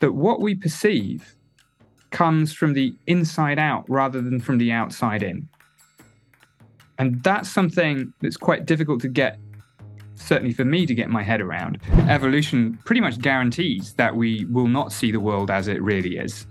that 0.00 0.12
what 0.12 0.40
we 0.40 0.54
perceive 0.54 1.36
comes 2.10 2.52
from 2.52 2.72
the 2.72 2.94
inside 3.06 3.58
out 3.58 3.84
rather 3.88 4.20
than 4.20 4.40
from 4.40 4.58
the 4.58 4.72
outside 4.72 5.22
in. 5.22 5.48
And 6.98 7.22
that's 7.22 7.48
something 7.48 8.12
that's 8.20 8.36
quite 8.36 8.66
difficult 8.66 9.00
to 9.02 9.08
get, 9.08 9.38
certainly 10.16 10.52
for 10.52 10.64
me, 10.64 10.84
to 10.86 10.94
get 10.94 11.08
my 11.08 11.22
head 11.22 11.40
around. 11.40 11.78
Evolution 12.08 12.78
pretty 12.84 13.00
much 13.00 13.18
guarantees 13.20 13.94
that 13.94 14.16
we 14.16 14.44
will 14.46 14.68
not 14.68 14.92
see 14.92 15.10
the 15.10 15.20
world 15.20 15.50
as 15.50 15.68
it 15.68 15.80
really 15.82 16.18
is. 16.18 16.46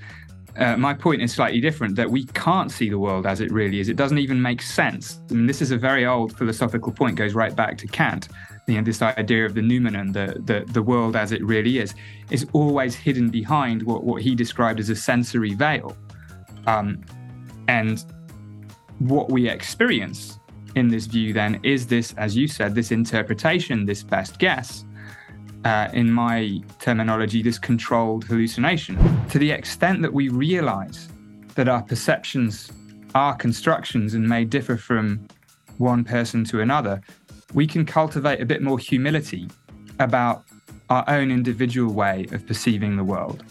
Uh, 0.57 0.75
my 0.75 0.93
point 0.93 1.21
is 1.21 1.31
slightly 1.33 1.61
different 1.61 1.95
that 1.95 2.09
we 2.09 2.25
can't 2.25 2.71
see 2.71 2.89
the 2.89 2.99
world 2.99 3.25
as 3.25 3.39
it 3.39 3.51
really 3.51 3.79
is. 3.79 3.87
It 3.87 3.95
doesn't 3.95 4.17
even 4.17 4.41
make 4.41 4.61
sense. 4.61 5.19
I 5.29 5.33
mean, 5.33 5.45
this 5.45 5.61
is 5.61 5.71
a 5.71 5.77
very 5.77 6.05
old 6.05 6.35
philosophical 6.37 6.91
point, 6.91 7.15
goes 7.15 7.33
right 7.33 7.55
back 7.55 7.77
to 7.79 7.87
Kant. 7.87 8.29
You 8.67 8.75
know, 8.75 8.83
this 8.83 9.01
idea 9.01 9.45
of 9.45 9.53
the 9.53 9.61
noumenon, 9.61 10.11
the, 10.11 10.41
the, 10.45 10.65
the 10.71 10.83
world 10.83 11.15
as 11.15 11.31
it 11.31 11.43
really 11.43 11.79
is, 11.79 11.95
is 12.29 12.45
always 12.53 12.95
hidden 12.95 13.29
behind 13.29 13.83
what, 13.83 14.03
what 14.03 14.21
he 14.21 14.35
described 14.35 14.79
as 14.79 14.89
a 14.89 14.95
sensory 14.95 15.53
veil. 15.53 15.95
Um, 16.67 17.03
and 17.67 18.03
what 18.99 19.31
we 19.31 19.49
experience 19.49 20.39
in 20.75 20.87
this 20.87 21.05
view 21.05 21.33
then 21.33 21.59
is 21.63 21.87
this, 21.87 22.13
as 22.17 22.35
you 22.35 22.47
said, 22.47 22.75
this 22.75 22.91
interpretation, 22.91 23.85
this 23.85 24.03
best 24.03 24.39
guess. 24.39 24.85
Uh, 25.65 25.89
in 25.93 26.09
my 26.11 26.61
terminology, 26.79 27.41
this 27.41 27.59
controlled 27.59 28.23
hallucination. 28.23 28.97
To 29.27 29.39
the 29.39 29.51
extent 29.51 30.01
that 30.01 30.13
we 30.13 30.29
realize 30.29 31.09
that 31.55 31.67
our 31.67 31.81
perceptions 31.81 32.71
are 33.13 33.35
constructions 33.35 34.13
and 34.13 34.27
may 34.27 34.45
differ 34.45 34.77
from 34.77 35.27
one 35.77 36.03
person 36.03 36.45
to 36.45 36.61
another, 36.61 37.01
we 37.53 37.67
can 37.67 37.85
cultivate 37.85 38.39
a 38.39 38.45
bit 38.45 38.61
more 38.61 38.79
humility 38.79 39.47
about 39.99 40.43
our 40.89 41.03
own 41.07 41.31
individual 41.31 41.93
way 41.93 42.25
of 42.31 42.45
perceiving 42.47 42.95
the 42.95 43.03
world. 43.03 43.43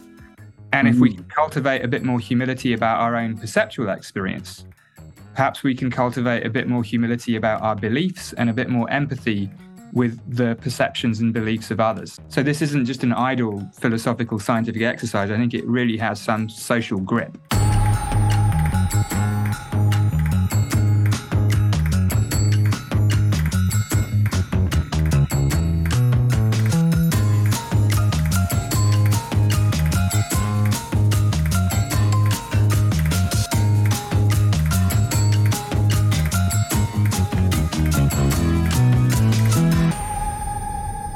And 0.72 0.86
mm-hmm. 0.86 0.96
if 0.96 1.00
we 1.00 1.16
mm. 1.16 1.28
cultivate 1.28 1.84
a 1.84 1.88
bit 1.88 2.02
more 2.02 2.20
humility 2.20 2.72
about 2.72 3.00
our 3.00 3.16
own 3.16 3.36
perceptual 3.36 3.90
experience, 3.90 4.64
perhaps 5.34 5.62
we 5.62 5.74
can 5.74 5.90
cultivate 5.90 6.44
a 6.44 6.50
bit 6.50 6.68
more 6.68 6.82
humility 6.82 7.36
about 7.36 7.62
our 7.62 7.76
beliefs 7.76 8.32
and 8.34 8.50
a 8.50 8.52
bit 8.52 8.68
more 8.68 8.90
empathy 8.90 9.50
with 9.92 10.18
the 10.26 10.56
perceptions 10.56 11.20
and 11.20 11.32
beliefs 11.32 11.70
of 11.70 11.80
others. 11.80 12.18
So, 12.28 12.42
this 12.42 12.62
isn't 12.62 12.84
just 12.84 13.02
an 13.02 13.12
idle 13.12 13.68
philosophical 13.74 14.38
scientific 14.38 14.82
exercise. 14.82 15.30
I 15.30 15.36
think 15.36 15.54
it 15.54 15.66
really 15.66 15.96
has 15.98 16.20
some 16.20 16.48
social 16.48 16.98
grip. 16.98 17.36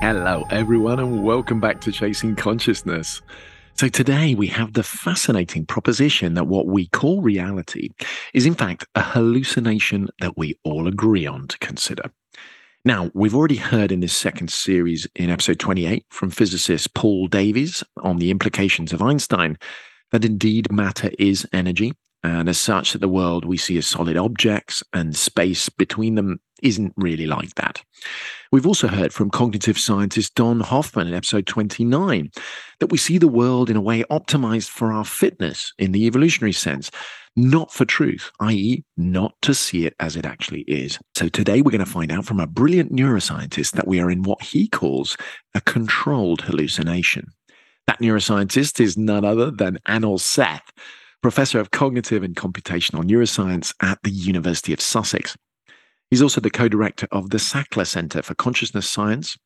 Hello, 0.02 0.44
everyone, 0.50 0.98
and 0.98 1.22
welcome 1.22 1.60
back 1.60 1.80
to 1.82 1.92
Chasing 1.92 2.34
Consciousness. 2.34 3.22
So, 3.74 3.86
today 3.86 4.34
we 4.34 4.48
have 4.48 4.72
the 4.72 4.82
fascinating 4.82 5.64
proposition 5.64 6.34
that 6.34 6.48
what 6.48 6.66
we 6.66 6.88
call 6.88 7.22
reality 7.22 7.90
is, 8.34 8.44
in 8.44 8.56
fact, 8.56 8.84
a 8.96 9.00
hallucination 9.00 10.08
that 10.18 10.36
we 10.36 10.58
all 10.64 10.88
agree 10.88 11.24
on 11.24 11.46
to 11.46 11.56
consider. 11.58 12.10
Now, 12.84 13.12
we've 13.14 13.36
already 13.36 13.54
heard 13.54 13.92
in 13.92 14.00
this 14.00 14.12
second 14.12 14.50
series 14.50 15.06
in 15.14 15.30
episode 15.30 15.60
28 15.60 16.04
from 16.10 16.30
physicist 16.30 16.94
Paul 16.94 17.28
Davies 17.28 17.84
on 17.98 18.16
the 18.16 18.32
implications 18.32 18.92
of 18.92 19.02
Einstein 19.02 19.56
that 20.10 20.24
indeed 20.24 20.72
matter 20.72 21.12
is 21.16 21.46
energy. 21.52 21.92
And 22.24 22.48
as 22.48 22.58
such, 22.58 22.92
that 22.92 22.98
the 22.98 23.08
world 23.08 23.44
we 23.44 23.56
see 23.56 23.78
as 23.78 23.86
solid 23.86 24.16
objects 24.16 24.82
and 24.92 25.14
space 25.14 25.68
between 25.68 26.16
them 26.16 26.40
isn't 26.60 26.92
really 26.96 27.26
like 27.26 27.54
that. 27.54 27.82
We've 28.52 28.66
also 28.66 28.86
heard 28.86 29.14
from 29.14 29.30
cognitive 29.30 29.78
scientist 29.78 30.34
Don 30.34 30.60
Hoffman 30.60 31.08
in 31.08 31.14
episode 31.14 31.46
29 31.46 32.30
that 32.80 32.88
we 32.88 32.98
see 32.98 33.16
the 33.16 33.26
world 33.26 33.70
in 33.70 33.76
a 33.76 33.80
way 33.80 34.04
optimized 34.10 34.68
for 34.68 34.92
our 34.92 35.06
fitness 35.06 35.72
in 35.78 35.92
the 35.92 36.04
evolutionary 36.04 36.52
sense, 36.52 36.90
not 37.34 37.72
for 37.72 37.86
truth, 37.86 38.30
i.e., 38.40 38.84
not 38.98 39.32
to 39.40 39.54
see 39.54 39.86
it 39.86 39.94
as 40.00 40.16
it 40.16 40.26
actually 40.26 40.66
is. 40.68 40.98
So 41.16 41.30
today 41.30 41.62
we're 41.62 41.70
going 41.70 41.78
to 41.82 41.86
find 41.86 42.12
out 42.12 42.26
from 42.26 42.40
a 42.40 42.46
brilliant 42.46 42.92
neuroscientist 42.92 43.72
that 43.72 43.88
we 43.88 44.00
are 44.00 44.10
in 44.10 44.22
what 44.22 44.42
he 44.42 44.68
calls 44.68 45.16
a 45.54 45.62
controlled 45.62 46.42
hallucination. 46.42 47.28
That 47.86 48.00
neuroscientist 48.00 48.80
is 48.80 48.98
none 48.98 49.24
other 49.24 49.50
than 49.50 49.78
Anil 49.88 50.20
Seth, 50.20 50.70
professor 51.22 51.58
of 51.58 51.70
cognitive 51.70 52.22
and 52.22 52.36
computational 52.36 53.02
neuroscience 53.02 53.72
at 53.80 54.02
the 54.02 54.10
University 54.10 54.74
of 54.74 54.80
Sussex. 54.82 55.38
He's 56.12 56.20
also 56.20 56.42
the 56.42 56.50
co 56.50 56.68
director 56.68 57.08
of 57.10 57.30
the 57.30 57.38
Sackler 57.38 57.86
Center 57.86 58.20
for 58.20 58.34
Consciousness 58.34 58.86
Science. 58.86 59.38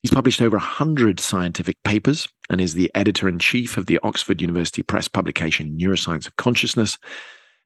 He's 0.00 0.14
published 0.14 0.40
over 0.40 0.56
100 0.56 1.20
scientific 1.20 1.76
papers 1.84 2.26
and 2.48 2.58
is 2.58 2.72
the 2.72 2.90
editor 2.94 3.28
in 3.28 3.38
chief 3.38 3.76
of 3.76 3.84
the 3.84 4.00
Oxford 4.02 4.40
University 4.40 4.82
Press 4.82 5.08
publication 5.08 5.76
Neuroscience 5.78 6.26
of 6.26 6.34
Consciousness. 6.36 6.96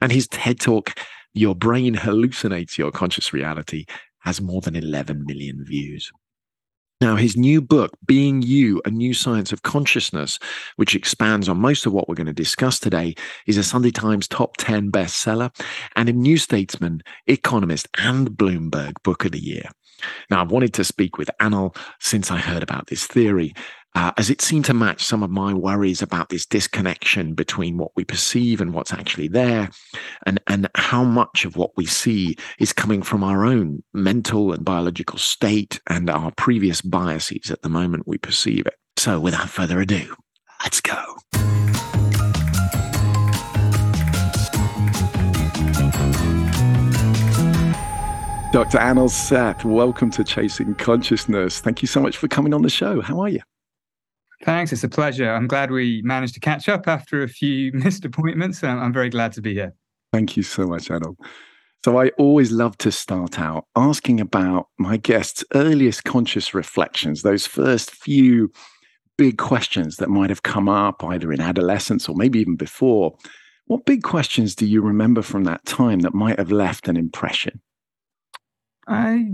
And 0.00 0.10
his 0.10 0.26
TED 0.26 0.58
talk, 0.58 0.98
Your 1.32 1.54
Brain 1.54 1.94
Hallucinates 1.94 2.76
Your 2.76 2.90
Conscious 2.90 3.32
Reality, 3.32 3.84
has 4.22 4.40
more 4.40 4.60
than 4.60 4.74
11 4.74 5.26
million 5.26 5.64
views. 5.64 6.10
Now, 7.00 7.16
his 7.16 7.34
new 7.34 7.62
book, 7.62 7.96
Being 8.04 8.42
You, 8.42 8.82
A 8.84 8.90
New 8.90 9.14
Science 9.14 9.52
of 9.52 9.62
Consciousness, 9.62 10.38
which 10.76 10.94
expands 10.94 11.48
on 11.48 11.58
most 11.58 11.86
of 11.86 11.94
what 11.94 12.08
we're 12.08 12.14
going 12.14 12.26
to 12.26 12.32
discuss 12.34 12.78
today, 12.78 13.14
is 13.46 13.56
a 13.56 13.64
Sunday 13.64 13.90
Times 13.90 14.28
top 14.28 14.58
10 14.58 14.92
bestseller 14.92 15.50
and 15.96 16.10
a 16.10 16.12
New 16.12 16.36
Statesman, 16.36 17.02
Economist, 17.26 17.88
and 17.96 18.32
Bloomberg 18.32 19.02
Book 19.02 19.24
of 19.24 19.32
the 19.32 19.42
Year. 19.42 19.70
Now, 20.30 20.42
I've 20.42 20.50
wanted 20.50 20.74
to 20.74 20.84
speak 20.84 21.16
with 21.16 21.30
Anil 21.40 21.74
since 22.00 22.30
I 22.30 22.36
heard 22.36 22.62
about 22.62 22.88
this 22.88 23.06
theory, 23.06 23.54
uh, 23.94 24.12
as 24.16 24.30
it 24.30 24.40
seemed 24.40 24.64
to 24.66 24.74
match 24.74 25.04
some 25.04 25.22
of 25.22 25.30
my 25.30 25.52
worries 25.52 26.02
about 26.02 26.28
this 26.28 26.46
disconnection 26.46 27.34
between 27.34 27.76
what 27.76 27.90
we 27.96 28.04
perceive 28.04 28.60
and 28.60 28.72
what's 28.72 28.92
actually 28.92 29.28
there, 29.28 29.70
and, 30.26 30.40
and 30.46 30.68
how 30.76 31.02
much 31.02 31.44
of 31.44 31.56
what 31.56 31.70
we 31.76 31.86
see 31.86 32.36
is 32.58 32.72
coming 32.72 33.02
from 33.02 33.24
our 33.24 33.44
own 33.44 33.82
mental 33.92 34.52
and 34.52 34.64
biological 34.64 35.18
state 35.18 35.80
and 35.88 36.08
our 36.08 36.30
previous 36.32 36.80
biases 36.80 37.50
at 37.50 37.62
the 37.62 37.68
moment 37.68 38.06
we 38.06 38.18
perceive 38.18 38.66
it. 38.66 38.74
So, 38.96 39.18
without 39.18 39.48
further 39.48 39.80
ado, 39.80 40.14
let's 40.62 40.80
go. 40.80 41.16
Dr. 48.52 48.78
Anil 48.78 49.08
Seth, 49.08 49.64
welcome 49.64 50.10
to 50.10 50.24
Chasing 50.24 50.74
Consciousness. 50.74 51.60
Thank 51.60 51.82
you 51.82 51.88
so 51.88 52.00
much 52.00 52.16
for 52.16 52.26
coming 52.26 52.52
on 52.52 52.62
the 52.62 52.68
show. 52.68 53.00
How 53.00 53.20
are 53.20 53.28
you? 53.28 53.40
Thanks. 54.44 54.72
It's 54.72 54.84
a 54.84 54.88
pleasure. 54.88 55.30
I'm 55.30 55.46
glad 55.46 55.70
we 55.70 56.00
managed 56.02 56.34
to 56.34 56.40
catch 56.40 56.68
up 56.68 56.88
after 56.88 57.22
a 57.22 57.28
few 57.28 57.72
missed 57.74 58.04
appointments. 58.04 58.62
I'm 58.62 58.92
very 58.92 59.10
glad 59.10 59.32
to 59.32 59.42
be 59.42 59.54
here. 59.54 59.74
Thank 60.12 60.36
you 60.36 60.42
so 60.42 60.66
much, 60.66 60.88
Anil. 60.88 61.16
So, 61.84 61.98
I 61.98 62.08
always 62.18 62.52
love 62.52 62.76
to 62.78 62.92
start 62.92 63.38
out 63.38 63.64
asking 63.74 64.20
about 64.20 64.68
my 64.78 64.98
guests' 64.98 65.44
earliest 65.54 66.04
conscious 66.04 66.52
reflections, 66.52 67.22
those 67.22 67.46
first 67.46 67.92
few 67.92 68.52
big 69.16 69.38
questions 69.38 69.96
that 69.96 70.08
might 70.08 70.30
have 70.30 70.42
come 70.42 70.68
up 70.68 71.04
either 71.04 71.32
in 71.32 71.40
adolescence 71.40 72.08
or 72.08 72.14
maybe 72.14 72.38
even 72.38 72.56
before. 72.56 73.16
What 73.66 73.84
big 73.84 74.02
questions 74.02 74.54
do 74.54 74.66
you 74.66 74.82
remember 74.82 75.22
from 75.22 75.44
that 75.44 75.64
time 75.64 76.00
that 76.00 76.12
might 76.12 76.38
have 76.38 76.50
left 76.50 76.88
an 76.88 76.96
impression? 76.96 77.60
I 78.88 79.26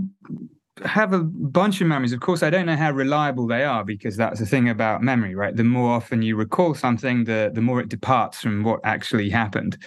have 0.85 1.13
a 1.13 1.19
bunch 1.23 1.81
of 1.81 1.87
memories. 1.87 2.13
Of 2.13 2.19
course, 2.19 2.43
I 2.43 2.49
don't 2.49 2.65
know 2.65 2.75
how 2.75 2.91
reliable 2.91 3.47
they 3.47 3.63
are 3.63 3.83
because 3.83 4.17
that's 4.17 4.39
the 4.39 4.45
thing 4.45 4.69
about 4.69 5.01
memory, 5.01 5.35
right? 5.35 5.55
The 5.55 5.63
more 5.63 5.91
often 5.91 6.21
you 6.21 6.35
recall 6.35 6.73
something, 6.73 7.23
the 7.25 7.51
the 7.53 7.61
more 7.61 7.79
it 7.79 7.89
departs 7.89 8.41
from 8.41 8.63
what 8.63 8.79
actually 8.83 9.29
happened. 9.29 9.77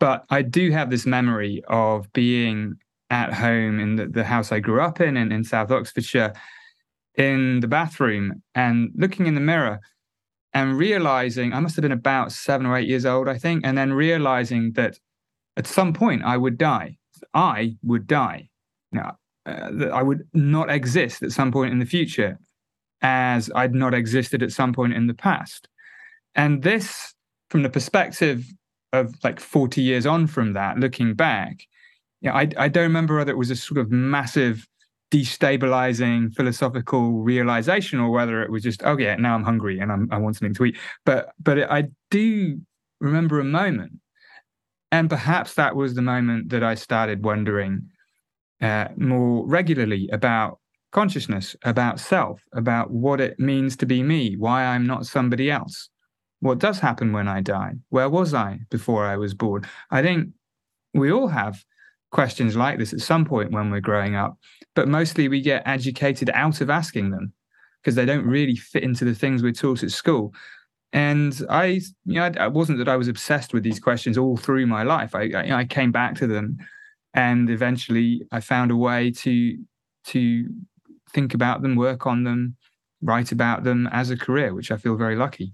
But 0.00 0.24
I 0.30 0.42
do 0.42 0.70
have 0.70 0.90
this 0.90 1.06
memory 1.06 1.62
of 1.68 2.12
being 2.12 2.74
at 3.10 3.32
home 3.32 3.80
in 3.80 3.96
the, 3.96 4.06
the 4.06 4.24
house 4.24 4.52
I 4.52 4.60
grew 4.60 4.80
up 4.80 5.00
in, 5.00 5.16
in 5.16 5.32
in 5.32 5.44
South 5.44 5.70
Oxfordshire, 5.70 6.32
in 7.16 7.60
the 7.60 7.68
bathroom 7.68 8.42
and 8.54 8.90
looking 8.96 9.26
in 9.26 9.34
the 9.34 9.40
mirror 9.40 9.80
and 10.52 10.78
realizing 10.78 11.52
I 11.52 11.60
must 11.60 11.76
have 11.76 11.82
been 11.82 11.92
about 11.92 12.32
seven 12.32 12.66
or 12.66 12.76
eight 12.76 12.88
years 12.88 13.04
old, 13.04 13.28
I 13.28 13.38
think, 13.38 13.64
and 13.64 13.76
then 13.76 13.92
realizing 13.92 14.72
that 14.72 14.98
at 15.56 15.66
some 15.66 15.92
point 15.92 16.22
I 16.24 16.36
would 16.36 16.58
die. 16.58 16.96
I 17.32 17.76
would 17.82 18.06
die. 18.06 18.48
Now, 18.92 19.18
uh, 19.46 19.70
that 19.72 19.92
I 19.92 20.02
would 20.02 20.26
not 20.32 20.70
exist 20.70 21.22
at 21.22 21.32
some 21.32 21.52
point 21.52 21.72
in 21.72 21.78
the 21.78 21.86
future 21.86 22.38
as 23.02 23.50
I'd 23.54 23.74
not 23.74 23.92
existed 23.92 24.42
at 24.42 24.52
some 24.52 24.72
point 24.72 24.94
in 24.94 25.06
the 25.06 25.14
past. 25.14 25.68
And 26.34 26.62
this, 26.62 27.14
from 27.50 27.62
the 27.62 27.70
perspective 27.70 28.46
of 28.92 29.14
like 29.22 29.40
40 29.40 29.82
years 29.82 30.06
on 30.06 30.26
from 30.26 30.54
that, 30.54 30.78
looking 30.78 31.14
back, 31.14 31.66
yeah, 32.22 32.34
I, 32.34 32.48
I 32.56 32.68
don't 32.68 32.84
remember 32.84 33.16
whether 33.18 33.30
it 33.30 33.36
was 33.36 33.50
a 33.50 33.56
sort 33.56 33.78
of 33.78 33.90
massive 33.90 34.66
destabilizing 35.10 36.34
philosophical 36.34 37.22
realization 37.22 38.00
or 38.00 38.10
whether 38.10 38.42
it 38.42 38.50
was 38.50 38.64
just 38.64 38.82
oh 38.84 38.98
yeah 38.98 39.14
now 39.14 39.36
i'm 39.36 39.44
hungry 39.44 39.78
and 39.78 39.92
I'm, 39.92 40.08
i 40.10 40.18
want 40.18 40.34
something 40.34 40.54
to 40.54 40.64
eat 40.64 40.78
but 41.04 41.28
but 41.40 41.70
i 41.70 41.84
do 42.10 42.58
remember 43.00 43.38
a 43.38 43.44
moment 43.44 43.92
and 44.90 45.08
perhaps 45.08 45.54
that 45.54 45.76
was 45.76 45.94
the 45.94 46.02
moment 46.02 46.48
that 46.48 46.64
i 46.64 46.74
started 46.74 47.24
wondering 47.24 47.90
uh, 48.60 48.88
more 48.96 49.46
regularly 49.46 50.08
about 50.12 50.58
consciousness 50.92 51.56
about 51.64 51.98
self 51.98 52.40
about 52.52 52.90
what 52.90 53.20
it 53.20 53.38
means 53.40 53.76
to 53.76 53.84
be 53.84 54.02
me 54.02 54.36
why 54.36 54.64
i'm 54.64 54.86
not 54.86 55.04
somebody 55.04 55.50
else 55.50 55.88
what 56.38 56.60
does 56.60 56.78
happen 56.78 57.12
when 57.12 57.26
i 57.26 57.40
die 57.40 57.72
where 57.88 58.08
was 58.08 58.32
i 58.32 58.60
before 58.70 59.04
i 59.04 59.16
was 59.16 59.34
born 59.34 59.64
i 59.90 60.00
think 60.00 60.28
we 60.92 61.10
all 61.10 61.26
have 61.26 61.64
questions 62.14 62.54
like 62.54 62.78
this 62.78 62.92
at 62.92 63.00
some 63.00 63.24
point 63.24 63.50
when 63.50 63.70
we're 63.70 63.80
growing 63.80 64.14
up, 64.14 64.38
but 64.74 64.88
mostly 64.88 65.26
we 65.28 65.40
get 65.40 65.64
educated 65.66 66.30
out 66.32 66.60
of 66.60 66.70
asking 66.70 67.10
them 67.10 67.32
because 67.82 67.96
they 67.96 68.06
don't 68.06 68.24
really 68.24 68.54
fit 68.54 68.84
into 68.84 69.04
the 69.04 69.14
things 69.14 69.42
we're 69.42 69.52
taught 69.52 69.82
at 69.82 69.90
school. 69.90 70.32
And 70.92 71.38
I, 71.50 71.80
you 72.06 72.14
know, 72.20 72.26
it 72.26 72.52
wasn't 72.52 72.78
that 72.78 72.88
I 72.88 72.96
was 72.96 73.08
obsessed 73.08 73.52
with 73.52 73.64
these 73.64 73.80
questions 73.80 74.16
all 74.16 74.36
through 74.36 74.66
my 74.66 74.84
life. 74.84 75.12
I, 75.12 75.28
I, 75.34 75.58
I 75.58 75.64
came 75.64 75.90
back 75.90 76.14
to 76.16 76.28
them, 76.28 76.56
and 77.14 77.48
eventually 77.48 78.22
I 78.32 78.40
found 78.40 78.70
a 78.70 78.76
way 78.76 79.10
to 79.10 79.56
to 80.06 80.44
think 81.12 81.32
about 81.32 81.62
them, 81.62 81.76
work 81.76 82.06
on 82.06 82.24
them, 82.24 82.56
write 83.00 83.32
about 83.32 83.64
them 83.64 83.88
as 83.92 84.10
a 84.10 84.16
career, 84.16 84.54
which 84.54 84.70
I 84.70 84.76
feel 84.76 84.96
very 84.96 85.16
lucky. 85.16 85.52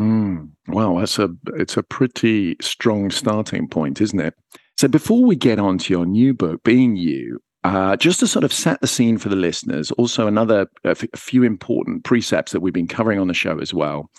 Mm, 0.00 0.50
well, 0.68 0.96
that's 0.96 1.18
a 1.18 1.30
it's 1.54 1.76
a 1.76 1.82
pretty 1.82 2.56
strong 2.60 3.10
starting 3.10 3.68
point, 3.68 4.00
isn't 4.00 4.20
it? 4.20 4.34
So 4.78 4.88
before 4.88 5.24
we 5.24 5.36
get 5.36 5.58
on 5.58 5.78
to 5.78 5.92
your 5.92 6.06
new 6.06 6.32
book, 6.34 6.62
Being 6.64 6.96
You, 6.96 7.40
uh, 7.64 7.96
just 7.96 8.20
to 8.20 8.26
sort 8.26 8.44
of 8.44 8.52
set 8.52 8.80
the 8.80 8.86
scene 8.86 9.18
for 9.18 9.28
the 9.28 9.36
listeners, 9.36 9.90
also 9.92 10.26
another 10.26 10.66
a, 10.84 10.90
f- 10.90 11.04
a 11.12 11.16
few 11.16 11.42
important 11.42 12.04
precepts 12.04 12.52
that 12.52 12.60
we've 12.60 12.72
been 12.72 12.88
covering 12.88 13.18
on 13.18 13.28
the 13.28 13.34
show 13.34 13.58
as 13.58 13.72
well. 13.72 14.10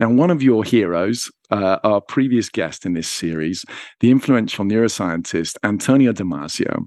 Now, 0.00 0.10
one 0.10 0.30
of 0.30 0.42
your 0.42 0.64
heroes, 0.64 1.30
uh, 1.54 1.78
our 1.84 2.00
previous 2.00 2.48
guest 2.48 2.84
in 2.84 2.94
this 2.94 3.08
series, 3.08 3.64
the 4.00 4.10
influential 4.10 4.64
neuroscientist 4.64 5.56
Antonio 5.62 6.12
Damasio, 6.12 6.86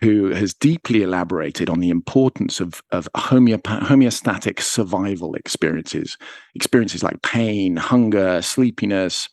who 0.00 0.30
has 0.30 0.54
deeply 0.54 1.02
elaborated 1.02 1.68
on 1.68 1.80
the 1.80 1.90
importance 1.90 2.60
of, 2.60 2.82
of 2.92 3.08
homeostatic 3.16 4.60
survival 4.60 5.34
experiences, 5.34 6.16
experiences 6.54 7.02
like 7.02 7.20
pain, 7.22 7.76
hunger, 7.76 8.40
sleepiness, 8.42 9.28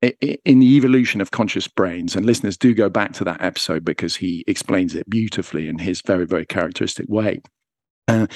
in 0.00 0.58
the 0.58 0.76
evolution 0.76 1.20
of 1.20 1.30
conscious 1.30 1.66
brains. 1.68 2.14
And 2.14 2.26
listeners 2.26 2.56
do 2.56 2.74
go 2.74 2.88
back 2.88 3.12
to 3.14 3.24
that 3.24 3.40
episode 3.40 3.84
because 3.84 4.16
he 4.16 4.44
explains 4.46 4.94
it 4.94 5.08
beautifully 5.08 5.68
in 5.68 5.78
his 5.78 6.00
very 6.00 6.26
very 6.26 6.46
characteristic 6.46 7.08
way. 7.08 7.40
Uh, 8.08 8.26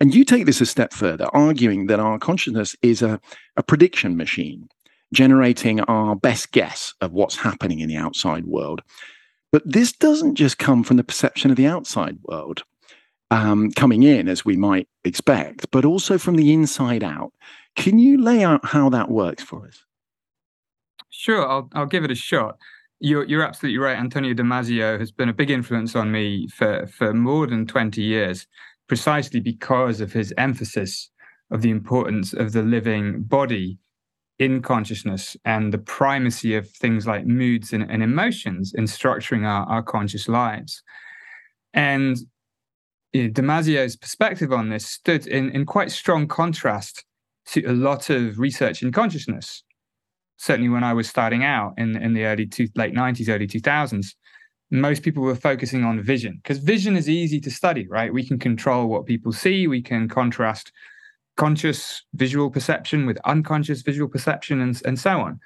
and 0.00 0.14
you 0.14 0.24
take 0.24 0.46
this 0.46 0.60
a 0.60 0.66
step 0.66 0.92
further 0.92 1.26
arguing 1.34 1.86
that 1.86 1.98
our 1.98 2.18
consciousness 2.18 2.76
is 2.82 3.02
a, 3.02 3.20
a 3.56 3.62
prediction 3.62 4.16
machine 4.16 4.68
generating 5.12 5.80
our 5.80 6.14
best 6.16 6.52
guess 6.52 6.94
of 7.00 7.12
what's 7.12 7.36
happening 7.36 7.80
in 7.80 7.88
the 7.88 7.96
outside 7.96 8.44
world 8.46 8.82
but 9.50 9.62
this 9.64 9.92
doesn't 9.92 10.34
just 10.34 10.58
come 10.58 10.84
from 10.84 10.96
the 10.96 11.04
perception 11.04 11.50
of 11.50 11.56
the 11.56 11.66
outside 11.66 12.18
world 12.24 12.62
um, 13.30 13.70
coming 13.72 14.02
in 14.02 14.28
as 14.28 14.44
we 14.44 14.56
might 14.56 14.88
expect 15.04 15.70
but 15.70 15.84
also 15.84 16.18
from 16.18 16.36
the 16.36 16.52
inside 16.52 17.02
out 17.04 17.32
can 17.76 17.98
you 17.98 18.20
lay 18.20 18.42
out 18.42 18.64
how 18.64 18.88
that 18.88 19.10
works 19.10 19.42
for 19.42 19.66
us 19.66 19.84
Sure, 21.10 21.48
I'll 21.48 21.68
I'll 21.74 21.86
give 21.86 22.04
it 22.04 22.12
a 22.12 22.14
shot. 22.14 22.58
You're 23.00 23.24
you're 23.24 23.42
absolutely 23.42 23.78
right. 23.78 23.98
Antonio 23.98 24.34
Damasio 24.34 25.00
has 25.00 25.10
been 25.10 25.28
a 25.28 25.32
big 25.32 25.50
influence 25.50 25.96
on 25.96 26.12
me 26.12 26.46
for 26.48 26.86
for 26.86 27.12
more 27.12 27.46
than 27.48 27.66
twenty 27.66 28.02
years, 28.02 28.46
precisely 28.86 29.40
because 29.40 30.00
of 30.00 30.12
his 30.12 30.32
emphasis 30.38 31.10
of 31.50 31.62
the 31.62 31.70
importance 31.70 32.32
of 32.32 32.52
the 32.52 32.62
living 32.62 33.22
body 33.22 33.78
in 34.38 34.62
consciousness 34.62 35.36
and 35.44 35.72
the 35.72 35.78
primacy 35.78 36.54
of 36.54 36.68
things 36.70 37.06
like 37.06 37.26
moods 37.26 37.72
and, 37.72 37.90
and 37.90 38.02
emotions 38.02 38.72
in 38.74 38.84
structuring 38.84 39.44
our, 39.44 39.66
our 39.66 39.82
conscious 39.82 40.28
lives. 40.28 40.82
And 41.74 42.16
you 43.12 43.24
know, 43.24 43.30
Damasio's 43.30 43.96
perspective 43.96 44.52
on 44.52 44.68
this 44.68 44.86
stood 44.86 45.26
in, 45.26 45.50
in 45.50 45.66
quite 45.66 45.90
strong 45.90 46.28
contrast 46.28 47.04
to 47.46 47.64
a 47.64 47.72
lot 47.72 48.10
of 48.10 48.38
research 48.38 48.82
in 48.82 48.92
consciousness 48.92 49.64
certainly 50.38 50.68
when 50.68 50.84
I 50.84 50.94
was 50.94 51.08
starting 51.08 51.44
out 51.44 51.74
in 51.76 51.96
in 51.96 52.14
the 52.14 52.24
early 52.24 52.46
two, 52.46 52.68
late 52.74 52.94
90s, 52.94 53.28
early 53.28 53.46
2000s, 53.46 54.14
most 54.70 55.02
people 55.02 55.22
were 55.22 55.34
focusing 55.34 55.84
on 55.84 56.00
vision 56.02 56.40
because 56.42 56.58
vision 56.58 56.96
is 56.96 57.08
easy 57.08 57.40
to 57.40 57.50
study, 57.50 57.86
right? 57.88 58.12
We 58.12 58.26
can 58.26 58.38
control 58.38 58.86
what 58.86 59.06
people 59.06 59.32
see, 59.32 59.66
we 59.66 59.82
can 59.82 60.08
contrast 60.08 60.72
conscious 61.38 62.02
visual 62.14 62.50
perception 62.50 63.06
with 63.06 63.16
unconscious 63.24 63.80
visual 63.80 64.08
perception 64.08 64.60
and, 64.60 64.82
and 64.84 64.98
so 64.98 65.20
on. 65.20 65.40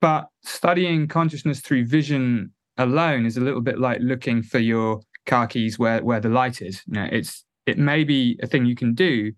But 0.00 0.28
studying 0.42 1.06
consciousness 1.06 1.60
through 1.60 1.86
vision 1.86 2.52
alone 2.78 3.26
is 3.26 3.36
a 3.36 3.40
little 3.40 3.60
bit 3.60 3.78
like 3.78 4.00
looking 4.00 4.42
for 4.42 4.58
your 4.58 5.00
car 5.26 5.46
keys 5.46 5.78
where, 5.78 6.02
where 6.02 6.20
the 6.20 6.30
light 6.30 6.62
is. 6.62 6.82
You 6.86 6.94
know, 6.94 7.08
it's 7.12 7.44
it 7.66 7.78
may 7.78 8.02
be 8.02 8.38
a 8.42 8.46
thing 8.46 8.64
you 8.64 8.74
can 8.74 8.94
do, 8.94 9.32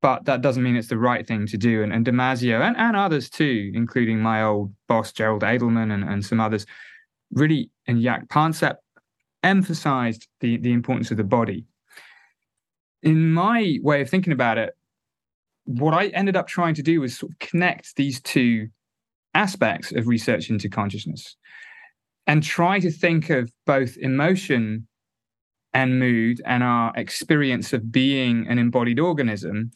but 0.00 0.24
that 0.24 0.40
doesn't 0.40 0.62
mean 0.62 0.76
it's 0.76 0.88
the 0.88 0.96
right 0.96 1.26
thing 1.26 1.46
to 1.48 1.58
do. 1.58 1.82
And, 1.82 1.92
and 1.92 2.06
Damasio 2.06 2.60
and, 2.62 2.76
and 2.76 2.96
others 2.96 3.28
too, 3.28 3.70
including 3.74 4.20
my 4.20 4.42
old 4.42 4.72
boss, 4.88 5.12
Gerald 5.12 5.42
Edelman, 5.42 5.92
and, 5.92 6.04
and 6.04 6.24
some 6.24 6.40
others, 6.40 6.64
really, 7.30 7.70
and 7.86 8.00
Jaak 8.00 8.28
Panksepp 8.28 8.76
emphasized 9.42 10.26
the, 10.40 10.56
the 10.56 10.72
importance 10.72 11.10
of 11.10 11.18
the 11.18 11.24
body. 11.24 11.66
In 13.02 13.34
my 13.34 13.78
way 13.82 14.00
of 14.00 14.08
thinking 14.08 14.32
about 14.32 14.56
it, 14.56 14.74
what 15.64 15.94
I 15.94 16.08
ended 16.08 16.36
up 16.36 16.46
trying 16.46 16.74
to 16.74 16.82
do 16.82 17.00
was 17.00 17.16
sort 17.16 17.32
of 17.32 17.38
connect 17.38 17.96
these 17.96 18.20
two 18.20 18.68
aspects 19.34 19.92
of 19.92 20.06
research 20.06 20.50
into 20.50 20.68
consciousness 20.68 21.36
and 22.26 22.42
try 22.42 22.78
to 22.80 22.90
think 22.90 23.30
of 23.30 23.52
both 23.66 23.96
emotion 23.98 24.86
and 25.72 25.98
mood 25.98 26.40
and 26.46 26.62
our 26.62 26.92
experience 26.96 27.72
of 27.72 27.90
being 27.90 28.46
an 28.48 28.58
embodied 28.58 29.00
organism 29.00 29.70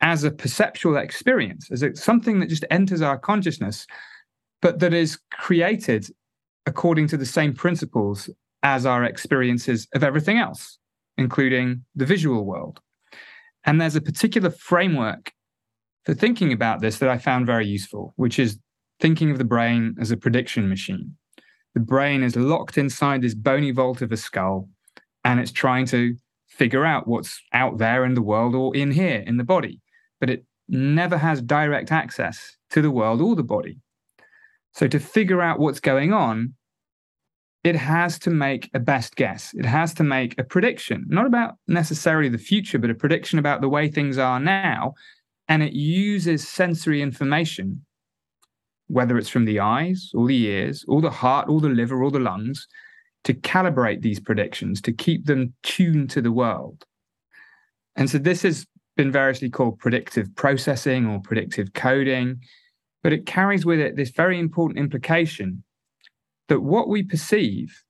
as 0.00 0.24
a 0.24 0.30
perceptual 0.30 0.96
experience, 0.96 1.70
as 1.70 1.82
a, 1.82 1.94
something 1.94 2.40
that 2.40 2.48
just 2.48 2.64
enters 2.70 3.02
our 3.02 3.18
consciousness, 3.18 3.86
but 4.62 4.78
that 4.78 4.94
is 4.94 5.18
created 5.32 6.06
according 6.66 7.06
to 7.08 7.16
the 7.16 7.26
same 7.26 7.52
principles 7.52 8.30
as 8.62 8.86
our 8.86 9.04
experiences 9.04 9.88
of 9.94 10.04
everything 10.04 10.38
else, 10.38 10.78
including 11.18 11.84
the 11.94 12.06
visual 12.06 12.44
world. 12.44 12.80
And 13.64 13.80
there's 13.80 13.96
a 13.96 14.00
particular 14.00 14.50
framework 14.50 15.32
for 16.04 16.14
thinking 16.14 16.52
about 16.52 16.80
this 16.80 16.98
that 16.98 17.08
I 17.08 17.18
found 17.18 17.46
very 17.46 17.66
useful, 17.66 18.14
which 18.16 18.38
is 18.38 18.58
thinking 19.00 19.30
of 19.30 19.38
the 19.38 19.44
brain 19.44 19.96
as 20.00 20.10
a 20.10 20.16
prediction 20.16 20.68
machine. 20.68 21.16
The 21.74 21.80
brain 21.80 22.22
is 22.22 22.36
locked 22.36 22.78
inside 22.78 23.22
this 23.22 23.34
bony 23.34 23.70
vault 23.70 24.02
of 24.02 24.12
a 24.12 24.16
skull, 24.16 24.68
and 25.24 25.38
it's 25.38 25.52
trying 25.52 25.86
to 25.86 26.16
figure 26.48 26.84
out 26.84 27.06
what's 27.06 27.40
out 27.52 27.78
there 27.78 28.04
in 28.04 28.14
the 28.14 28.22
world 28.22 28.54
or 28.54 28.74
in 28.74 28.90
here 28.90 29.22
in 29.26 29.36
the 29.36 29.44
body 29.44 29.80
but 30.20 30.30
it 30.30 30.44
never 30.68 31.18
has 31.18 31.42
direct 31.42 31.90
access 31.90 32.56
to 32.70 32.80
the 32.80 32.90
world 32.90 33.20
or 33.20 33.34
the 33.34 33.42
body. 33.42 33.80
So 34.72 34.86
to 34.86 35.00
figure 35.00 35.42
out 35.42 35.58
what's 35.58 35.80
going 35.80 36.12
on, 36.12 36.54
it 37.62 37.76
has 37.76 38.18
to 38.20 38.30
make 38.30 38.70
a 38.72 38.78
best 38.78 39.16
guess. 39.16 39.52
It 39.54 39.66
has 39.66 39.92
to 39.94 40.02
make 40.02 40.38
a 40.38 40.44
prediction, 40.44 41.04
not 41.08 41.26
about 41.26 41.56
necessarily 41.68 42.28
the 42.28 42.38
future, 42.38 42.78
but 42.78 42.90
a 42.90 42.94
prediction 42.94 43.38
about 43.38 43.60
the 43.60 43.68
way 43.68 43.88
things 43.88 44.16
are 44.16 44.40
now. 44.40 44.94
And 45.48 45.62
it 45.62 45.72
uses 45.72 46.48
sensory 46.48 47.02
information, 47.02 47.84
whether 48.86 49.18
it's 49.18 49.28
from 49.28 49.44
the 49.44 49.60
eyes 49.60 50.10
or 50.14 50.26
the 50.26 50.42
ears 50.42 50.84
or 50.88 51.02
the 51.02 51.10
heart 51.10 51.48
or 51.48 51.60
the 51.60 51.68
liver 51.68 52.02
or 52.02 52.10
the 52.10 52.18
lungs, 52.18 52.66
to 53.24 53.34
calibrate 53.34 54.00
these 54.00 54.20
predictions, 54.20 54.80
to 54.80 54.92
keep 54.92 55.26
them 55.26 55.52
tuned 55.62 56.08
to 56.10 56.22
the 56.22 56.32
world. 56.32 56.84
And 57.96 58.08
so 58.08 58.16
this 58.16 58.40
has 58.42 58.66
been 58.96 59.12
variously 59.12 59.50
called 59.50 59.78
predictive 59.78 60.34
processing 60.34 61.06
or 61.06 61.20
predictive 61.20 61.74
coding, 61.74 62.40
but 63.02 63.12
it 63.12 63.26
carries 63.26 63.66
with 63.66 63.80
it 63.80 63.96
this 63.96 64.10
very 64.10 64.38
important 64.38 64.78
implication 64.78 65.62
that 66.50 66.60
what 66.60 66.88
we 66.88 67.02
perceive 67.02 67.82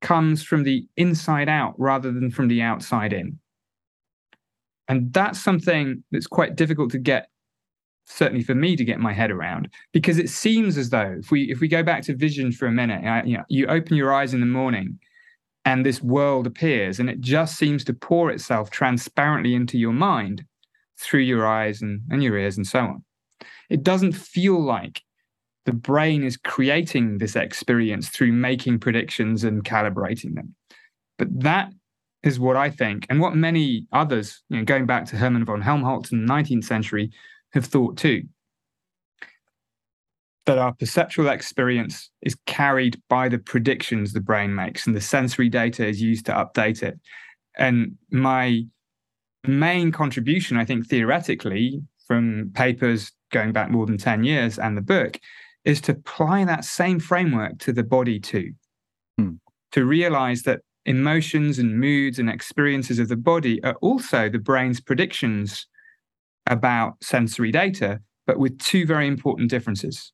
comes 0.00 0.42
from 0.42 0.64
the 0.64 0.88
inside 0.96 1.48
out 1.48 1.74
rather 1.78 2.10
than 2.10 2.30
from 2.30 2.48
the 2.48 2.60
outside 2.60 3.12
in. 3.12 3.38
And 4.88 5.12
that's 5.12 5.40
something 5.40 6.02
that's 6.10 6.26
quite 6.26 6.56
difficult 6.56 6.90
to 6.90 6.98
get 6.98 7.28
certainly 8.06 8.42
for 8.42 8.56
me 8.56 8.74
to 8.74 8.84
get 8.84 8.98
my 8.98 9.12
head 9.12 9.30
around 9.30 9.68
because 9.92 10.18
it 10.18 10.28
seems 10.28 10.76
as 10.76 10.90
though 10.90 11.14
if 11.20 11.30
we 11.30 11.44
if 11.52 11.60
we 11.60 11.68
go 11.68 11.84
back 11.84 12.02
to 12.02 12.16
vision 12.16 12.50
for 12.50 12.66
a 12.66 12.72
minute 12.72 13.24
you 13.24 13.36
know 13.36 13.44
you 13.48 13.64
open 13.68 13.96
your 13.96 14.12
eyes 14.12 14.34
in 14.34 14.40
the 14.40 14.46
morning 14.46 14.98
and 15.64 15.86
this 15.86 16.02
world 16.02 16.46
appears 16.46 16.98
and 16.98 17.08
it 17.08 17.20
just 17.20 17.56
seems 17.56 17.84
to 17.84 17.94
pour 17.94 18.30
itself 18.30 18.70
transparently 18.70 19.54
into 19.54 19.78
your 19.78 19.92
mind 19.92 20.44
through 20.98 21.20
your 21.20 21.46
eyes 21.46 21.80
and, 21.82 22.00
and 22.10 22.22
your 22.22 22.36
ears 22.36 22.56
and 22.56 22.66
so 22.66 22.80
on. 22.80 23.04
It 23.70 23.82
doesn't 23.82 24.12
feel 24.12 24.60
like 24.60 25.02
the 25.64 25.72
brain 25.72 26.24
is 26.24 26.36
creating 26.36 27.18
this 27.18 27.36
experience 27.36 28.08
through 28.08 28.32
making 28.32 28.80
predictions 28.80 29.44
and 29.44 29.64
calibrating 29.64 30.34
them. 30.34 30.54
But 31.18 31.28
that 31.40 31.72
is 32.22 32.38
what 32.38 32.56
I 32.56 32.70
think, 32.70 33.06
and 33.10 33.20
what 33.20 33.34
many 33.34 33.86
others, 33.92 34.42
you 34.48 34.58
know, 34.58 34.64
going 34.64 34.86
back 34.86 35.06
to 35.06 35.16
Hermann 35.16 35.44
von 35.44 35.60
Helmholtz 35.60 36.12
in 36.12 36.24
the 36.24 36.32
19th 36.32 36.64
century, 36.64 37.10
have 37.52 37.64
thought 37.64 37.96
too. 37.96 38.22
That 40.46 40.58
our 40.58 40.72
perceptual 40.72 41.28
experience 41.28 42.10
is 42.22 42.36
carried 42.46 43.00
by 43.08 43.28
the 43.28 43.38
predictions 43.38 44.12
the 44.12 44.20
brain 44.20 44.54
makes, 44.54 44.86
and 44.86 44.96
the 44.96 45.00
sensory 45.00 45.48
data 45.48 45.86
is 45.86 46.00
used 46.00 46.26
to 46.26 46.32
update 46.32 46.82
it. 46.82 46.98
And 47.56 47.96
my 48.10 48.64
main 49.46 49.92
contribution, 49.92 50.56
I 50.56 50.64
think, 50.64 50.88
theoretically, 50.88 51.82
from 52.06 52.50
papers 52.54 53.12
going 53.30 53.52
back 53.52 53.70
more 53.70 53.86
than 53.86 53.98
10 53.98 54.24
years 54.24 54.58
and 54.58 54.76
the 54.76 54.82
book, 54.82 55.18
is 55.64 55.80
to 55.82 55.92
apply 55.92 56.44
that 56.44 56.64
same 56.64 56.98
framework 56.98 57.58
to 57.58 57.72
the 57.72 57.82
body 57.82 58.18
too. 58.18 58.52
Hmm. 59.18 59.34
To 59.72 59.84
realize 59.84 60.42
that 60.42 60.60
emotions 60.84 61.58
and 61.58 61.78
moods 61.78 62.18
and 62.18 62.28
experiences 62.28 62.98
of 62.98 63.08
the 63.08 63.16
body 63.16 63.62
are 63.62 63.76
also 63.80 64.28
the 64.28 64.38
brain's 64.38 64.80
predictions 64.80 65.66
about 66.46 66.94
sensory 67.02 67.52
data, 67.52 68.00
but 68.26 68.38
with 68.38 68.58
two 68.58 68.84
very 68.84 69.06
important 69.06 69.50
differences. 69.50 70.12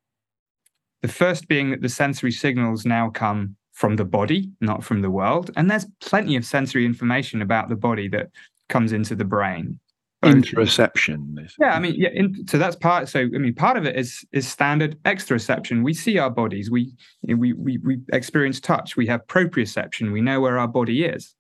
The 1.02 1.08
first 1.08 1.48
being 1.48 1.70
that 1.70 1.80
the 1.80 1.88
sensory 1.88 2.32
signals 2.32 2.84
now 2.84 3.08
come 3.08 3.56
from 3.72 3.96
the 3.96 4.04
body, 4.04 4.50
not 4.60 4.82
from 4.82 5.02
the 5.02 5.10
world. 5.10 5.50
And 5.56 5.70
there's 5.70 5.86
plenty 6.00 6.34
of 6.34 6.44
sensory 6.44 6.84
information 6.84 7.40
about 7.40 7.68
the 7.68 7.76
body 7.76 8.08
that 8.08 8.28
comes 8.68 8.92
into 8.92 9.14
the 9.14 9.24
brain. 9.24 9.78
Interoception. 10.24 11.48
Yeah, 11.60 11.74
I 11.74 11.78
mean, 11.78 11.94
yeah. 11.96 12.08
In, 12.12 12.44
so 12.48 12.58
that's 12.58 12.74
part. 12.74 13.08
So 13.08 13.20
I 13.20 13.38
mean, 13.38 13.54
part 13.54 13.76
of 13.76 13.84
it 13.84 13.96
is 13.96 14.24
is 14.32 14.48
standard 14.48 15.00
exteroception. 15.04 15.84
We 15.84 15.94
see 15.94 16.18
our 16.18 16.30
bodies. 16.30 16.70
We 16.70 16.92
we 17.22 17.52
we 17.52 17.78
we 17.78 17.98
experience 18.12 18.58
touch. 18.58 18.96
We 18.96 19.06
have 19.06 19.24
proprioception. 19.28 20.12
We 20.12 20.20
know 20.20 20.40
where 20.40 20.58
our 20.58 20.66
body 20.66 21.04
is. 21.04 21.34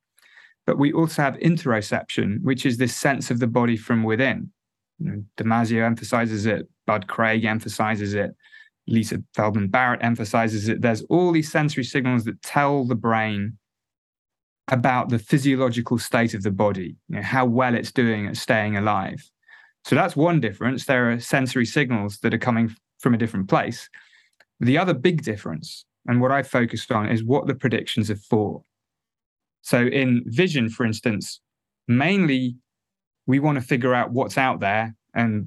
But 0.64 0.78
we 0.78 0.92
also 0.92 1.22
have 1.22 1.34
interoception, 1.36 2.42
which 2.42 2.66
is 2.66 2.76
this 2.76 2.94
sense 2.94 3.30
of 3.30 3.40
the 3.40 3.46
body 3.46 3.76
from 3.76 4.04
within. 4.04 4.52
You 4.98 5.10
know, 5.10 5.24
Damasio 5.36 5.84
emphasizes 5.84 6.46
it. 6.46 6.68
Bud 6.86 7.08
Craig 7.08 7.44
emphasizes 7.44 8.14
it. 8.14 8.30
Lisa 8.86 9.22
Feldman 9.34 9.68
Barrett 9.68 10.04
emphasizes 10.04 10.68
it. 10.68 10.82
There's 10.82 11.02
all 11.04 11.32
these 11.32 11.50
sensory 11.50 11.84
signals 11.84 12.24
that 12.24 12.40
tell 12.42 12.84
the 12.84 12.94
brain 12.94 13.58
about 14.68 15.08
the 15.08 15.18
physiological 15.18 15.98
state 15.98 16.34
of 16.34 16.42
the 16.42 16.50
body, 16.50 16.96
you 17.08 17.16
know, 17.16 17.22
how 17.22 17.44
well 17.46 17.74
it's 17.74 17.92
doing 17.92 18.26
at 18.26 18.36
staying 18.36 18.76
alive. 18.76 19.30
So 19.84 19.94
that's 19.94 20.16
one 20.16 20.40
difference. 20.40 20.84
There 20.84 21.10
are 21.10 21.20
sensory 21.20 21.64
signals 21.64 22.18
that 22.18 22.34
are 22.34 22.38
coming 22.38 22.74
from 22.98 23.14
a 23.14 23.18
different 23.18 23.48
place. 23.48 23.88
The 24.60 24.76
other 24.76 24.92
big 24.92 25.22
difference, 25.22 25.84
and 26.06 26.20
what 26.20 26.32
I 26.32 26.42
focused 26.42 26.92
on, 26.92 27.08
is 27.08 27.24
what 27.24 27.46
the 27.46 27.54
predictions 27.54 28.10
are 28.10 28.16
for. 28.16 28.62
So 29.62 29.82
in 29.86 30.22
vision, 30.26 30.68
for 30.68 30.84
instance, 30.84 31.40
mainly 31.86 32.56
we 33.26 33.38
want 33.38 33.56
to 33.56 33.66
figure 33.66 33.94
out 33.94 34.12
what's 34.12 34.36
out 34.36 34.60
there 34.60 34.94
and 35.14 35.46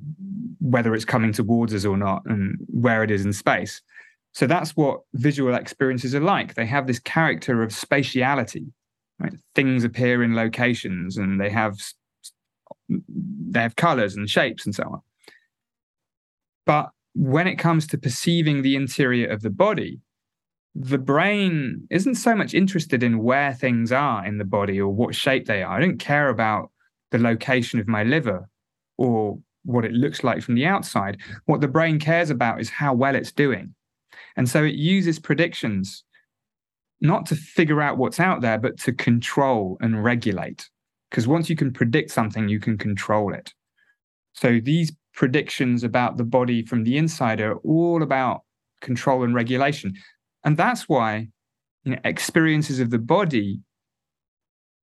whether 0.60 0.94
it's 0.96 1.06
coming 1.06 1.34
towards 1.34 1.74
us 1.74 1.86
or 1.86 1.98
not 1.98 2.24
and 2.26 2.58
where 2.68 3.04
it 3.04 3.12
is 3.12 3.26
in 3.26 3.34
space. 3.34 3.82
So 4.34 4.48
that's 4.48 4.78
what 4.78 5.02
visual 5.14 5.54
experiences 5.54 6.16
are 6.16 6.22
like. 6.22 6.54
They 6.54 6.66
have 6.66 6.88
this 6.88 7.00
character 7.00 7.62
of 7.62 7.72
spatiality. 7.72 8.72
Right? 9.22 9.34
Things 9.54 9.84
appear 9.84 10.24
in 10.24 10.36
locations 10.36 11.18
and 11.18 11.40
they 11.40 11.50
have 11.50 11.78
they 12.90 13.62
have 13.62 13.76
colors 13.76 14.16
and 14.16 14.30
shapes 14.30 14.66
and 14.66 14.74
so 14.74 14.84
on. 14.84 15.02
But 16.66 16.90
when 17.14 17.48
it 17.48 17.58
comes 17.58 17.88
to 17.88 17.98
perceiving 17.98 18.62
the 18.62 18.76
interior 18.76 19.28
of 19.28 19.42
the 19.42 19.50
body, 19.50 20.00
the 20.74 20.98
brain 20.98 21.88
isn't 21.90 22.16
so 22.16 22.36
much 22.36 22.54
interested 22.54 23.04
in 23.04 23.24
where 23.24 23.54
things 23.54 23.92
are 23.92 24.26
in 24.26 24.38
the 24.38 24.46
body 24.46 24.80
or 24.80 24.90
what 24.90 25.14
shape 25.14 25.46
they 25.46 25.64
are. 25.64 25.78
I 25.78 25.80
don't 25.80 26.00
care 26.00 26.30
about 26.30 26.72
the 27.12 27.18
location 27.18 27.80
of 27.80 27.88
my 27.88 28.04
liver 28.04 28.50
or 28.98 29.38
what 29.64 29.86
it 29.86 29.92
looks 29.92 30.24
like 30.24 30.42
from 30.42 30.56
the 30.56 30.66
outside. 30.66 31.18
What 31.46 31.62
the 31.62 31.68
brain 31.68 32.00
cares 32.00 32.30
about 32.30 32.62
is 32.62 32.70
how 32.70 32.94
well 32.94 33.16
it's 33.16 33.32
doing. 33.32 33.76
And 34.38 34.50
so 34.50 34.64
it 34.64 34.76
uses 34.76 35.20
predictions 35.20 36.04
not 37.02 37.26
to 37.28 37.36
figure 37.36 37.82
out 37.82 37.98
what's 37.98 38.20
out 38.20 38.42
there, 38.42 38.60
but 38.60 38.78
to 38.80 38.94
control 38.94 39.78
and 39.82 40.04
regulate. 40.04 40.70
Because 41.10 41.28
once 41.28 41.50
you 41.50 41.56
can 41.56 41.74
predict 41.74 42.12
something, 42.12 42.48
you 42.48 42.60
can 42.60 42.78
control 42.78 43.34
it. 43.34 43.54
So 44.34 44.60
these 44.64 44.92
predictions 45.14 45.84
about 45.84 46.18
the 46.18 46.24
body 46.24 46.64
from 46.66 46.84
the 46.84 46.98
inside 46.98 47.42
are 47.42 47.56
all 47.58 48.02
about 48.02 48.42
control 48.82 49.24
and 49.24 49.36
regulation. 49.36 49.94
And 50.46 50.56
that's 50.56 50.88
why 50.88 51.28
you 51.84 51.92
know, 51.92 52.00
experiences 52.06 52.80
of 52.80 52.92
the 52.92 53.00
body 53.00 53.60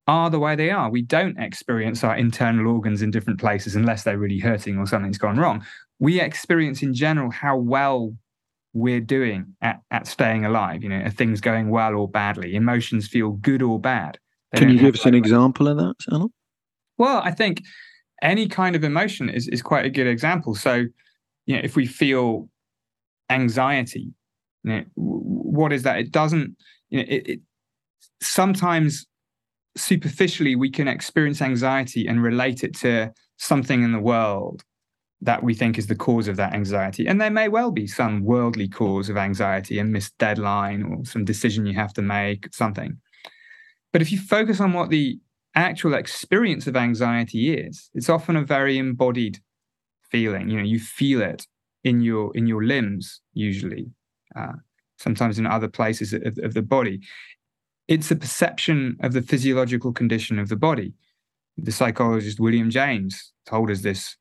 are 0.07 0.31
the 0.31 0.39
way 0.39 0.57
they 0.57 0.71
are. 0.71 0.91
We 0.91 1.03
don't 1.03 1.39
experience 1.39 2.03
our 2.03 2.17
internal 2.17 2.73
organs 2.73 3.03
in 3.03 3.11
different 3.11 3.39
places 3.39 3.77
unless 3.77 4.03
they're 4.03 4.19
really 4.19 4.39
hurting 4.39 4.79
or 4.79 4.87
something's 4.87 5.19
gone 5.19 5.37
wrong. 5.37 5.65
We 5.99 6.21
experience 6.21 6.83
in 6.83 6.95
general 6.95 7.31
how 7.31 7.59
well 7.59 8.15
we're 8.79 9.01
doing 9.01 9.55
at, 9.61 9.81
at 9.91 10.07
staying 10.07 10.45
alive. 10.45 10.83
You 10.83 10.89
know, 10.89 11.01
are 11.01 11.11
things 11.11 11.41
going 11.41 11.71
well 11.71 11.95
or 11.95 12.09
badly? 12.09 12.55
Emotions 12.55 13.09
feel 13.09 13.33
good 13.33 13.63
or 13.63 13.79
bad. 13.79 14.19
They 14.53 14.61
Can 14.61 14.71
you 14.71 14.79
give 14.79 14.95
us 14.95 15.05
an 15.05 15.15
example 15.15 15.69
of 15.69 15.77
that, 15.77 15.95
Anil? 16.11 16.31
Well, 16.97 17.21
I 17.25 17.31
think 17.31 17.63
any 18.23 18.49
kind 18.49 18.75
of 18.75 18.85
emotion 18.85 19.29
is, 19.29 19.49
is 19.49 19.63
quite 19.63 19.85
a 19.85 19.91
good 19.91 20.07
example. 20.07 20.55
So, 20.55 20.87
you 21.47 21.57
know, 21.57 21.61
if 21.63 21.77
we 21.77 21.87
feel 21.87 22.49
anxiety, 23.31 24.13
you 24.65 24.73
know, 24.73 24.85
what 24.95 25.73
is 25.73 25.83
that? 25.83 25.99
It 25.99 26.11
doesn't, 26.11 26.57
you 26.91 26.99
know, 26.99 27.05
it, 27.09 27.29
it 27.29 27.41
sometimes 28.21 29.07
superficially 29.77 30.57
we 30.57 30.71
can 30.71 30.89
experience 30.89 31.41
anxiety 31.41 32.07
and 32.07 32.23
relate 32.23 32.65
it 32.65 32.75
to 32.77 33.13
something 33.37 33.83
in 33.83 33.93
the 33.93 34.01
world 34.01 34.65
that 35.21 35.43
we 35.43 35.55
think 35.55 35.79
is 35.79 35.89
the 35.89 35.97
cause 35.97 36.29
of 36.29 36.37
that 36.37 36.55
anxiety. 36.55 37.07
And 37.07 37.21
there 37.21 37.31
may 37.31 37.49
well 37.49 37.71
be 37.71 37.87
some 37.87 38.25
worldly 38.25 38.69
cause 38.69 39.09
of 39.09 39.17
anxiety, 39.17 39.79
a 39.79 39.85
missed 39.85 40.17
deadline 40.19 40.83
or 40.83 41.05
some 41.05 41.25
decision 41.25 41.67
you 41.67 41.75
have 41.75 41.93
to 41.95 42.03
make, 42.03 42.53
something. 42.55 42.97
But 43.93 44.03
if 44.03 44.13
you 44.13 44.19
focus 44.19 44.61
on 44.61 44.73
what 44.73 44.91
the 44.91 45.19
actual 45.55 45.95
experience 45.95 46.67
of 46.67 46.77
anxiety 46.77 47.53
is, 47.53 47.91
it's 47.95 48.09
often 48.09 48.37
a 48.37 48.45
very 48.45 48.79
embodied 48.79 49.41
feeling. 50.11 50.49
You 50.51 50.59
know, 50.59 50.65
you 50.65 50.79
feel 50.79 51.21
it 51.21 51.47
in 51.83 52.01
your 52.01 52.37
in 52.37 52.47
your 52.47 52.65
limbs 52.65 53.21
usually, 53.33 53.91
uh, 54.37 54.53
sometimes 54.99 55.39
in 55.39 55.47
other 55.47 55.69
places 55.69 56.13
of, 56.13 56.39
of 56.39 56.55
the 56.55 56.63
body 56.63 57.01
it's 57.89 58.11
a 58.11 58.17
perception 58.17 58.99
of 59.01 59.15
the 59.15 59.23
physiological 59.23 59.93
condition 59.93 60.39
of 60.39 60.51
the 60.51 60.57
body. 60.57 60.93
The 61.57 61.73
psychologist 61.73 62.39
William 62.39 62.71
James 62.71 63.33
told 63.47 63.71
us 63.71 63.81
this 63.81 64.17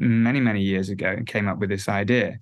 many, 0.00 0.40
many 0.40 0.62
years 0.62 0.88
ago 0.88 1.08
and 1.08 1.26
came 1.26 1.46
up 1.46 1.58
with 1.58 1.68
this 1.68 1.88
idea. 1.88 2.38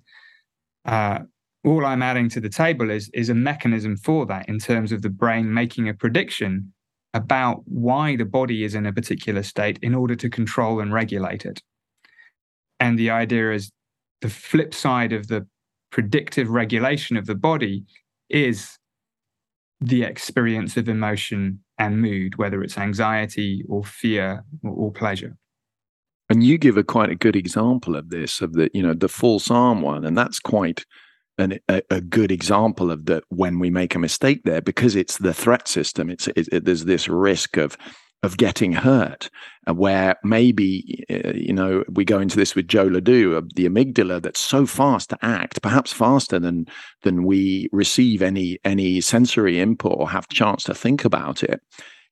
Uh, 0.85 1.19
all 1.63 1.85
I'm 1.85 2.01
adding 2.01 2.29
to 2.29 2.39
the 2.39 2.49
table 2.49 2.89
is, 2.89 3.09
is 3.13 3.29
a 3.29 3.35
mechanism 3.35 3.97
for 3.97 4.25
that 4.27 4.47
in 4.47 4.59
terms 4.59 4.91
of 4.91 5.01
the 5.01 5.09
brain 5.09 5.53
making 5.53 5.89
a 5.89 5.93
prediction 5.93 6.73
about 7.13 7.61
why 7.65 8.15
the 8.15 8.25
body 8.25 8.63
is 8.63 8.75
in 8.75 8.85
a 8.85 8.93
particular 8.93 9.43
state 9.43 9.77
in 9.81 9.93
order 9.93 10.15
to 10.15 10.29
control 10.29 10.79
and 10.79 10.93
regulate 10.93 11.45
it. 11.45 11.61
And 12.79 12.97
the 12.97 13.09
idea 13.09 13.51
is 13.51 13.71
the 14.21 14.29
flip 14.29 14.73
side 14.73 15.11
of 15.11 15.27
the 15.27 15.45
predictive 15.91 16.49
regulation 16.49 17.17
of 17.17 17.25
the 17.25 17.35
body 17.35 17.83
is 18.29 18.77
the 19.81 20.03
experience 20.03 20.77
of 20.77 20.87
emotion 20.87 21.59
and 21.77 22.01
mood, 22.01 22.37
whether 22.37 22.61
it's 22.61 22.77
anxiety 22.77 23.63
or 23.67 23.83
fear 23.83 24.43
or, 24.63 24.71
or 24.71 24.91
pleasure. 24.91 25.37
And 26.29 26.43
you 26.43 26.57
give 26.57 26.77
a 26.77 26.83
quite 26.83 27.09
a 27.09 27.15
good 27.15 27.35
example 27.35 27.95
of 27.95 28.09
this, 28.09 28.41
of 28.41 28.53
the 28.53 28.69
you 28.73 28.83
know 28.83 28.93
the 28.93 29.09
false 29.09 29.49
arm 29.49 29.81
one, 29.81 30.05
and 30.05 30.17
that's 30.17 30.39
quite 30.39 30.85
an, 31.39 31.59
a, 31.69 31.81
a, 31.89 32.01
good 32.01 32.31
example 32.31 32.91
of 32.91 33.05
that 33.05 33.23
when 33.29 33.59
we 33.59 33.69
make 33.69 33.95
a 33.95 33.99
mistake 33.99 34.41
there 34.43 34.61
because 34.61 34.95
it's 34.95 35.17
the 35.17 35.33
threat 35.33 35.67
system. 35.67 36.09
It's 36.09 36.27
it, 36.29 36.49
it, 36.51 36.65
there's 36.65 36.85
this 36.85 37.07
risk 37.07 37.57
of 37.57 37.77
of 38.21 38.37
getting 38.37 38.73
hurt, 38.73 39.29
where 39.73 40.17
maybe 40.23 41.05
uh, 41.09 41.31
you 41.33 41.53
know 41.53 41.83
we 41.89 42.03
go 42.03 42.19
into 42.19 42.35
this 42.35 42.53
with 42.53 42.67
Joe 42.67 42.85
LeDoux, 42.87 43.35
of 43.35 43.55
the 43.55 43.67
amygdala 43.67 44.21
that's 44.21 44.39
so 44.39 44.65
fast 44.65 45.09
to 45.11 45.17
act, 45.21 45.61
perhaps 45.61 45.93
faster 45.93 46.37
than 46.37 46.65
than 47.03 47.23
we 47.23 47.69
receive 47.71 48.21
any 48.21 48.59
any 48.65 49.01
sensory 49.01 49.59
input 49.59 49.95
or 49.97 50.09
have 50.09 50.27
chance 50.27 50.63
to 50.65 50.75
think 50.75 51.05
about 51.05 51.43
it. 51.43 51.61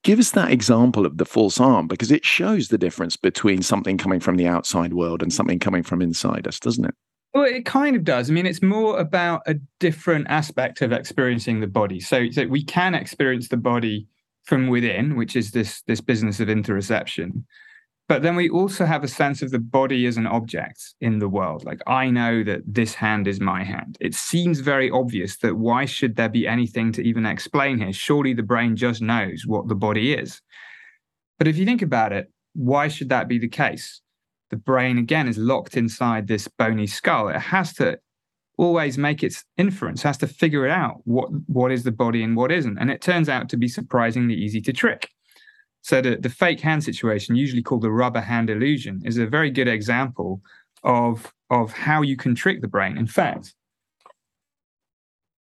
Give 0.03 0.19
us 0.19 0.31
that 0.31 0.51
example 0.51 1.05
of 1.05 1.17
the 1.17 1.25
false 1.25 1.59
arm 1.59 1.87
because 1.87 2.11
it 2.11 2.23
shows 2.23 2.69
the 2.69 2.77
difference 2.77 3.17
between 3.17 3.61
something 3.61 3.97
coming 3.97 4.19
from 4.19 4.37
the 4.37 4.47
outside 4.47 4.93
world 4.93 5.21
and 5.21 5.33
something 5.33 5.59
coming 5.59 5.83
from 5.83 6.01
inside 6.01 6.47
us, 6.47 6.59
doesn't 6.59 6.85
it? 6.85 6.95
Well, 7.33 7.45
it 7.45 7.65
kind 7.65 7.95
of 7.95 8.03
does. 8.03 8.29
I 8.29 8.33
mean, 8.33 8.45
it's 8.45 8.63
more 8.63 8.99
about 8.99 9.41
a 9.47 9.55
different 9.79 10.27
aspect 10.29 10.81
of 10.81 10.91
experiencing 10.91 11.59
the 11.59 11.67
body. 11.67 11.99
So, 11.99 12.29
so 12.31 12.47
we 12.47 12.63
can 12.63 12.95
experience 12.95 13.49
the 13.49 13.57
body 13.57 14.07
from 14.43 14.67
within, 14.67 15.17
which 15.17 15.35
is 15.35 15.51
this 15.51 15.81
this 15.83 16.01
business 16.01 16.39
of 16.39 16.47
interoception. 16.47 17.43
But 18.07 18.21
then 18.21 18.37
we 18.37 18.49
also 18.49 18.85
have 18.85 19.03
a 19.03 19.07
sense 19.07 19.41
of 19.41 19.51
the 19.51 19.59
body 19.59 20.05
as 20.05 20.15
an 20.15 20.27
object 20.27 20.95
in 21.01 21.19
the 21.19 21.27
world. 21.27 21.65
Like 21.65 21.81
I 21.87 22.09
know 22.09 22.41
that 22.43 22.61
this 22.65 22.93
hand 22.93 23.27
is 23.27 23.41
my 23.41 23.63
hand. 23.63 23.97
It 23.99 24.15
seems 24.15 24.61
very 24.61 24.89
obvious 24.89 25.37
that 25.37 25.57
why 25.57 25.83
should 25.83 26.15
there 26.15 26.29
be 26.29 26.47
anything 26.47 26.93
to 26.93 27.01
even 27.01 27.25
explain 27.25 27.79
here? 27.79 27.91
Surely 27.91 28.33
the 28.33 28.43
brain 28.43 28.77
just 28.77 29.01
knows 29.01 29.43
what 29.45 29.67
the 29.67 29.75
body 29.75 30.13
is. 30.13 30.41
But 31.37 31.47
if 31.47 31.57
you 31.57 31.65
think 31.65 31.81
about 31.81 32.13
it, 32.13 32.31
why 32.53 32.87
should 32.87 33.09
that 33.09 33.27
be 33.27 33.39
the 33.39 33.49
case? 33.49 34.01
The 34.51 34.57
brain, 34.57 34.97
again, 34.97 35.27
is 35.27 35.37
locked 35.37 35.75
inside 35.75 36.27
this 36.27 36.47
bony 36.47 36.87
skull. 36.87 37.27
It 37.27 37.39
has 37.39 37.73
to 37.73 37.99
always 38.57 38.97
make 38.97 39.21
its 39.21 39.43
inference, 39.57 40.01
has 40.01 40.17
to 40.19 40.27
figure 40.27 40.65
it 40.65 40.71
out 40.71 41.01
what, 41.03 41.29
what 41.47 41.71
is 41.71 41.83
the 41.83 41.91
body 41.91 42.23
and 42.23 42.37
what 42.37 42.53
isn't. 42.53 42.77
And 42.77 42.89
it 42.89 43.01
turns 43.01 43.27
out 43.27 43.49
to 43.49 43.57
be 43.57 43.67
surprisingly 43.67 44.33
easy 44.33 44.61
to 44.61 44.71
trick. 44.71 45.09
So 45.87 46.01
the, 46.01 46.17
the 46.17 46.29
fake 46.29 46.59
hand 46.59 46.83
situation, 46.83 47.37
usually 47.37 47.63
called 47.63 47.81
the 47.81 47.89
rubber 47.89 48.19
hand 48.19 48.49
illusion, 48.49 49.01
is 49.05 49.17
a 49.17 49.25
very 49.25 49.49
good 49.49 49.69
example 49.69 50.41
of, 50.83 51.33
of 51.49 51.71
how 51.71 52.01
you 52.01 52.17
can 52.17 52.35
trick 52.35 52.59
the 52.59 52.67
brain. 52.67 52.97
In 52.97 53.07
fact, 53.07 53.55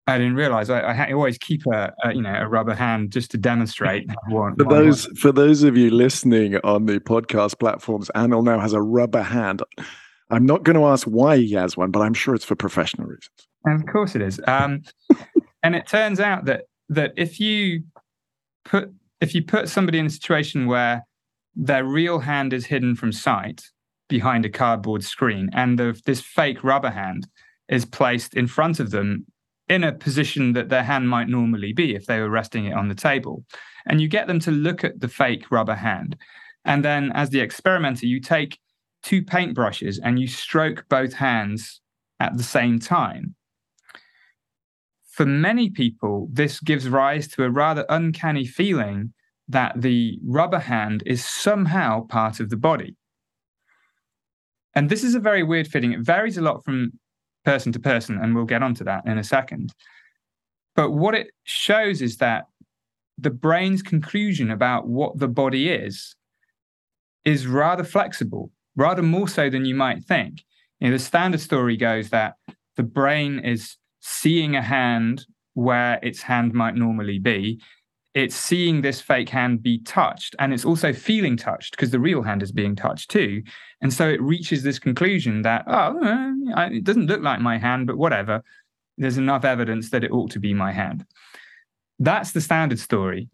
I 0.06 0.16
didn't 0.16 0.36
realize 0.36 0.70
I, 0.70 0.80
I 0.80 1.12
always 1.12 1.36
keep 1.36 1.66
a, 1.66 1.92
a, 2.02 2.14
you 2.14 2.22
know 2.22 2.32
a 2.32 2.48
rubber 2.48 2.74
hand 2.74 3.12
just 3.12 3.30
to 3.32 3.36
demonstrate. 3.36 4.08
One, 4.28 4.56
for 4.56 4.64
those 4.64 5.08
one. 5.08 5.16
for 5.16 5.30
those 5.30 5.62
of 5.62 5.76
you 5.76 5.90
listening 5.90 6.56
on 6.64 6.86
the 6.86 7.00
podcast 7.00 7.58
platforms, 7.58 8.10
Anil 8.14 8.42
now 8.42 8.60
has 8.60 8.72
a 8.72 8.80
rubber 8.80 9.22
hand. 9.22 9.62
I'm 10.30 10.46
not 10.46 10.62
going 10.62 10.76
to 10.76 10.86
ask 10.86 11.06
why 11.06 11.36
he 11.36 11.52
has 11.52 11.76
one, 11.76 11.90
but 11.90 12.00
I'm 12.00 12.14
sure 12.14 12.34
it's 12.34 12.46
for 12.46 12.56
professional 12.56 13.06
reasons. 13.08 13.28
And 13.66 13.78
of 13.78 13.92
course 13.92 14.14
it 14.16 14.22
is. 14.22 14.40
Um, 14.46 14.84
and 15.62 15.76
it 15.76 15.86
turns 15.86 16.18
out 16.18 16.46
that 16.46 16.62
that 16.88 17.12
if 17.18 17.38
you 17.40 17.82
put 18.64 18.90
if 19.20 19.34
you 19.34 19.42
put 19.42 19.68
somebody 19.68 19.98
in 19.98 20.06
a 20.06 20.10
situation 20.10 20.66
where 20.66 21.06
their 21.54 21.84
real 21.84 22.20
hand 22.20 22.52
is 22.52 22.66
hidden 22.66 22.94
from 22.94 23.12
sight 23.12 23.64
behind 24.08 24.44
a 24.44 24.50
cardboard 24.50 25.04
screen, 25.04 25.50
and 25.52 25.78
the, 25.78 26.00
this 26.06 26.20
fake 26.20 26.64
rubber 26.64 26.90
hand 26.90 27.28
is 27.68 27.84
placed 27.84 28.34
in 28.34 28.46
front 28.46 28.80
of 28.80 28.90
them 28.90 29.26
in 29.68 29.84
a 29.84 29.92
position 29.92 30.52
that 30.52 30.68
their 30.68 30.82
hand 30.82 31.08
might 31.08 31.28
normally 31.28 31.72
be 31.72 31.94
if 31.94 32.06
they 32.06 32.18
were 32.18 32.28
resting 32.28 32.64
it 32.64 32.74
on 32.74 32.88
the 32.88 32.94
table. 32.94 33.44
And 33.86 34.00
you 34.00 34.08
get 34.08 34.26
them 34.26 34.40
to 34.40 34.50
look 34.50 34.82
at 34.82 35.00
the 35.00 35.08
fake 35.08 35.50
rubber 35.50 35.76
hand. 35.76 36.16
And 36.64 36.84
then, 36.84 37.12
as 37.12 37.30
the 37.30 37.40
experimenter, 37.40 38.06
you 38.06 38.20
take 38.20 38.58
two 39.02 39.22
paintbrushes 39.22 39.98
and 40.02 40.18
you 40.18 40.26
stroke 40.26 40.84
both 40.88 41.14
hands 41.14 41.80
at 42.18 42.36
the 42.36 42.42
same 42.42 42.78
time. 42.78 43.34
For 45.20 45.26
many 45.26 45.68
people, 45.68 46.28
this 46.32 46.60
gives 46.60 46.88
rise 46.88 47.28
to 47.28 47.44
a 47.44 47.50
rather 47.50 47.84
uncanny 47.90 48.46
feeling 48.46 49.12
that 49.48 49.74
the 49.76 50.18
rubber 50.24 50.60
hand 50.60 51.02
is 51.04 51.22
somehow 51.22 52.06
part 52.06 52.40
of 52.40 52.48
the 52.48 52.56
body. 52.56 52.96
And 54.74 54.88
this 54.88 55.04
is 55.04 55.14
a 55.14 55.20
very 55.20 55.42
weird 55.42 55.68
feeling. 55.68 55.92
It 55.92 56.00
varies 56.00 56.38
a 56.38 56.40
lot 56.40 56.64
from 56.64 56.92
person 57.44 57.70
to 57.72 57.78
person, 57.78 58.16
and 58.16 58.34
we'll 58.34 58.46
get 58.46 58.62
onto 58.62 58.82
that 58.84 59.02
in 59.04 59.18
a 59.18 59.22
second. 59.22 59.74
But 60.74 60.92
what 60.92 61.14
it 61.14 61.32
shows 61.44 62.00
is 62.00 62.16
that 62.16 62.44
the 63.18 63.28
brain's 63.28 63.82
conclusion 63.82 64.50
about 64.50 64.88
what 64.88 65.18
the 65.18 65.28
body 65.28 65.68
is 65.68 66.16
is 67.26 67.46
rather 67.46 67.84
flexible, 67.84 68.50
rather 68.74 69.02
more 69.02 69.28
so 69.28 69.50
than 69.50 69.66
you 69.66 69.74
might 69.74 70.02
think. 70.02 70.44
You 70.78 70.88
know, 70.88 70.96
the 70.96 70.98
standard 70.98 71.40
story 71.42 71.76
goes 71.76 72.08
that 72.08 72.36
the 72.78 72.82
brain 72.82 73.38
is 73.40 73.76
seeing 74.00 74.56
a 74.56 74.62
hand 74.62 75.26
where 75.54 75.98
its 76.02 76.22
hand 76.22 76.52
might 76.54 76.74
normally 76.74 77.18
be, 77.18 77.60
it's 78.14 78.34
seeing 78.34 78.80
this 78.80 79.00
fake 79.00 79.28
hand 79.28 79.62
be 79.62 79.78
touched 79.80 80.34
and 80.40 80.52
it's 80.52 80.64
also 80.64 80.92
feeling 80.92 81.36
touched 81.36 81.72
because 81.72 81.90
the 81.90 82.00
real 82.00 82.22
hand 82.22 82.42
is 82.42 82.50
being 82.50 82.74
touched 82.74 83.10
too. 83.10 83.42
And 83.80 83.92
so 83.92 84.08
it 84.08 84.20
reaches 84.20 84.62
this 84.62 84.78
conclusion 84.78 85.42
that, 85.42 85.64
oh, 85.68 85.96
uh, 86.56 86.68
it 86.70 86.82
doesn't 86.82 87.06
look 87.06 87.22
like 87.22 87.40
my 87.40 87.56
hand, 87.56 87.86
but 87.86 87.98
whatever. 87.98 88.42
There's 88.98 89.18
enough 89.18 89.44
evidence 89.44 89.90
that 89.90 90.04
it 90.04 90.10
ought 90.10 90.30
to 90.32 90.40
be 90.40 90.52
my 90.52 90.72
hand. 90.72 91.06
That's 91.98 92.32
the 92.32 92.40
standard 92.40 92.78
story. 92.78 93.28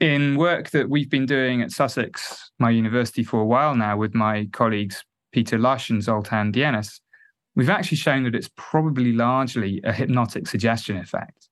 In 0.00 0.36
work 0.36 0.70
that 0.70 0.90
we've 0.90 1.08
been 1.08 1.24
doing 1.24 1.62
at 1.62 1.70
Sussex, 1.70 2.50
my 2.58 2.70
university, 2.70 3.22
for 3.22 3.40
a 3.40 3.46
while 3.46 3.74
now, 3.74 3.96
with 3.96 4.14
my 4.14 4.46
colleagues 4.52 5.04
Peter 5.32 5.56
Lush 5.56 5.88
and 5.88 6.02
Zoltan 6.02 6.52
Dienes, 6.52 7.00
we've 7.56 7.70
actually 7.70 7.96
shown 7.96 8.22
that 8.24 8.34
it's 8.34 8.50
probably 8.56 9.12
largely 9.12 9.80
a 9.82 9.92
hypnotic 9.92 10.46
suggestion 10.46 10.98
effect. 10.98 11.48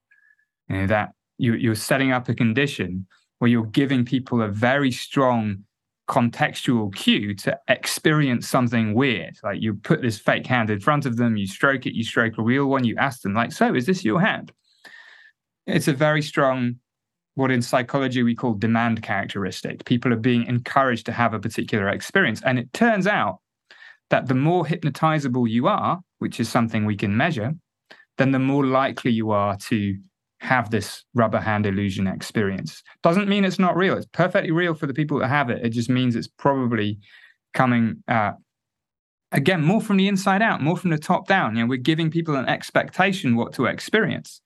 You 0.68 0.76
know, 0.76 0.86
that 0.86 1.12
you, 1.38 1.54
you're 1.54 1.74
setting 1.74 2.12
up 2.12 2.28
a 2.28 2.34
condition 2.34 3.06
where 3.38 3.50
you're 3.50 3.66
giving 3.66 4.04
people 4.04 4.40
a 4.40 4.48
very 4.48 4.92
strong 4.92 5.64
contextual 6.08 6.94
cue 6.94 7.34
to 7.34 7.58
experience 7.68 8.46
something 8.46 8.94
weird. 8.94 9.36
Like 9.42 9.60
you 9.60 9.74
put 9.74 10.02
this 10.02 10.18
fake 10.18 10.46
hand 10.46 10.70
in 10.70 10.80
front 10.80 11.06
of 11.06 11.16
them, 11.16 11.36
you 11.36 11.46
stroke 11.46 11.86
it, 11.86 11.94
you 11.94 12.04
stroke 12.04 12.38
a 12.38 12.42
real 12.42 12.66
one, 12.66 12.84
you 12.84 12.94
ask 12.98 13.22
them, 13.22 13.34
like, 13.34 13.52
so 13.52 13.74
is 13.74 13.86
this 13.86 14.04
your 14.04 14.20
hand? 14.20 14.52
It's 15.66 15.88
a 15.88 15.94
very 15.94 16.20
strong, 16.20 16.76
what 17.34 17.50
in 17.50 17.62
psychology 17.62 18.22
we 18.22 18.34
call 18.34 18.52
demand 18.52 19.02
characteristic. 19.02 19.86
People 19.86 20.12
are 20.12 20.16
being 20.16 20.44
encouraged 20.44 21.06
to 21.06 21.12
have 21.12 21.32
a 21.32 21.40
particular 21.40 21.88
experience. 21.88 22.42
And 22.44 22.58
it 22.58 22.70
turns 22.74 23.06
out 23.06 23.38
that 24.10 24.28
the 24.28 24.34
more 24.34 24.64
hypnotizable 24.64 25.48
you 25.48 25.66
are, 25.66 26.00
which 26.18 26.38
is 26.40 26.48
something 26.48 26.84
we 26.84 26.96
can 26.96 27.16
measure, 27.16 27.52
then 28.18 28.32
the 28.32 28.38
more 28.38 28.64
likely 28.64 29.10
you 29.10 29.30
are 29.30 29.56
to 29.56 29.96
have 30.40 30.70
this 30.70 31.04
rubber 31.14 31.40
hand 31.40 31.66
illusion 31.66 32.06
experience. 32.06 32.82
Doesn't 33.02 33.28
mean 33.28 33.44
it's 33.44 33.58
not 33.58 33.76
real. 33.76 33.96
It's 33.96 34.06
perfectly 34.12 34.50
real 34.50 34.74
for 34.74 34.86
the 34.86 34.94
people 34.94 35.18
that 35.18 35.28
have 35.28 35.50
it. 35.50 35.64
It 35.64 35.70
just 35.70 35.88
means 35.88 36.14
it's 36.14 36.28
probably 36.28 36.98
coming 37.54 38.02
uh, 38.08 38.32
again 39.32 39.62
more 39.62 39.80
from 39.80 39.96
the 39.96 40.06
inside 40.06 40.42
out, 40.42 40.60
more 40.60 40.76
from 40.76 40.90
the 40.90 40.98
top 40.98 41.26
down. 41.26 41.56
You 41.56 41.62
know, 41.62 41.68
we're 41.68 41.78
giving 41.78 42.10
people 42.10 42.36
an 42.36 42.46
expectation 42.46 43.36
what 43.36 43.54
to 43.54 43.66
experience, 43.66 44.40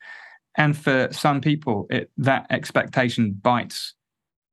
and 0.56 0.76
for 0.76 1.08
some 1.10 1.40
people, 1.40 1.86
it 1.90 2.10
that 2.16 2.46
expectation 2.50 3.32
bites 3.32 3.94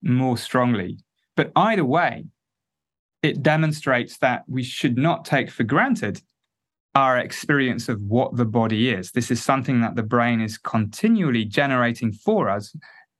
more 0.01 0.37
strongly. 0.37 0.97
But 1.35 1.51
either 1.55 1.85
way, 1.85 2.25
it 3.25 3.41
demonstrates 3.41 4.19
that 4.19 4.43
we 4.47 4.61
should 4.61 4.97
not 4.97 5.25
take 5.25 5.49
for 5.49 5.63
granted 5.63 6.21
our 6.93 7.17
experience 7.17 7.89
of 7.89 7.99
what 8.01 8.35
the 8.37 8.45
body 8.45 8.89
is. 8.89 9.11
This 9.11 9.31
is 9.31 9.43
something 9.43 9.81
that 9.81 9.95
the 9.95 10.03
brain 10.03 10.39
is 10.39 10.59
continually 10.59 11.43
generating 11.43 12.13
for 12.13 12.49
us, 12.49 12.75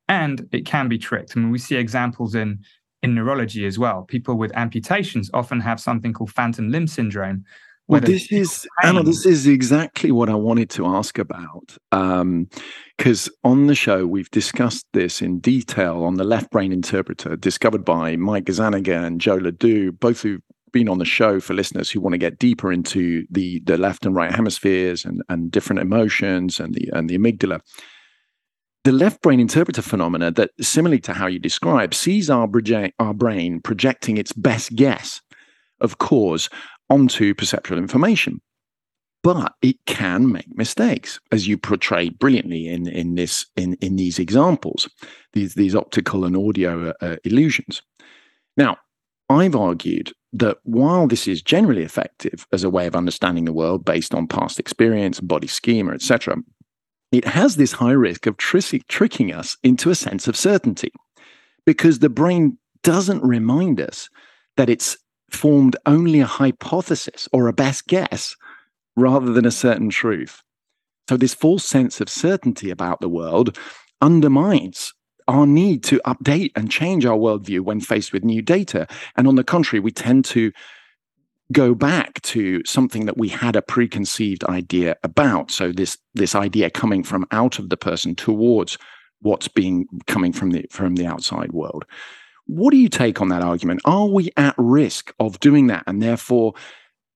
and 0.07 0.47
it 0.51 0.65
can 0.65 0.87
be 0.87 0.99
tricked. 0.99 1.33
I 1.35 1.39
mean, 1.39 1.51
we 1.51 1.57
see 1.57 1.75
examples 1.75 2.35
in 2.35 2.59
in 3.01 3.15
neurology 3.15 3.65
as 3.65 3.77
well. 3.77 4.03
People 4.03 4.35
with 4.35 4.55
amputations 4.55 5.29
often 5.33 5.59
have 5.59 5.79
something 5.79 6.13
called 6.13 6.31
phantom 6.31 6.69
limb 6.69 6.87
syndrome. 6.87 7.43
Well, 7.87 8.01
this 8.01 8.31
is 8.31 8.67
Anil. 8.83 9.05
This 9.05 9.25
is 9.25 9.45
exactly 9.45 10.11
what 10.11 10.29
I 10.29 10.33
wanted 10.33 10.71
to 10.71 10.87
ask 10.87 11.19
about. 11.19 11.77
Because 11.91 13.27
um, 13.27 13.33
on 13.43 13.67
the 13.67 13.75
show 13.75 14.07
we've 14.07 14.31
discussed 14.31 14.87
this 14.93 15.21
in 15.21 15.39
detail 15.39 16.03
on 16.03 16.15
the 16.15 16.23
left 16.23 16.49
brain 16.49 16.71
interpreter, 16.71 17.35
discovered 17.35 17.85
by 17.85 18.15
Mike 18.15 18.45
Gazzaniga 18.45 19.05
and 19.05 19.21
Joe 19.21 19.37
LeDoux, 19.37 19.91
both 19.91 20.21
who've 20.21 20.41
been 20.71 20.89
on 20.89 20.97
the 20.97 21.05
show 21.05 21.39
for 21.39 21.53
listeners 21.53 21.89
who 21.91 22.01
want 22.01 22.13
to 22.13 22.17
get 22.17 22.39
deeper 22.39 22.71
into 22.71 23.25
the 23.29 23.61
the 23.65 23.77
left 23.77 24.05
and 24.05 24.13
right 24.13 24.33
hemispheres 24.33 25.05
and 25.05 25.21
and 25.29 25.49
different 25.49 25.79
emotions 25.79 26.59
and 26.59 26.73
the 26.73 26.89
and 26.91 27.09
the 27.09 27.17
amygdala 27.17 27.61
the 28.83 28.91
left 28.91 29.21
brain 29.21 29.39
interpreter 29.39 29.81
phenomena 29.81 30.31
that 30.31 30.51
similarly 30.59 30.99
to 30.99 31.13
how 31.13 31.27
you 31.27 31.39
describe 31.39 31.93
sees 31.93 32.29
our, 32.29 32.49
our 32.99 33.13
brain 33.13 33.61
projecting 33.61 34.17
its 34.17 34.33
best 34.33 34.75
guess 34.75 35.21
of 35.79 35.97
cause 35.97 36.49
onto 36.89 37.33
perceptual 37.33 37.77
information 37.77 38.41
but 39.23 39.53
it 39.63 39.77
can 39.87 40.31
make 40.31 40.55
mistakes 40.55 41.19
as 41.31 41.47
you 41.47 41.57
portray 41.57 42.09
brilliantly 42.09 42.67
in 42.67 42.87
in 42.87 43.15
this 43.15 43.45
in 43.55 43.73
in 43.75 43.95
these 43.95 44.19
examples 44.19 44.89
these 45.33 45.55
these 45.55 45.75
optical 45.75 46.25
and 46.25 46.37
audio 46.37 46.93
uh, 47.01 47.15
illusions 47.23 47.81
now 48.57 48.77
I've 49.29 49.55
argued 49.55 50.11
that 50.33 50.57
while 50.63 51.07
this 51.07 51.27
is 51.27 51.41
generally 51.41 51.83
effective 51.83 52.45
as 52.51 52.63
a 52.63 52.69
way 52.69 52.85
of 52.85 52.95
understanding 52.95 53.45
the 53.45 53.53
world 53.53 53.85
based 53.85 54.13
on 54.13 54.27
past 54.27 54.59
experience, 54.59 55.19
body 55.19 55.47
schema, 55.47 55.93
etc., 55.93 56.37
it 57.11 57.25
has 57.25 57.55
this 57.55 57.71
high 57.71 57.91
risk 57.91 58.27
of 58.27 58.37
tr- 58.37 58.59
tricking 58.87 59.33
us 59.33 59.57
into 59.63 59.89
a 59.89 59.95
sense 59.95 60.27
of 60.27 60.35
certainty 60.35 60.91
because 61.65 61.99
the 61.99 62.09
brain 62.09 62.57
doesn't 62.83 63.23
remind 63.23 63.79
us 63.79 64.09
that 64.57 64.69
it's 64.69 64.97
formed 65.29 65.75
only 65.85 66.19
a 66.19 66.25
hypothesis 66.25 67.27
or 67.33 67.47
a 67.47 67.53
best 67.53 67.87
guess 67.87 68.35
rather 68.95 69.33
than 69.33 69.45
a 69.45 69.51
certain 69.51 69.89
truth. 69.89 70.41
So, 71.09 71.17
this 71.17 71.33
false 71.33 71.65
sense 71.65 72.01
of 72.01 72.09
certainty 72.09 72.69
about 72.69 73.01
the 73.01 73.09
world 73.09 73.57
undermines 74.01 74.93
our 75.27 75.45
need 75.45 75.83
to 75.83 76.01
update 76.05 76.51
and 76.55 76.71
change 76.71 77.05
our 77.05 77.17
worldview 77.17 77.61
when 77.61 77.79
faced 77.79 78.13
with 78.13 78.23
new 78.23 78.41
data. 78.41 78.87
And 79.15 79.27
on 79.27 79.35
the 79.35 79.43
contrary, 79.43 79.79
we 79.79 79.91
tend 79.91 80.25
to 80.25 80.51
go 81.51 81.75
back 81.75 82.21
to 82.23 82.63
something 82.65 83.05
that 83.05 83.17
we 83.17 83.29
had 83.29 83.55
a 83.55 83.61
preconceived 83.61 84.43
idea 84.45 84.95
about. 85.03 85.51
So 85.51 85.71
this 85.71 85.97
this 86.13 86.35
idea 86.35 86.69
coming 86.69 87.03
from 87.03 87.25
out 87.31 87.59
of 87.59 87.69
the 87.69 87.77
person 87.77 88.15
towards 88.15 88.77
what's 89.21 89.47
being 89.47 89.87
coming 90.07 90.33
from 90.33 90.51
the 90.51 90.65
from 90.71 90.95
the 90.95 91.05
outside 91.05 91.51
world. 91.51 91.85
What 92.45 92.71
do 92.71 92.77
you 92.77 92.89
take 92.89 93.21
on 93.21 93.29
that 93.29 93.41
argument? 93.41 93.81
Are 93.85 94.07
we 94.07 94.31
at 94.37 94.55
risk 94.57 95.13
of 95.19 95.39
doing 95.39 95.67
that, 95.67 95.83
and 95.87 96.01
therefore, 96.01 96.53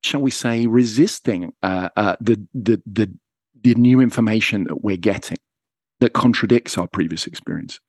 shall 0.04 0.22
we 0.22 0.32
say, 0.32 0.68
resisting 0.68 1.54
uh, 1.62 1.90
uh, 1.96 2.16
the, 2.20 2.46
the 2.54 2.82
the 2.86 3.12
the 3.62 3.76
new 3.76 4.00
information 4.00 4.64
that 4.66 4.84
we're 4.84 4.98
getting 4.98 5.38
that 6.00 6.14
contradicts 6.14 6.78
our 6.78 6.88
previous 6.88 7.28
experience? 7.28 7.80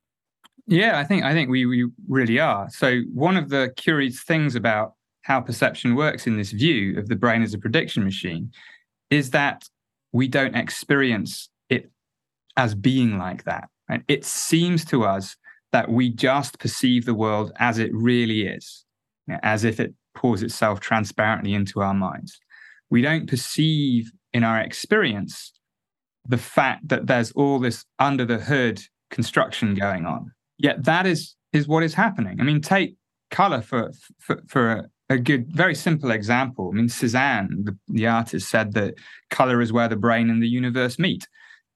Yeah, 0.66 0.98
I 0.98 1.04
think 1.04 1.24
I 1.24 1.32
think 1.32 1.50
we, 1.50 1.66
we 1.66 1.88
really 2.08 2.38
are. 2.38 2.68
So 2.70 3.00
one 3.12 3.36
of 3.36 3.48
the 3.48 3.72
curious 3.76 4.22
things 4.22 4.54
about 4.54 4.94
how 5.22 5.40
perception 5.40 5.94
works 5.94 6.26
in 6.26 6.36
this 6.36 6.52
view 6.52 6.98
of 6.98 7.08
the 7.08 7.16
brain 7.16 7.42
as 7.42 7.54
a 7.54 7.58
prediction 7.58 8.04
machine 8.04 8.52
is 9.10 9.30
that 9.30 9.68
we 10.12 10.28
don't 10.28 10.54
experience 10.54 11.48
it 11.68 11.90
as 12.56 12.74
being 12.74 13.18
like 13.18 13.44
that. 13.44 13.68
Right? 13.88 14.02
It 14.08 14.24
seems 14.24 14.84
to 14.86 15.04
us 15.04 15.36
that 15.72 15.90
we 15.90 16.10
just 16.10 16.58
perceive 16.58 17.04
the 17.04 17.14
world 17.14 17.52
as 17.58 17.78
it 17.78 17.90
really 17.92 18.46
is, 18.46 18.84
as 19.42 19.64
if 19.64 19.78
it 19.80 19.94
pours 20.14 20.42
itself 20.42 20.80
transparently 20.80 21.54
into 21.54 21.80
our 21.80 21.94
minds. 21.94 22.38
We 22.90 23.02
don't 23.02 23.28
perceive 23.28 24.10
in 24.32 24.44
our 24.44 24.60
experience 24.60 25.52
the 26.26 26.38
fact 26.38 26.88
that 26.88 27.06
there's 27.06 27.32
all 27.32 27.58
this 27.58 27.84
under 27.98 28.24
the 28.24 28.38
hood 28.38 28.80
construction 29.10 29.74
going 29.74 30.06
on. 30.06 30.32
Yet 30.58 30.84
that 30.84 31.06
is 31.06 31.34
is 31.52 31.66
what 31.66 31.82
is 31.82 31.94
happening. 31.94 32.40
I 32.40 32.44
mean, 32.44 32.60
take 32.60 32.96
color 33.30 33.62
for 33.62 33.92
for, 34.18 34.42
for 34.46 34.72
a, 34.72 34.84
a 35.10 35.18
good, 35.18 35.52
very 35.52 35.74
simple 35.74 36.10
example. 36.10 36.70
I 36.72 36.76
mean, 36.76 36.88
Cezanne, 36.88 37.64
the, 37.64 37.76
the 37.88 38.06
artist, 38.06 38.48
said 38.48 38.74
that 38.74 38.94
color 39.30 39.60
is 39.60 39.72
where 39.72 39.88
the 39.88 39.96
brain 39.96 40.30
and 40.30 40.42
the 40.42 40.48
universe 40.48 40.98
meet. 40.98 41.26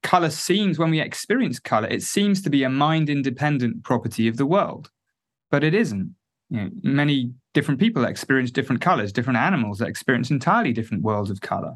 Color 0.05 0.29
seems, 0.29 0.79
when 0.79 0.91
we 0.91 1.01
experience 1.01 1.59
color, 1.59 1.87
it 1.87 2.03
seems 2.03 2.41
to 2.43 2.49
be 2.49 2.63
a 2.63 2.69
mind 2.69 3.09
independent 3.09 3.83
property 3.83 4.27
of 4.27 4.37
the 4.37 4.45
world, 4.45 4.89
but 5.51 5.63
it 5.63 5.73
isn't. 5.73 6.15
You 6.49 6.61
know, 6.61 6.69
many 6.83 7.33
different 7.53 7.79
people 7.79 8.05
experience 8.05 8.51
different 8.51 8.81
colors, 8.81 9.11
different 9.11 9.39
animals 9.39 9.79
that 9.79 9.87
experience 9.87 10.29
entirely 10.29 10.73
different 10.73 11.03
worlds 11.03 11.31
of 11.31 11.41
color 11.41 11.75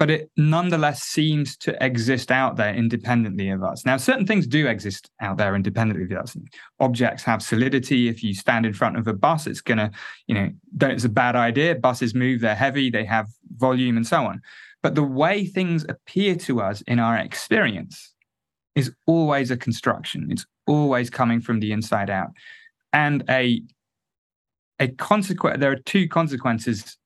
but 0.00 0.10
it 0.10 0.30
nonetheless 0.38 1.02
seems 1.02 1.58
to 1.58 1.76
exist 1.84 2.30
out 2.30 2.56
there 2.56 2.74
independently 2.74 3.50
of 3.50 3.62
us. 3.62 3.84
Now, 3.84 3.98
certain 3.98 4.26
things 4.26 4.46
do 4.46 4.66
exist 4.66 5.10
out 5.20 5.36
there 5.36 5.54
independently 5.54 6.16
of 6.16 6.22
us. 6.22 6.34
Objects 6.80 7.22
have 7.24 7.42
solidity. 7.42 8.08
If 8.08 8.24
you 8.24 8.32
stand 8.32 8.64
in 8.64 8.72
front 8.72 8.96
of 8.96 9.06
a 9.06 9.12
bus, 9.12 9.46
it's 9.46 9.60
going 9.60 9.76
to, 9.76 9.90
you 10.26 10.34
know, 10.34 10.50
it's 10.80 11.04
a 11.04 11.10
bad 11.10 11.36
idea. 11.36 11.74
Buses 11.74 12.14
move, 12.14 12.40
they're 12.40 12.54
heavy, 12.54 12.88
they 12.88 13.04
have 13.04 13.28
volume, 13.58 13.98
and 13.98 14.06
so 14.06 14.24
on. 14.24 14.40
But 14.82 14.94
the 14.94 15.02
way 15.02 15.44
things 15.44 15.84
appear 15.88 16.34
to 16.36 16.60
us 16.60 16.82
in 16.82 16.98
our 16.98 17.16
experience 17.16 18.14
is 18.74 18.92
always 19.06 19.50
a 19.50 19.56
construction. 19.56 20.28
It's 20.30 20.46
always 20.66 21.10
coming 21.10 21.40
from 21.40 21.60
the 21.60 21.72
inside 21.72 22.10
out. 22.10 22.30
And 22.92 23.24
a 23.28 23.62
a 24.78 24.88
consequence, 24.88 25.60
there 25.60 25.70
are 25.70 25.76
two 25.76 26.08
consequences 26.08 26.96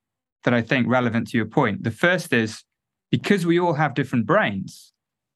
that 0.45 0.55
I 0.55 0.63
think 0.63 0.87
relevant 0.87 1.29
to 1.29 1.37
your 1.37 1.47
point. 1.47 1.83
The 1.83 1.91
first 1.91 2.33
is 2.33 2.63
because 3.11 3.45
we 3.45 3.59
all 3.59 3.75
have 3.75 3.95
different 3.95 4.27
brains, 4.27 4.93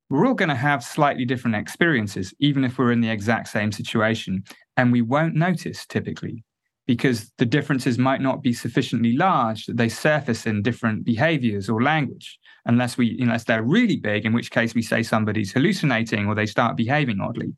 we're 0.09 0.27
all 0.27 0.35
going 0.35 0.49
to 0.49 0.55
have 0.55 0.83
slightly 0.83 1.25
different 1.25 1.57
experiences, 1.57 2.33
even 2.39 2.65
if 2.65 2.79
we're 2.79 2.93
in 2.93 3.01
the 3.01 3.11
exact 3.11 3.49
same 3.49 3.73
situation. 3.73 4.45
And 4.77 4.93
we 4.93 5.03
won't 5.03 5.35
notice 5.35 5.85
typically 5.85 6.45
because 6.89 7.31
the 7.37 7.45
differences 7.45 7.99
might 7.99 8.23
not 8.23 8.43
be 8.43 8.55
sufficiently 8.55 9.13
large 9.13 9.67
that 9.67 9.77
they 9.77 9.91
surface 9.91 10.47
in 10.47 10.63
different 10.63 11.05
behaviors 11.05 11.69
or 11.69 11.83
language, 11.83 12.39
unless 12.65 12.97
we 12.97 13.19
unless 13.21 13.45
they're 13.45 13.63
really 13.63 13.97
big, 13.97 14.25
in 14.25 14.33
which 14.33 14.51
case 14.51 14.75
we 14.75 14.81
say 14.81 15.03
somebody's 15.03 15.53
hallucinating 15.53 16.27
or 16.27 16.35
they 16.35 16.47
start 16.47 16.79
behaving 16.79 17.21
oddly. 17.21 17.55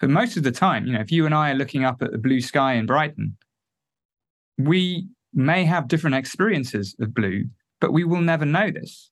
But 0.00 0.08
most 0.08 0.38
of 0.38 0.44
the 0.44 0.50
time, 0.50 0.86
you 0.86 0.94
know, 0.94 1.00
if 1.00 1.12
you 1.12 1.26
and 1.26 1.34
I 1.34 1.50
are 1.50 1.54
looking 1.54 1.84
up 1.84 2.00
at 2.00 2.10
the 2.10 2.16
blue 2.16 2.40
sky 2.40 2.72
in 2.72 2.86
Brighton, 2.86 3.36
we 4.56 5.08
may 5.34 5.64
have 5.64 5.86
different 5.86 6.16
experiences 6.16 6.96
of 7.00 7.12
blue, 7.12 7.44
but 7.82 7.92
we 7.92 8.04
will 8.04 8.22
never 8.22 8.46
know 8.46 8.70
this 8.70 9.10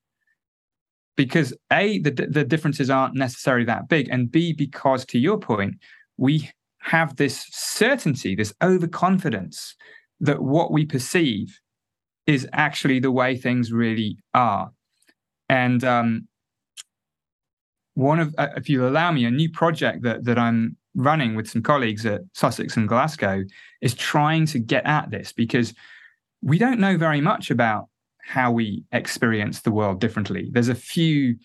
because 1.15 1.53
a 1.71 1.99
the, 1.99 2.11
the 2.11 2.45
differences 2.45 2.89
aren't 2.89 3.15
necessarily 3.15 3.67
that 3.67 3.87
big 3.89 4.09
and 4.09 4.33
b 4.33 4.55
because 4.55 5.05
to 5.05 5.19
your 5.19 5.39
point 5.39 5.75
we 6.17 6.51
have 6.81 7.17
this 7.17 7.47
certainty 7.51 8.35
this 8.35 8.53
overconfidence 8.63 9.75
that 10.21 10.43
what 10.43 10.73
we 10.73 10.85
perceive 10.85 11.61
is 12.27 12.49
actually 12.53 13.01
the 13.01 13.13
way 13.13 13.37
things 13.37 13.73
really 13.73 14.17
are 14.35 14.71
and 15.49 15.85
um, 15.85 16.29
one 17.95 18.21
of 18.21 18.35
uh, 18.39 18.49
if 18.57 18.69
you 18.69 18.87
allow 18.87 19.11
me 19.11 19.25
a 19.25 19.31
new 19.31 19.51
project 19.51 20.03
that 20.03 20.25
that 20.25 20.39
i'm 20.39 20.77
running 20.95 21.35
with 21.35 21.49
some 21.49 21.63
colleagues 21.63 22.05
at 22.05 22.23
sussex 22.35 22.77
and 22.77 22.89
glasgow 22.89 23.43
is 23.81 23.95
trying 23.95 24.47
to 24.47 24.59
get 24.59 24.85
at 24.85 25.11
this 25.11 25.33
because 25.33 25.73
we 26.43 26.59
don't 26.59 26.81
know 26.81 26.97
very 26.97 27.21
much 27.21 27.51
about 27.51 27.89
how 28.29 28.51
we 28.53 28.85
experience 28.93 29.63
the 29.63 29.71
world 29.71 30.01
differently. 30.01 30.49
There's 30.53 30.69
a 30.69 30.75
few 30.75 31.37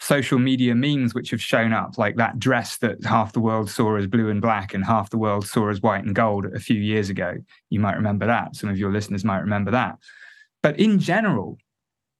social 0.00 0.38
media 0.38 0.74
memes 0.74 1.14
which 1.14 1.30
have 1.30 1.42
shown 1.42 1.72
up, 1.72 1.98
like 1.98 2.16
that 2.16 2.38
dress 2.38 2.78
that 2.78 3.04
half 3.04 3.32
the 3.32 3.40
world 3.40 3.68
saw 3.70 3.96
as 3.96 4.06
blue 4.06 4.30
and 4.30 4.40
black 4.40 4.72
and 4.72 4.84
half 4.84 5.10
the 5.10 5.18
world 5.18 5.46
saw 5.46 5.68
as 5.68 5.82
white 5.82 6.04
and 6.04 6.14
gold 6.14 6.46
a 6.46 6.58
few 6.58 6.80
years 6.80 7.10
ago. 7.10 7.34
You 7.68 7.80
might 7.80 7.96
remember 7.96 8.26
that. 8.26 8.56
Some 8.56 8.70
of 8.70 8.78
your 8.78 8.90
listeners 8.90 9.24
might 9.24 9.40
remember 9.40 9.70
that. 9.70 9.98
But 10.62 10.80
in 10.80 10.98
general, 10.98 11.58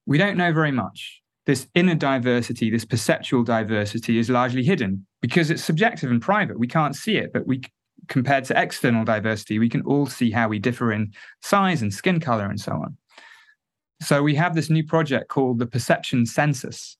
we 0.06 0.18
don't 0.18 0.36
know 0.36 0.52
very 0.52 0.72
much. 0.72 1.22
This 1.46 1.66
inner 1.74 1.94
diversity, 1.94 2.70
this 2.70 2.84
perceptual 2.84 3.44
diversity 3.44 4.18
is 4.18 4.28
largely 4.28 4.62
hidden 4.62 5.06
because 5.22 5.50
it's 5.50 5.64
subjective 5.64 6.10
and 6.10 6.20
private. 6.20 6.58
We 6.58 6.66
can't 6.66 6.94
see 6.94 7.16
it, 7.16 7.32
but 7.32 7.46
we 7.46 7.62
compared 8.08 8.44
to 8.44 8.60
external 8.60 9.04
diversity, 9.04 9.58
we 9.58 9.68
can 9.68 9.82
all 9.82 10.06
see 10.06 10.30
how 10.30 10.48
we 10.48 10.58
differ 10.58 10.92
in 10.92 11.12
size 11.42 11.80
and 11.80 11.92
skin 11.92 12.20
color 12.20 12.46
and 12.46 12.60
so 12.60 12.72
on. 12.72 12.96
So 14.02 14.22
we 14.22 14.34
have 14.34 14.54
this 14.54 14.70
new 14.70 14.84
project 14.84 15.28
called 15.28 15.58
the 15.58 15.66
Perception 15.66 16.26
Census, 16.26 16.96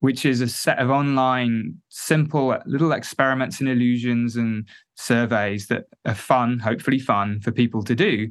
which 0.00 0.24
is 0.24 0.40
a 0.40 0.48
set 0.48 0.78
of 0.78 0.90
online, 0.90 1.74
simple 1.88 2.56
little 2.66 2.92
experiments 2.92 3.60
and 3.60 3.68
illusions 3.68 4.36
and 4.36 4.68
surveys 4.94 5.68
that 5.68 5.84
are 6.04 6.14
fun, 6.14 6.58
hopefully 6.58 6.98
fun 6.98 7.40
for 7.40 7.50
people 7.50 7.82
to 7.82 7.94
do. 7.94 8.30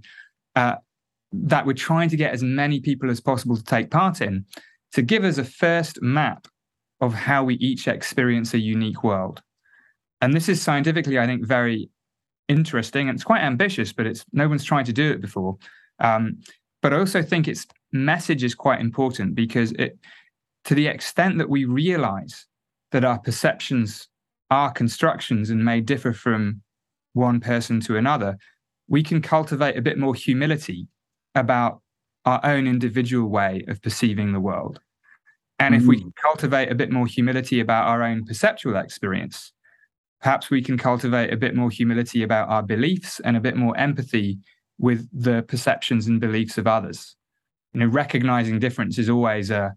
Uh, 0.56 0.76
that 1.34 1.66
we're 1.66 1.74
trying 1.74 2.10
to 2.10 2.16
get 2.16 2.34
as 2.34 2.44
many 2.44 2.80
people 2.80 3.10
as 3.10 3.20
possible 3.20 3.58
to 3.58 3.64
take 3.64 3.92
part 3.92 4.22
in 4.22 4.46
to 4.94 5.02
give 5.02 5.24
us 5.24 5.38
a 5.38 5.44
first 5.44 6.02
map 6.02 6.48
of 7.02 7.14
how 7.14 7.44
we 7.44 7.56
each 7.56 7.88
experience 7.88 8.54
a 8.54 8.60
unique 8.60 9.04
world. 9.04 9.42
And 10.22 10.34
this 10.34 10.48
is 10.48 10.62
scientifically, 10.62 11.20
I 11.20 11.26
think, 11.26 11.46
very 11.46 11.90
interesting 12.48 13.10
and 13.10 13.16
it's 13.16 13.24
quite 13.24 13.42
ambitious, 13.42 13.92
but 13.92 14.06
it's 14.06 14.24
no 14.32 14.48
one's 14.48 14.64
tried 14.64 14.86
to 14.86 14.94
do 14.94 15.12
it 15.12 15.20
before. 15.20 15.58
Um, 16.00 16.40
but 16.82 16.94
I 16.94 17.00
also 17.00 17.22
think 17.22 17.48
its 17.48 17.66
message 17.92 18.44
is 18.44 18.56
quite 18.56 18.80
important 18.80 19.36
because 19.36 19.72
it, 19.74 19.98
to 20.66 20.76
the 20.76 20.88
extent 20.88 21.38
that 21.38 21.50
we 21.50 21.66
realize 21.66 22.46
that 22.92 23.06
our 23.06 23.20
perceptions 23.20 24.08
are 24.52 24.72
constructions 24.72 25.50
and 25.50 25.64
may 25.64 25.82
differ 25.82 26.14
from 26.14 26.62
one 27.14 27.40
person 27.40 27.80
to 27.82 27.98
another, 27.98 28.38
we 28.88 29.02
can 29.02 29.22
cultivate 29.22 29.78
a 29.78 29.82
bit 29.82 29.98
more 29.98 30.14
humility 30.14 30.88
about 31.34 31.82
our 32.26 32.40
own 32.44 32.68
individual 32.68 33.30
way 33.30 33.64
of 33.68 33.82
perceiving 33.82 34.34
the 34.34 34.40
world. 34.40 34.80
And 35.60 35.74
mm-hmm. 35.74 35.84
if 35.84 35.88
we 35.88 36.04
mm. 36.04 36.12
cultivate 36.22 36.72
a 36.72 36.76
bit 36.76 36.92
more 36.92 37.08
humility 37.08 37.60
about 37.60 37.88
our 37.88 38.04
own 38.04 38.26
perceptual 38.26 38.76
experience, 38.78 39.54
perhaps 40.22 40.50
we 40.50 40.62
can 40.62 40.78
cultivate 40.78 41.32
a 41.32 41.38
bit 41.38 41.56
more 41.56 41.70
humility 41.70 42.24
about 42.24 42.50
our 42.50 42.64
beliefs 42.64 43.22
and 43.24 43.38
a 43.38 43.42
bit 43.42 43.56
more 43.56 43.78
empathy 43.78 44.40
with 44.78 45.08
the 45.14 45.44
perceptions 45.44 46.08
and 46.08 46.20
beliefs 46.20 46.58
of 46.58 46.68
others. 46.68 47.16
You 47.74 47.82
know, 47.82 47.88
recognizing 47.88 48.60
difference 48.60 48.98
is 48.98 49.10
always 49.10 49.50
a, 49.52 49.76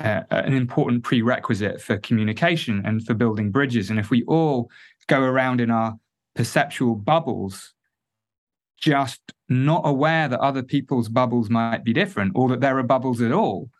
a, 0.00 0.24
an 0.30 0.54
important 0.54 1.02
prerequisite 1.02 1.80
for 1.80 1.98
communication 1.98 2.82
and 2.84 3.04
for 3.04 3.14
building 3.14 3.50
bridges. 3.50 3.90
And 3.90 3.98
if 3.98 4.10
we 4.10 4.22
all 4.24 4.70
go 5.06 5.22
around 5.22 5.60
in 5.60 5.70
our 5.70 5.98
perceptual 6.34 6.94
bubbles, 6.94 7.74
just 8.78 9.20
not 9.48 9.82
aware 9.84 10.28
that 10.28 10.40
other 10.40 10.62
people's 10.62 11.08
bubbles 11.08 11.50
might 11.50 11.84
be 11.84 11.92
different 11.92 12.32
or 12.34 12.48
that 12.48 12.60
there 12.60 12.78
are 12.78 12.82
bubbles 12.82 13.20
at 13.20 13.32
all, 13.32 13.70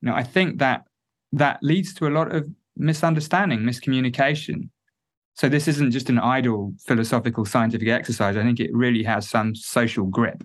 you 0.00 0.08
know, 0.08 0.14
I 0.14 0.22
think 0.22 0.58
that 0.58 0.84
that 1.32 1.58
leads 1.62 1.94
to 1.94 2.06
a 2.06 2.10
lot 2.10 2.34
of 2.34 2.48
misunderstanding, 2.76 3.60
miscommunication, 3.60 4.68
so 5.34 5.48
this 5.48 5.66
isn't 5.66 5.92
just 5.92 6.10
an 6.10 6.18
idle 6.18 6.74
philosophical 6.86 7.44
scientific 7.44 7.88
exercise. 7.88 8.36
I 8.36 8.42
think 8.42 8.60
it 8.60 8.74
really 8.74 9.02
has 9.04 9.28
some 9.28 9.54
social 9.54 10.04
grip. 10.04 10.44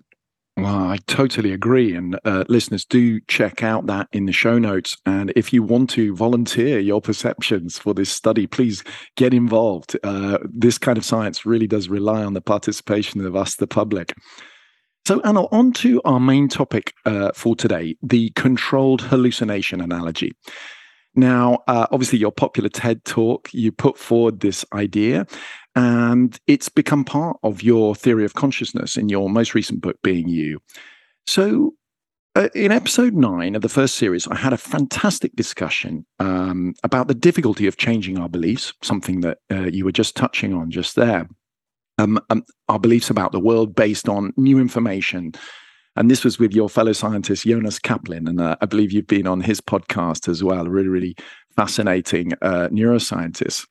Well, 0.58 0.88
I 0.88 0.98
totally 1.06 1.52
agree. 1.52 1.94
And 1.94 2.18
uh, 2.24 2.42
listeners, 2.48 2.84
do 2.84 3.20
check 3.28 3.62
out 3.62 3.86
that 3.86 4.08
in 4.10 4.26
the 4.26 4.32
show 4.32 4.58
notes. 4.58 4.96
And 5.06 5.32
if 5.36 5.52
you 5.52 5.62
want 5.62 5.88
to 5.90 6.16
volunteer 6.16 6.80
your 6.80 7.00
perceptions 7.00 7.78
for 7.78 7.94
this 7.94 8.10
study, 8.10 8.48
please 8.48 8.82
get 9.16 9.32
involved. 9.32 9.96
Uh, 10.02 10.38
this 10.42 10.76
kind 10.76 10.98
of 10.98 11.04
science 11.04 11.46
really 11.46 11.68
does 11.68 11.88
rely 11.88 12.24
on 12.24 12.34
the 12.34 12.40
participation 12.40 13.24
of 13.24 13.36
us, 13.36 13.54
the 13.54 13.68
public. 13.68 14.14
So, 15.06 15.20
Anil, 15.20 15.48
on 15.52 15.72
to 15.74 16.02
our 16.04 16.18
main 16.18 16.48
topic 16.48 16.92
uh, 17.06 17.30
for 17.36 17.54
today 17.54 17.96
the 18.02 18.30
controlled 18.30 19.00
hallucination 19.00 19.80
analogy. 19.80 20.32
Now, 21.14 21.60
uh, 21.68 21.86
obviously, 21.92 22.18
your 22.18 22.32
popular 22.32 22.68
TED 22.68 23.04
talk, 23.04 23.48
you 23.52 23.72
put 23.72 23.96
forward 23.96 24.40
this 24.40 24.64
idea, 24.72 25.26
and 25.78 26.40
it's 26.48 26.68
become 26.68 27.04
part 27.04 27.36
of 27.44 27.62
your 27.62 27.94
theory 27.94 28.24
of 28.24 28.34
consciousness 28.34 28.96
in 28.96 29.08
your 29.08 29.30
most 29.30 29.54
recent 29.54 29.80
book, 29.80 29.96
Being 30.02 30.26
You. 30.26 30.58
So, 31.28 31.74
uh, 32.34 32.48
in 32.52 32.72
episode 32.72 33.14
nine 33.14 33.54
of 33.54 33.62
the 33.62 33.68
first 33.68 33.94
series, 33.94 34.26
I 34.26 34.34
had 34.34 34.52
a 34.52 34.56
fantastic 34.56 35.36
discussion 35.36 36.04
um, 36.18 36.74
about 36.82 37.06
the 37.06 37.14
difficulty 37.14 37.68
of 37.68 37.76
changing 37.76 38.18
our 38.18 38.28
beliefs, 38.28 38.72
something 38.82 39.20
that 39.20 39.38
uh, 39.52 39.66
you 39.66 39.84
were 39.84 39.92
just 39.92 40.16
touching 40.16 40.52
on 40.52 40.72
just 40.72 40.96
there. 40.96 41.28
Um, 41.96 42.18
um, 42.28 42.44
our 42.68 42.80
beliefs 42.80 43.08
about 43.08 43.30
the 43.30 43.38
world 43.38 43.76
based 43.76 44.08
on 44.08 44.32
new 44.36 44.58
information. 44.58 45.30
And 45.94 46.10
this 46.10 46.24
was 46.24 46.40
with 46.40 46.52
your 46.52 46.68
fellow 46.68 46.92
scientist, 46.92 47.44
Jonas 47.44 47.78
Kaplan. 47.78 48.26
And 48.26 48.40
uh, 48.40 48.56
I 48.60 48.66
believe 48.66 48.90
you've 48.90 49.06
been 49.06 49.28
on 49.28 49.42
his 49.42 49.60
podcast 49.60 50.28
as 50.28 50.42
well, 50.42 50.66
really, 50.66 50.88
really 50.88 51.16
fascinating 51.54 52.32
uh, 52.42 52.66
neuroscientist. 52.72 53.64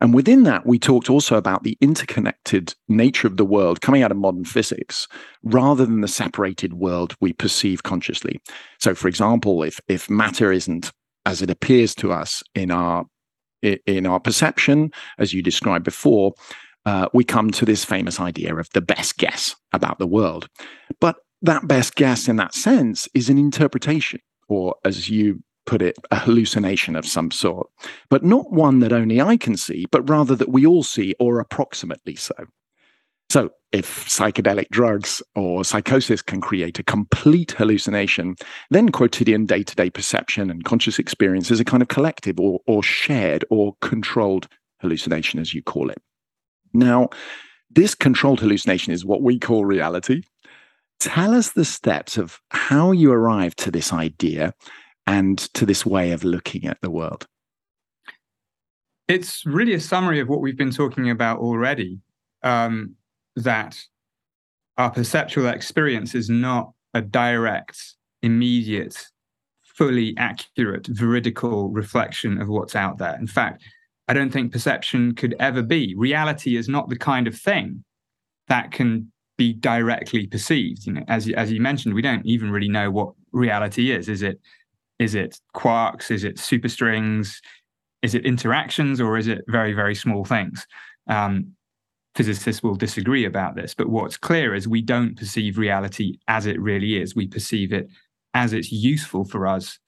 And 0.00 0.12
within 0.12 0.42
that, 0.42 0.66
we 0.66 0.78
talked 0.78 1.08
also 1.08 1.36
about 1.36 1.62
the 1.62 1.78
interconnected 1.80 2.74
nature 2.88 3.26
of 3.26 3.38
the 3.38 3.46
world 3.46 3.80
coming 3.80 4.02
out 4.02 4.10
of 4.10 4.18
modern 4.18 4.44
physics 4.44 5.08
rather 5.42 5.86
than 5.86 6.02
the 6.02 6.08
separated 6.08 6.74
world 6.74 7.14
we 7.20 7.32
perceive 7.32 7.82
consciously. 7.82 8.40
So, 8.78 8.94
for 8.94 9.08
example, 9.08 9.62
if, 9.62 9.80
if 9.88 10.10
matter 10.10 10.52
isn't 10.52 10.92
as 11.24 11.42
it 11.42 11.50
appears 11.50 11.94
to 11.96 12.12
us 12.12 12.42
in 12.54 12.70
our 12.70 13.06
in 13.62 14.06
our 14.06 14.20
perception, 14.20 14.92
as 15.18 15.32
you 15.32 15.42
described 15.42 15.84
before, 15.84 16.34
uh, 16.84 17.08
we 17.12 17.24
come 17.24 17.50
to 17.50 17.64
this 17.64 17.84
famous 17.84 18.20
idea 18.20 18.54
of 18.54 18.68
the 18.74 18.82
best 18.82 19.16
guess 19.16 19.56
about 19.72 19.98
the 19.98 20.06
world. 20.06 20.48
But 21.00 21.16
that 21.42 21.66
best 21.66 21.96
guess, 21.96 22.28
in 22.28 22.36
that 22.36 22.54
sense, 22.54 23.08
is 23.14 23.28
an 23.28 23.38
interpretation, 23.38 24.20
or 24.48 24.76
as 24.84 25.08
you 25.08 25.42
put 25.66 25.82
it, 25.82 25.96
a 26.10 26.16
hallucination 26.16 26.96
of 26.96 27.06
some 27.06 27.30
sort, 27.30 27.68
but 28.08 28.24
not 28.24 28.52
one 28.52 28.80
that 28.80 28.92
only 28.92 29.20
I 29.20 29.36
can 29.36 29.56
see, 29.56 29.86
but 29.90 30.08
rather 30.08 30.34
that 30.36 30.48
we 30.48 30.64
all 30.64 30.82
see, 30.82 31.14
or 31.18 31.40
approximately 31.40 32.16
so. 32.16 32.34
So, 33.28 33.50
if 33.72 34.06
psychedelic 34.06 34.68
drugs 34.70 35.20
or 35.34 35.64
psychosis 35.64 36.22
can 36.22 36.40
create 36.40 36.78
a 36.78 36.84
complete 36.84 37.52
hallucination, 37.52 38.36
then 38.70 38.90
quotidian 38.90 39.44
day 39.46 39.64
to 39.64 39.74
day 39.74 39.90
perception 39.90 40.48
and 40.50 40.64
conscious 40.64 40.98
experience 40.98 41.50
is 41.50 41.60
a 41.60 41.64
kind 41.64 41.82
of 41.82 41.88
collective 41.88 42.38
or, 42.38 42.60
or 42.66 42.82
shared 42.82 43.44
or 43.50 43.74
controlled 43.82 44.48
hallucination, 44.80 45.40
as 45.40 45.52
you 45.52 45.62
call 45.62 45.90
it. 45.90 46.00
Now, 46.72 47.10
this 47.70 47.94
controlled 47.94 48.40
hallucination 48.40 48.92
is 48.92 49.04
what 49.04 49.22
we 49.22 49.38
call 49.38 49.64
reality. 49.64 50.22
Tell 51.00 51.34
us 51.34 51.50
the 51.50 51.64
steps 51.64 52.16
of 52.16 52.40
how 52.50 52.92
you 52.92 53.12
arrived 53.12 53.58
to 53.58 53.70
this 53.70 53.92
idea 53.92 54.54
and 55.06 55.38
to 55.54 55.66
this 55.66 55.86
way 55.86 56.12
of 56.12 56.24
looking 56.24 56.66
at 56.66 56.78
the 56.80 56.90
world? 56.90 57.26
It's 59.08 59.46
really 59.46 59.74
a 59.74 59.80
summary 59.80 60.20
of 60.20 60.28
what 60.28 60.40
we've 60.40 60.56
been 60.56 60.72
talking 60.72 61.10
about 61.10 61.38
already. 61.38 62.00
Um, 62.42 62.96
that 63.36 63.78
our 64.78 64.90
perceptual 64.90 65.48
experience 65.48 66.14
is 66.14 66.28
not 66.30 66.72
a 66.94 67.00
direct, 67.02 67.78
immediate, 68.22 69.06
fully 69.62 70.14
accurate, 70.16 70.86
veridical 70.86 71.68
reflection 71.70 72.40
of 72.40 72.48
what's 72.48 72.74
out 72.74 72.98
there. 72.98 73.16
In 73.18 73.26
fact, 73.26 73.62
I 74.08 74.14
don't 74.14 74.32
think 74.32 74.52
perception 74.52 75.14
could 75.14 75.34
ever 75.38 75.62
be. 75.62 75.94
Reality 75.96 76.56
is 76.56 76.68
not 76.68 76.88
the 76.88 76.96
kind 76.96 77.26
of 77.26 77.38
thing 77.38 77.84
that 78.48 78.70
can 78.70 79.10
be 79.36 79.52
directly 79.52 80.26
perceived. 80.26 80.86
You 80.86 80.94
know, 80.94 81.04
as 81.08 81.28
as 81.30 81.52
you 81.52 81.60
mentioned, 81.60 81.94
we 81.94 82.02
don't 82.02 82.24
even 82.24 82.50
really 82.50 82.68
know 82.68 82.90
what 82.90 83.12
reality 83.32 83.90
is. 83.90 84.08
Is 84.08 84.22
it 84.22 84.40
is 84.98 85.14
it 85.14 85.38
quarks? 85.54 86.10
Is 86.10 86.24
it 86.24 86.36
superstrings? 86.36 87.36
Is 88.02 88.14
it 88.14 88.24
interactions 88.24 89.00
or 89.00 89.16
is 89.16 89.28
it 89.28 89.44
very, 89.48 89.72
very 89.72 89.94
small 89.94 90.24
things? 90.24 90.66
Um, 91.08 91.52
physicists 92.14 92.62
will 92.62 92.74
disagree 92.74 93.24
about 93.24 93.56
this, 93.56 93.74
but 93.74 93.88
what's 93.88 94.16
clear 94.16 94.54
is 94.54 94.66
we 94.66 94.82
don't 94.82 95.16
perceive 95.16 95.58
reality 95.58 96.18
as 96.28 96.46
it 96.46 96.60
really 96.60 97.00
is. 97.00 97.14
We 97.14 97.26
perceive 97.26 97.72
it 97.72 97.88
as 98.34 98.52
it's 98.52 98.72
useful 98.72 99.24
for 99.24 99.46
us 99.46 99.78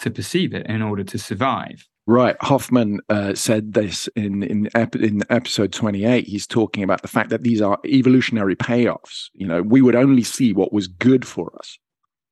to 0.00 0.10
perceive 0.10 0.54
it 0.54 0.66
in 0.66 0.82
order 0.82 1.04
to 1.04 1.18
survive. 1.18 1.86
Right. 2.06 2.36
Hoffman 2.40 3.00
uh, 3.10 3.34
said 3.34 3.74
this 3.74 4.08
in 4.16 4.42
in, 4.42 4.70
ep- 4.74 4.96
in 4.96 5.22
episode 5.28 5.72
28. 5.72 6.26
He's 6.26 6.46
talking 6.46 6.82
about 6.82 7.02
the 7.02 7.08
fact 7.08 7.28
that 7.30 7.42
these 7.42 7.60
are 7.60 7.78
evolutionary 7.84 8.56
payoffs. 8.56 9.26
You 9.34 9.46
know, 9.46 9.60
we 9.60 9.82
would 9.82 9.94
only 9.94 10.22
see 10.22 10.54
what 10.54 10.72
was 10.72 10.88
good 10.88 11.26
for 11.26 11.54
us. 11.58 11.78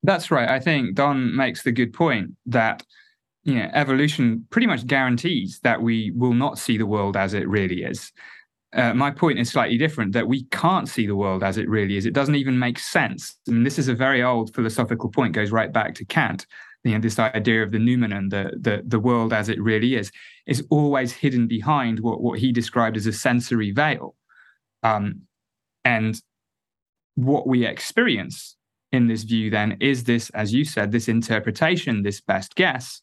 That's 0.03 0.31
right. 0.31 0.49
I 0.49 0.61
think 0.61 0.95
Don 0.95 1.35
makes 1.35 1.63
the 1.63 1.73
good 1.73 1.93
point 1.93 2.33
that 2.47 2.85
you 3.45 3.55
know, 3.55 3.71
evolution 3.73 4.45
pretty 4.51 4.67
much 4.67 4.87
guarantees 4.87 5.61
that 5.63 5.81
we 5.81 6.11
will 6.17 6.35
not 6.35 6.59
see 6.59 6.77
the 6.77 6.87
world 6.87 7.17
as 7.17 7.33
it 7.33 7.49
really 7.49 7.85
is. 7.85 8.13
Uh, 8.75 8.93
my 8.93 9.11
point 9.11 9.39
is 9.39 9.49
slightly 9.49 9.79
different 9.79 10.13
that 10.13 10.27
we 10.27 10.45
can't 10.47 10.89
see 10.89 11.07
the 11.07 11.15
world 11.15 11.45
as 11.45 11.57
it 11.57 11.69
really 11.69 11.97
is. 11.97 12.05
It 12.05 12.13
doesn't 12.13 12.35
even 12.35 12.59
make 12.59 12.79
sense. 12.79 13.37
I 13.49 13.53
mean, 13.53 13.63
this 13.63 13.79
is 13.79 13.87
a 13.87 13.95
very 13.95 14.23
old 14.23 14.53
philosophical 14.53 15.11
point, 15.11 15.33
goes 15.33 15.53
right 15.53 15.73
back 15.73 15.95
to 15.95 16.05
Kant. 16.05 16.45
You 16.83 16.93
know, 16.93 17.01
this 17.01 17.19
idea 17.19 17.63
of 17.63 17.71
the 17.71 17.79
noumenon, 17.79 18.29
the, 18.29 18.53
the, 18.61 18.83
the 18.85 19.01
world 19.01 19.33
as 19.33 19.49
it 19.49 19.61
really 19.61 19.95
is, 19.95 20.11
is 20.47 20.67
always 20.71 21.13
hidden 21.13 21.47
behind 21.47 22.01
what, 22.01 22.21
what 22.21 22.39
he 22.39 22.53
described 22.53 22.97
as 22.97 23.07
a 23.07 23.13
sensory 23.13 23.71
veil. 23.71 24.15
Um, 24.83 25.23
and 25.85 26.21
what 27.15 27.47
we 27.47 27.65
experience 27.65 28.57
in 28.93 29.09
this 29.09 29.25
view 29.25 29.51
then 29.51 29.77
is 29.81 30.05
this, 30.05 30.31
as 30.31 30.53
you 30.53 30.65
said, 30.65 30.93
this 30.93 31.09
interpretation, 31.09 32.03
this 32.03 32.21
best 32.21 32.55
guess, 32.55 33.03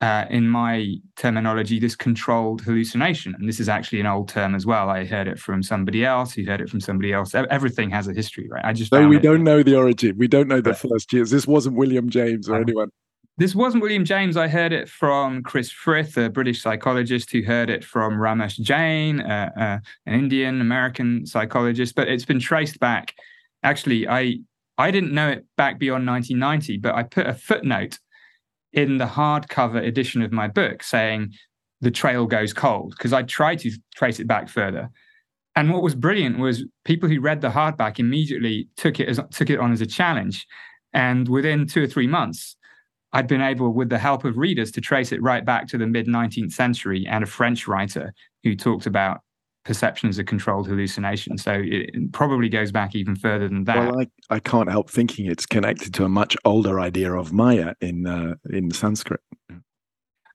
uh, 0.00 0.26
in 0.28 0.48
my 0.48 0.94
terminology, 1.16 1.78
this 1.78 1.96
controlled 1.96 2.60
hallucination. 2.60 3.34
And 3.38 3.48
this 3.48 3.60
is 3.60 3.68
actually 3.68 4.00
an 4.00 4.06
old 4.06 4.28
term 4.28 4.54
as 4.54 4.66
well. 4.66 4.90
I 4.90 5.04
heard 5.04 5.26
it 5.26 5.38
from 5.38 5.62
somebody 5.62 6.04
else 6.04 6.34
who 6.34 6.44
heard 6.44 6.60
it 6.60 6.68
from 6.68 6.80
somebody 6.80 7.12
else. 7.12 7.34
Everything 7.34 7.90
has 7.90 8.06
a 8.06 8.12
history, 8.12 8.46
right? 8.50 8.64
I 8.64 8.72
just 8.72 8.92
no, 8.92 9.08
we 9.08 9.18
don't 9.18 9.42
know 9.42 9.62
the 9.62 9.76
origin. 9.76 10.16
We 10.18 10.28
don't 10.28 10.48
know 10.48 10.60
the 10.60 10.74
first 10.74 11.12
years. 11.12 11.30
This 11.30 11.46
wasn't 11.46 11.76
William 11.76 12.10
James 12.10 12.48
or 12.48 12.60
anyone. 12.60 12.90
This 13.38 13.54
wasn't 13.54 13.82
William 13.82 14.04
James. 14.04 14.36
I 14.36 14.48
heard 14.48 14.72
it 14.72 14.88
from 14.88 15.42
Chris 15.42 15.70
Frith, 15.70 16.16
a 16.16 16.30
British 16.30 16.62
psychologist 16.62 17.30
who 17.30 17.42
heard 17.42 17.68
it 17.68 17.84
from 17.84 18.14
Ramesh 18.14 18.58
Jain, 18.60 19.20
uh, 19.20 19.50
uh, 19.58 19.78
an 20.06 20.18
Indian 20.18 20.60
American 20.62 21.26
psychologist. 21.26 21.94
But 21.94 22.08
it's 22.08 22.24
been 22.24 22.40
traced 22.40 22.80
back. 22.80 23.14
Actually, 23.62 24.08
I 24.08 24.38
I 24.78 24.90
didn't 24.90 25.12
know 25.12 25.28
it 25.28 25.46
back 25.56 25.78
beyond 25.78 26.06
1990, 26.06 26.78
but 26.78 26.94
I 26.94 27.02
put 27.02 27.26
a 27.26 27.34
footnote 27.34 27.98
in 28.72 28.98
the 28.98 29.06
hardcover 29.06 29.84
edition 29.84 30.22
of 30.22 30.32
my 30.32 30.48
book 30.48 30.82
saying 30.82 31.32
the 31.80 31.90
trail 31.90 32.26
goes 32.26 32.52
cold 32.52 32.90
because 32.96 33.12
I 33.12 33.22
tried 33.22 33.60
to 33.60 33.70
trace 33.94 34.20
it 34.20 34.26
back 34.26 34.48
further. 34.48 34.90
And 35.54 35.72
what 35.72 35.82
was 35.82 35.94
brilliant 35.94 36.38
was 36.38 36.64
people 36.84 37.08
who 37.08 37.20
read 37.20 37.40
the 37.40 37.48
hardback 37.48 37.98
immediately 37.98 38.68
took 38.76 39.00
it 39.00 39.08
as 39.08 39.18
took 39.30 39.48
it 39.48 39.58
on 39.58 39.72
as 39.72 39.80
a 39.80 39.86
challenge. 39.86 40.46
And 40.92 41.28
within 41.28 41.66
two 41.66 41.82
or 41.82 41.86
three 41.86 42.06
months, 42.06 42.56
I'd 43.12 43.26
been 43.26 43.40
able, 43.40 43.72
with 43.72 43.88
the 43.88 43.98
help 43.98 44.24
of 44.24 44.36
readers, 44.36 44.70
to 44.72 44.82
trace 44.82 45.12
it 45.12 45.22
right 45.22 45.44
back 45.44 45.68
to 45.68 45.78
the 45.78 45.86
mid 45.86 46.06
19th 46.06 46.52
century 46.52 47.06
and 47.08 47.24
a 47.24 47.26
French 47.26 47.66
writer 47.66 48.12
who 48.44 48.54
talked 48.54 48.84
about 48.84 49.20
perception 49.66 50.08
as 50.08 50.18
a 50.18 50.24
controlled 50.24 50.68
hallucination. 50.68 51.36
So 51.36 51.60
it 51.62 52.12
probably 52.12 52.48
goes 52.48 52.72
back 52.72 52.94
even 52.94 53.16
further 53.16 53.48
than 53.48 53.64
that. 53.64 53.76
Well, 53.76 54.00
I, 54.00 54.34
I 54.36 54.38
can't 54.38 54.70
help 54.70 54.88
thinking 54.90 55.26
it's 55.26 55.44
connected 55.44 55.92
to 55.94 56.04
a 56.04 56.08
much 56.08 56.36
older 56.44 56.80
idea 56.80 57.12
of 57.12 57.32
Maya 57.32 57.74
in 57.80 58.06
uh, 58.06 58.34
in 58.50 58.70
Sanskrit. 58.70 59.20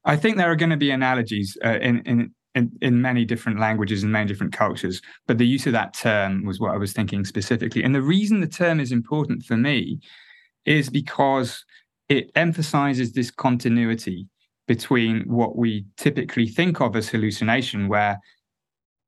I 0.03 0.17
think 0.17 0.37
there 0.37 0.51
are 0.51 0.55
going 0.55 0.71
to 0.71 0.77
be 0.77 0.91
analogies 0.91 1.57
uh, 1.63 1.79
in, 1.79 1.99
in 2.05 2.33
in, 2.53 2.71
in 2.81 3.01
many 3.01 3.23
different 3.23 3.59
languages 3.59 4.03
and 4.03 4.11
many 4.11 4.27
different 4.27 4.51
cultures, 4.51 5.01
but 5.25 5.37
the 5.37 5.47
use 5.47 5.65
of 5.67 5.71
that 5.71 5.93
term 5.93 6.45
was 6.45 6.59
what 6.59 6.73
I 6.73 6.77
was 6.77 6.91
thinking 6.91 7.23
specifically. 7.23 7.81
And 7.81 7.95
the 7.95 8.01
reason 8.01 8.41
the 8.41 8.47
term 8.47 8.81
is 8.81 8.91
important 8.91 9.43
for 9.43 9.55
me 9.55 10.01
is 10.65 10.89
because 10.89 11.63
it 12.09 12.29
emphasizes 12.35 13.13
this 13.13 13.31
continuity 13.31 14.27
between 14.67 15.21
what 15.27 15.57
we 15.57 15.85
typically 15.95 16.47
think 16.47 16.81
of 16.81 16.97
as 16.97 17.07
hallucination, 17.07 17.87
where 17.87 18.19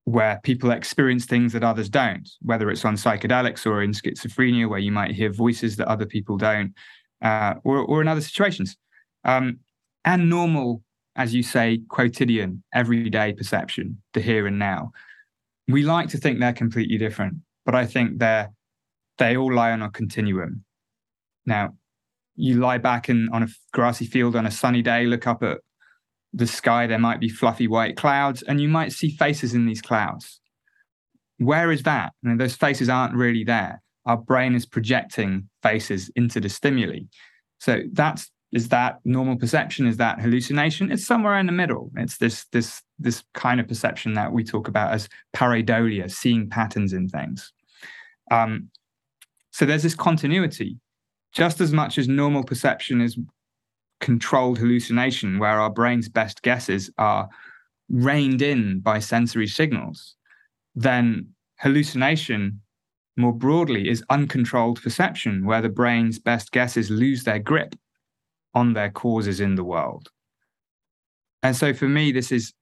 where 0.06 0.40
people 0.44 0.72
experience 0.72 1.26
things 1.26 1.54
that 1.54 1.64
others 1.64 1.90
don't, 1.90 2.30
whether 2.42 2.70
it's 2.70 2.84
on 2.84 2.96
psychedelics 2.96 3.66
or 3.66 3.82
in 3.82 3.92
schizophrenia, 3.92 4.70
where 4.70 4.80
you 4.80 4.92
might 4.92 5.12
hear 5.12 5.32
voices 5.32 5.78
that 5.78 5.88
other 5.88 6.06
people 6.06 6.38
don't, 6.38 6.74
uh, 7.22 7.54
or, 7.64 7.80
or 7.80 8.02
in 8.02 8.08
other 8.08 8.22
situations. 8.22 8.76
Um, 9.24 9.60
and 10.04 10.30
normal, 10.30 10.84
as 11.16 11.34
you 11.34 11.44
say, 11.44 11.80
quotidian, 11.88 12.64
everyday 12.74 13.34
perception, 13.34 14.02
the 14.14 14.20
here 14.20 14.46
and 14.46 14.60
now. 14.60 14.92
We 15.70 15.84
like 15.84 16.10
to 16.10 16.18
think 16.18 16.40
they're 16.40 16.52
completely 16.52 16.98
different, 16.98 17.36
but 17.66 17.76
I 17.76 17.86
think 17.86 18.20
they're 18.20 18.52
they 19.20 19.38
all 19.38 19.54
lie 19.54 19.72
on 19.72 19.82
a 19.82 19.90
continuum. 19.90 20.64
Now, 21.46 21.76
you 22.36 22.60
lie 22.60 22.80
back 22.80 23.10
in 23.10 23.30
on 23.32 23.44
a 23.44 23.48
grassy 23.72 24.06
field 24.06 24.36
on 24.36 24.46
a 24.46 24.52
sunny 24.52 24.82
day, 24.82 25.06
look 25.06 25.28
up 25.28 25.44
at 25.44 25.60
the 26.34 26.48
sky, 26.48 26.88
there 26.88 27.00
might 27.00 27.20
be 27.20 27.30
fluffy 27.30 27.68
white 27.68 27.96
clouds, 27.96 28.42
and 28.44 28.60
you 28.60 28.68
might 28.68 28.92
see 28.92 29.12
faces 29.12 29.54
in 29.54 29.66
these 29.66 29.82
clouds. 29.82 30.40
Where 31.38 31.72
is 31.72 31.84
that? 31.84 32.14
I 32.24 32.28
mean, 32.28 32.38
those 32.38 32.56
faces 32.56 32.90
aren't 32.90 33.16
really 33.16 33.44
there. 33.44 33.82
Our 34.06 34.18
brain 34.18 34.56
is 34.56 34.66
projecting 34.66 35.50
faces 35.62 36.10
into 36.16 36.40
the 36.40 36.50
stimuli. 36.50 37.02
So 37.60 37.82
that's 37.92 38.30
is 38.52 38.70
that 38.70 39.00
normal 39.04 39.36
perception? 39.36 39.88
Is 39.88 39.98
that 39.98 40.22
hallucination? 40.22 40.92
It's 40.92 41.06
somewhere 41.06 41.40
in 41.40 41.48
the 41.48 41.52
middle. 41.52 41.92
It's 41.98 42.18
this 42.18 42.46
this 42.52 42.84
this 43.00 43.24
kind 43.34 43.60
of 43.60 43.68
perception 43.68 44.14
that 44.14 44.32
we 44.32 44.44
talk 44.44 44.68
about 44.68 44.94
as 44.94 45.10
pareidolia, 45.36 46.12
seeing 46.12 46.50
patterns 46.50 46.94
in 46.94 47.10
things. 47.10 47.52
Um, 48.30 48.70
so 49.52 49.66
there's 49.66 49.84
this 49.84 49.96
continuity, 49.96 50.78
just 51.34 51.62
as 51.62 51.74
much 51.74 51.98
as 51.98 52.08
normal 52.08 52.44
perception 52.44 53.02
is 53.02 53.18
controlled 54.04 54.58
hallucination, 54.58 55.40
where 55.40 55.62
our 55.62 55.70
brain's 55.70 56.10
best 56.10 56.42
guesses 56.42 56.92
are 56.98 57.30
reined 57.90 58.42
in 58.42 58.82
by 58.82 59.00
sensory 59.00 59.48
signals, 59.48 60.16
then 60.76 61.26
hallucination 61.60 62.60
more 63.16 63.32
broadly 63.32 63.88
is 63.88 64.04
uncontrolled 64.10 64.82
perception, 64.84 65.46
where 65.46 65.62
the 65.62 65.70
brain's 65.70 66.20
best 66.20 66.52
guesses 66.52 66.90
lose 66.90 67.24
their 67.24 67.40
grip 67.40 67.76
on 68.54 68.74
their 68.74 68.92
causes 68.92 69.40
in 69.40 69.56
the 69.56 69.64
world. 69.64 70.10
And 71.42 71.56
so 71.56 71.74
for 71.74 71.88
me, 71.88 72.12
this 72.12 72.30
is 72.30 72.54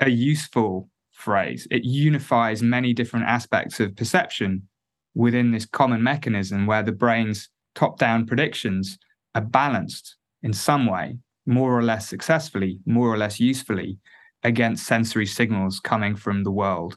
a 0.00 0.08
useful 0.08 0.88
phrase. 1.12 1.68
It 1.70 1.84
unifies 1.84 2.62
many 2.62 2.94
different 2.94 3.26
aspects 3.26 3.80
of 3.80 3.96
perception 3.96 4.66
within 5.14 5.50
this 5.50 5.66
common 5.66 6.02
mechanism 6.02 6.66
where 6.66 6.82
the 6.82 6.92
brain's 6.92 7.50
top 7.74 7.98
down 7.98 8.24
predictions 8.24 8.98
are 9.34 9.42
balanced 9.42 10.16
in 10.44 10.52
some 10.52 10.86
way, 10.86 11.18
more 11.46 11.76
or 11.76 11.82
less 11.82 12.08
successfully, 12.08 12.78
more 12.86 13.12
or 13.12 13.18
less 13.18 13.40
usefully, 13.40 13.98
against 14.44 14.86
sensory 14.86 15.26
signals 15.26 15.80
coming 15.80 16.14
from 16.14 16.44
the 16.44 16.52
world 16.52 16.96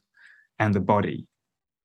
and 0.60 0.76
the 0.76 0.82
body. 0.82 1.26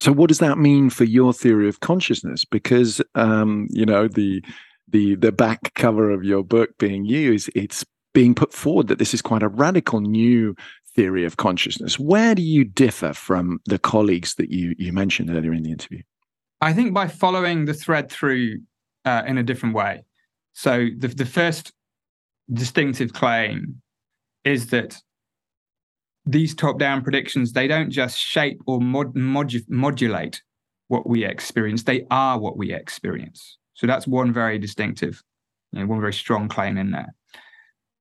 So, 0.01 0.13
what 0.13 0.29
does 0.29 0.41
that 0.41 0.59
mean 0.59 0.91
for 0.91 1.05
your 1.05 1.33
theory 1.33 1.69
of 1.69 1.81
consciousness? 1.81 2.45
Because 2.45 3.01
um, 3.15 3.69
you 3.71 3.87
know 3.87 4.09
the 4.09 4.43
the 4.89 5.15
the 5.15 5.33
back 5.33 5.73
cover 5.75 6.11
of 6.11 6.25
your 6.25 6.43
book 6.43 6.71
being 6.79 7.05
used, 7.05 7.49
it's 7.55 7.85
being 8.13 8.35
put 8.35 8.53
forward 8.53 8.89
that 8.89 8.99
this 8.99 9.15
is 9.15 9.23
quite 9.23 9.43
a 9.43 9.49
radical 9.49 10.01
new 10.01 10.55
theory 10.95 11.25
of 11.25 11.37
consciousness. 11.37 11.99
Where 11.99 12.35
do 12.35 12.43
you 12.43 12.65
differ 12.65 13.13
from 13.15 13.61
the 13.67 13.79
colleagues 13.79 14.35
that 14.35 14.51
you 14.51 14.75
you 14.77 14.93
mentioned 14.93 15.31
earlier 15.31 15.53
in 15.53 15.63
the 15.63 15.71
interview? 15.71 16.03
I 16.61 16.73
think 16.73 16.93
by 16.93 17.07
following 17.07 17.65
the 17.65 17.75
thread 17.75 18.11
through 18.11 18.59
uh, 19.05 19.23
in 19.27 19.39
a 19.39 19.43
different 19.43 19.75
way. 19.77 20.03
So 20.53 20.89
the 20.97 21.09
the 21.09 21.27
first 21.27 21.73
distinctive 22.53 23.13
claim 23.13 23.83
is 24.45 24.69
that 24.69 24.97
these 26.25 26.55
top-down 26.55 27.03
predictions 27.03 27.53
they 27.53 27.67
don't 27.67 27.91
just 27.91 28.19
shape 28.19 28.61
or 28.67 28.81
mod, 28.81 29.15
modu- 29.15 29.69
modulate 29.69 30.43
what 30.89 31.09
we 31.09 31.25
experience; 31.25 31.85
they 31.85 32.07
are 32.11 32.39
what 32.39 32.57
we 32.57 32.73
experience. 32.73 33.59
So 33.75 33.87
that's 33.87 34.07
one 34.07 34.33
very 34.33 34.59
distinctive, 34.59 35.23
you 35.73 35.81
know, 35.81 35.87
one 35.87 36.01
very 36.01 36.13
strong 36.13 36.49
claim 36.49 36.77
in 36.77 36.91
there. 36.91 37.15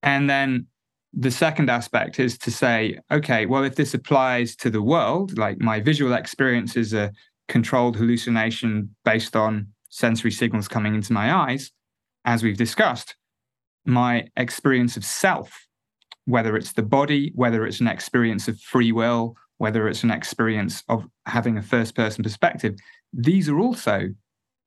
And 0.03 0.29
then 0.29 0.67
the 1.13 1.31
second 1.31 1.69
aspect 1.69 2.19
is 2.19 2.37
to 2.39 2.51
say, 2.51 2.99
okay, 3.11 3.45
well, 3.45 3.63
if 3.63 3.75
this 3.75 3.93
applies 3.93 4.55
to 4.57 4.69
the 4.69 4.81
world, 4.81 5.37
like 5.37 5.59
my 5.59 5.79
visual 5.79 6.13
experience 6.13 6.75
is 6.75 6.93
a 6.93 7.11
controlled 7.47 7.97
hallucination 7.97 8.95
based 9.03 9.35
on 9.35 9.67
sensory 9.89 10.31
signals 10.31 10.67
coming 10.67 10.95
into 10.95 11.11
my 11.11 11.33
eyes, 11.33 11.71
as 12.25 12.43
we've 12.43 12.57
discussed, 12.57 13.15
my 13.85 14.27
experience 14.37 14.97
of 14.97 15.03
self, 15.03 15.67
whether 16.25 16.55
it's 16.55 16.73
the 16.73 16.83
body, 16.83 17.31
whether 17.35 17.65
it's 17.65 17.79
an 17.79 17.87
experience 17.87 18.47
of 18.47 18.59
free 18.59 18.91
will, 18.91 19.35
whether 19.57 19.87
it's 19.87 20.03
an 20.03 20.11
experience 20.11 20.83
of 20.89 21.05
having 21.25 21.57
a 21.57 21.61
first 21.61 21.95
person 21.95 22.23
perspective, 22.23 22.75
these 23.13 23.49
are 23.49 23.59
also 23.59 24.09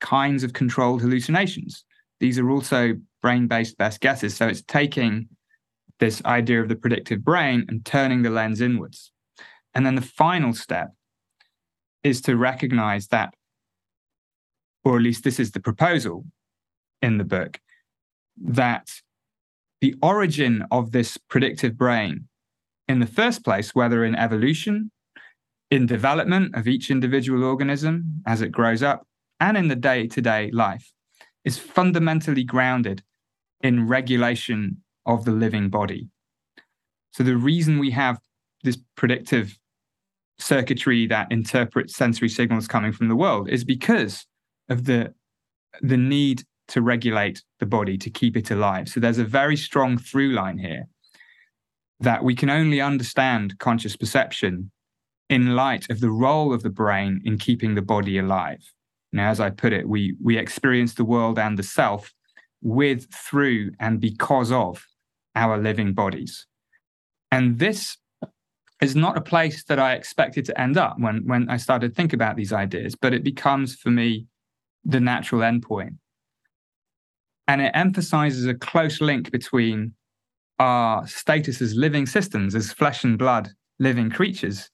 kinds 0.00 0.44
of 0.44 0.52
controlled 0.52 1.00
hallucinations. 1.00 1.84
These 2.20 2.38
are 2.38 2.50
also 2.50 2.94
brain 3.22 3.46
based 3.46 3.78
best 3.78 4.00
guesses. 4.00 4.36
So 4.36 4.46
it's 4.46 4.62
taking 4.62 5.28
this 6.00 6.22
idea 6.24 6.60
of 6.60 6.68
the 6.68 6.76
predictive 6.76 7.24
brain 7.24 7.64
and 7.68 7.84
turning 7.84 8.22
the 8.22 8.30
lens 8.30 8.60
inwards. 8.60 9.12
And 9.74 9.86
then 9.86 9.94
the 9.94 10.02
final 10.02 10.52
step 10.54 10.88
is 12.02 12.20
to 12.22 12.36
recognize 12.36 13.08
that, 13.08 13.34
or 14.84 14.96
at 14.96 15.02
least 15.02 15.24
this 15.24 15.40
is 15.40 15.52
the 15.52 15.60
proposal 15.60 16.24
in 17.04 17.18
the 17.18 17.24
book, 17.24 17.60
that 18.42 18.88
the 19.80 19.94
origin 20.02 20.64
of 20.70 20.92
this 20.92 21.16
predictive 21.16 21.76
brain 21.76 22.28
in 22.88 22.98
the 23.00 23.06
first 23.06 23.44
place, 23.44 23.74
whether 23.74 24.04
in 24.04 24.14
evolution, 24.14 24.90
in 25.70 25.86
development 25.86 26.54
of 26.54 26.66
each 26.66 26.90
individual 26.90 27.44
organism 27.44 28.22
as 28.26 28.40
it 28.40 28.50
grows 28.50 28.82
up, 28.82 29.06
and 29.40 29.56
in 29.56 29.68
the 29.68 29.76
day 29.76 30.06
to 30.06 30.20
day 30.20 30.50
life, 30.52 30.92
is 31.44 31.58
fundamentally 31.58 32.44
grounded 32.44 33.02
in 33.60 33.86
regulation 33.86 34.78
of 35.06 35.24
the 35.24 35.32
living 35.32 35.68
body. 35.68 36.08
So 37.12 37.22
the 37.22 37.36
reason 37.36 37.78
we 37.78 37.90
have 37.90 38.18
this 38.62 38.78
predictive 38.96 39.58
circuitry 40.38 41.06
that 41.06 41.30
interprets 41.30 41.94
sensory 41.94 42.28
signals 42.28 42.66
coming 42.66 42.92
from 42.92 43.08
the 43.08 43.16
world 43.16 43.48
is 43.48 43.64
because 43.64 44.26
of 44.68 44.84
the 44.84 45.12
the 45.80 45.96
need 45.96 46.44
to 46.68 46.82
regulate 46.82 47.42
the 47.60 47.66
body 47.66 47.98
to 47.98 48.10
keep 48.10 48.36
it 48.36 48.50
alive. 48.50 48.88
So 48.88 49.00
there's 49.00 49.18
a 49.18 49.24
very 49.24 49.56
strong 49.56 49.98
through 49.98 50.30
line 50.30 50.58
here 50.58 50.86
that 52.00 52.24
we 52.24 52.34
can 52.34 52.50
only 52.50 52.80
understand 52.80 53.58
conscious 53.58 53.96
perception 53.96 54.70
in 55.28 55.56
light 55.56 55.88
of 55.90 56.00
the 56.00 56.10
role 56.10 56.52
of 56.52 56.62
the 56.62 56.70
brain 56.70 57.20
in 57.24 57.38
keeping 57.38 57.74
the 57.74 57.82
body 57.82 58.18
alive. 58.18 58.72
Now, 59.12 59.30
as 59.30 59.40
I 59.40 59.50
put 59.50 59.72
it, 59.72 59.88
we 59.88 60.16
we 60.22 60.36
experience 60.36 60.94
the 60.94 61.04
world 61.04 61.38
and 61.38 61.58
the 61.58 61.62
self 61.62 62.12
with, 62.62 63.06
through, 63.12 63.70
and 63.78 64.00
because 64.00 64.50
of 64.50 64.84
our 65.36 65.58
living 65.58 65.92
bodies. 65.94 66.46
And 67.30 67.58
this 67.58 67.96
is 68.80 68.96
not 68.96 69.16
a 69.16 69.20
place 69.20 69.64
that 69.64 69.78
I 69.78 69.94
expected 69.94 70.44
to 70.46 70.60
end 70.60 70.76
up 70.76 70.96
when, 70.98 71.26
when 71.26 71.48
I 71.48 71.56
started 71.56 71.88
to 71.88 71.94
think 71.94 72.12
about 72.12 72.36
these 72.36 72.52
ideas, 72.52 72.94
but 72.94 73.14
it 73.14 73.22
becomes 73.22 73.74
for 73.76 73.90
me 73.90 74.26
the 74.84 75.00
natural 75.00 75.42
endpoint. 75.42 75.96
And 77.46 77.60
it 77.60 77.72
emphasizes 77.74 78.46
a 78.46 78.54
close 78.54 79.00
link 79.00 79.30
between 79.30 79.92
our 80.58 81.06
status 81.06 81.60
as 81.60 81.74
living 81.74 82.06
systems, 82.06 82.54
as 82.54 82.72
flesh 82.72 83.04
and 83.04 83.18
blood 83.18 83.50
living 83.78 84.10
creatures, 84.10 84.70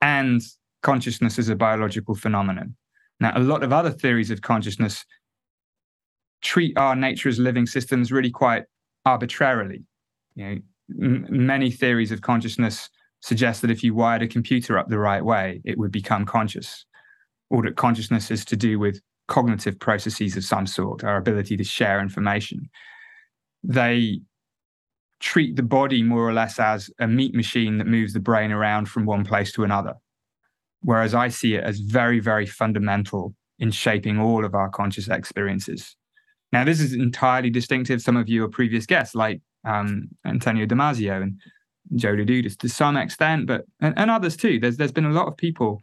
and 0.00 0.40
consciousness 0.82 1.38
as 1.38 1.48
a 1.48 1.56
biological 1.56 2.14
phenomenon. 2.14 2.74
Now, 3.18 3.32
a 3.36 3.40
lot 3.40 3.62
of 3.62 3.72
other 3.72 3.90
theories 3.90 4.30
of 4.30 4.40
consciousness 4.40 5.04
treat 6.42 6.76
our 6.78 6.96
nature 6.96 7.28
as 7.28 7.38
living 7.38 7.66
systems 7.66 8.10
really 8.10 8.30
quite 8.30 8.64
arbitrarily. 9.04 9.84
You 10.34 10.44
know, 10.44 10.56
m- 11.02 11.26
many 11.28 11.70
theories 11.70 12.12
of 12.12 12.22
consciousness 12.22 12.88
suggest 13.20 13.60
that 13.60 13.70
if 13.70 13.82
you 13.84 13.94
wired 13.94 14.22
a 14.22 14.28
computer 14.28 14.78
up 14.78 14.88
the 14.88 14.98
right 14.98 15.22
way, 15.22 15.60
it 15.64 15.76
would 15.76 15.92
become 15.92 16.24
conscious, 16.24 16.86
or 17.50 17.62
that 17.62 17.76
consciousness 17.76 18.30
is 18.30 18.44
to 18.46 18.56
do 18.56 18.78
with 18.78 19.00
cognitive 19.30 19.78
processes 19.78 20.36
of 20.36 20.44
some 20.44 20.66
sort, 20.66 21.04
our 21.04 21.16
ability 21.16 21.56
to 21.56 21.64
share 21.64 22.00
information. 22.00 22.68
They 23.62 24.20
treat 25.20 25.54
the 25.54 25.62
body 25.62 26.02
more 26.02 26.28
or 26.28 26.32
less 26.32 26.58
as 26.58 26.90
a 26.98 27.06
meat 27.06 27.34
machine 27.34 27.78
that 27.78 27.86
moves 27.86 28.12
the 28.12 28.20
brain 28.20 28.50
around 28.50 28.88
from 28.88 29.06
one 29.06 29.24
place 29.24 29.52
to 29.52 29.62
another. 29.62 29.94
Whereas 30.82 31.14
I 31.14 31.28
see 31.28 31.54
it 31.54 31.62
as 31.62 31.78
very, 31.78 32.18
very 32.18 32.44
fundamental 32.44 33.34
in 33.58 33.70
shaping 33.70 34.18
all 34.18 34.44
of 34.44 34.54
our 34.54 34.68
conscious 34.68 35.08
experiences. 35.08 35.94
Now, 36.52 36.64
this 36.64 36.80
is 36.80 36.92
entirely 36.94 37.50
distinctive. 37.50 38.02
Some 38.02 38.16
of 38.16 38.28
you 38.28 38.42
are 38.44 38.48
previous 38.48 38.84
guests, 38.84 39.14
like 39.14 39.40
um, 39.64 40.08
Antonio 40.26 40.66
Damasio 40.66 41.22
and 41.22 41.38
Joe 41.94 42.14
LeDoux 42.14 42.42
to 42.42 42.68
some 42.68 42.96
extent, 42.96 43.46
but 43.46 43.64
and, 43.80 43.94
and, 43.96 44.10
others 44.10 44.36
too. 44.36 44.58
There's 44.58 44.76
there's 44.76 44.92
been 44.92 45.04
a 45.04 45.12
lot 45.12 45.28
of 45.28 45.36
people 45.36 45.82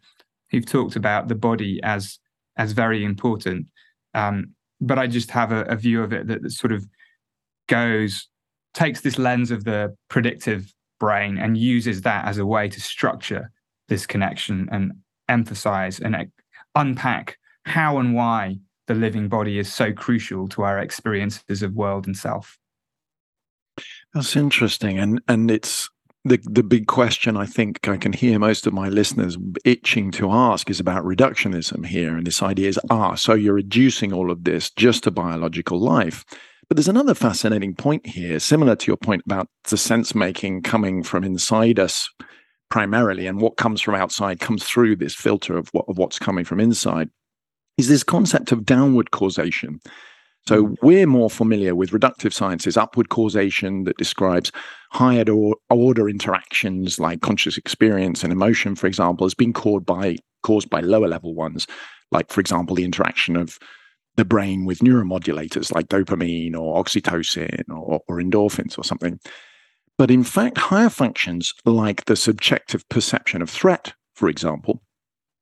who've 0.50 0.66
talked 0.66 0.96
about 0.96 1.28
the 1.28 1.36
body 1.36 1.80
as 1.84 2.20
as 2.58 2.72
very 2.72 3.04
important. 3.04 3.68
Um, 4.14 4.54
but 4.80 5.00
I 5.00 5.08
just 5.08 5.32
have 5.32 5.52
a, 5.52 5.64
a 5.64 5.76
view 5.76 6.04
of 6.04 6.14
it 6.14 6.28
that, 6.28 6.44
that 6.44 6.52
sort 6.52 6.72
of 6.72 6.86
goes 7.68 8.28
takes 8.74 9.02
this 9.02 9.18
lens 9.18 9.50
of 9.50 9.64
the 9.64 9.96
predictive 10.10 10.74
brain 11.00 11.38
and 11.38 11.58
uses 11.58 12.02
that 12.02 12.26
as 12.26 12.38
a 12.38 12.46
way 12.46 12.70
to 12.70 12.80
structure 12.80 13.52
this 13.88 14.06
connection 14.06 14.68
and 14.72 14.92
emphasize 15.30 16.00
and 16.00 16.16
unpack 16.76 17.38
how 17.66 17.98
and 17.98 18.14
why 18.14 18.58
the 18.88 18.94
living 18.94 19.28
body 19.28 19.60
is 19.60 19.72
so 19.72 19.92
crucial 19.92 20.48
to 20.48 20.64
our 20.64 20.80
experiences 20.80 21.62
of 21.62 21.74
world 21.74 22.06
and 22.06 22.16
self. 22.16 22.58
That's 24.14 24.36
interesting, 24.36 24.98
and 24.98 25.22
and 25.28 25.52
it's 25.52 25.90
the 26.28 26.40
the 26.44 26.64
big 26.64 26.88
question 26.88 27.38
I 27.38 27.46
think 27.46 27.88
I 27.88 27.98
can 27.98 28.14
hear 28.14 28.40
most 28.40 28.68
of 28.68 28.74
my 28.74 28.90
listeners 28.90 29.38
itching 29.66 30.12
to 30.12 30.32
ask 30.32 30.70
is 30.70 30.80
about 30.80 31.06
reductionism 31.06 31.86
here, 31.86 32.16
and 32.16 32.26
this 32.26 32.44
idea 32.44 32.70
is 32.70 32.80
ah, 32.90 33.16
so 33.16 33.34
you're 33.34 33.54
reducing 33.54 34.14
all 34.14 34.32
of 34.32 34.44
this 34.44 34.70
just 34.72 35.04
to 35.04 35.12
biological 35.12 35.80
life. 35.80 36.26
But 36.68 36.76
there's 36.76 36.88
another 36.90 37.14
fascinating 37.14 37.76
point 37.76 38.06
here, 38.06 38.40
similar 38.40 38.76
to 38.76 38.88
your 38.88 38.98
point 38.98 39.24
about 39.26 39.48
the 39.70 39.78
sense 39.78 40.14
making 40.14 40.64
coming 40.64 41.02
from 41.02 41.24
inside 41.24 41.80
us 41.80 42.10
primarily, 42.70 43.28
and 43.28 43.40
what 43.40 43.58
comes 43.58 43.82
from 43.82 43.96
outside 43.96 44.40
comes 44.40 44.64
through 44.64 44.98
this 44.98 45.16
filter 45.16 45.58
of 45.58 45.70
what 45.70 45.86
of 45.88 45.98
what's 45.98 46.20
coming 46.20 46.46
from 46.46 46.60
inside 46.60 47.10
is 47.78 47.88
this 47.88 48.04
concept 48.04 48.52
of 48.52 48.66
downward 48.66 49.12
causation. 49.12 49.80
So 50.48 50.78
we're 50.82 51.08
more 51.08 51.30
familiar 51.30 51.76
with 51.76 51.92
reductive 51.92 52.32
sciences, 52.32 52.78
upward 52.78 53.10
causation 53.10 53.84
that 53.84 53.98
describes 53.98 54.50
higher 54.92 55.26
order 55.70 56.08
interactions 56.08 57.00
like 57.00 57.20
conscious 57.20 57.58
experience 57.58 58.24
and 58.24 58.32
emotion, 58.32 58.76
for 58.76 58.88
example, 58.88 59.26
has 59.26 59.34
been 59.34 59.52
caused 59.52 59.86
by 59.86 60.16
caused 60.44 60.70
by 60.70 60.80
lower 60.80 61.10
level 61.10 61.36
ones, 61.36 61.68
like 62.12 62.32
for 62.32 62.40
example 62.40 62.78
the 62.78 62.86
interaction 62.86 63.36
of 63.36 63.60
the 64.16 64.24
brain 64.24 64.64
with 64.64 64.80
neuromodulators 64.80 65.74
like 65.74 65.90
dopamine 65.90 66.56
or 66.56 66.82
oxytocin 66.82 67.64
or, 67.70 68.00
or 68.08 68.18
endorphins 68.18 68.78
or 68.78 68.86
something. 68.86 69.20
But 69.98 70.10
in 70.10 70.24
fact, 70.24 70.58
higher 70.58 70.90
functions 70.90 71.54
like 71.66 72.06
the 72.06 72.16
subjective 72.16 72.88
perception 72.88 73.42
of 73.42 73.50
threat, 73.50 73.94
for 74.14 74.30
example, 74.30 74.82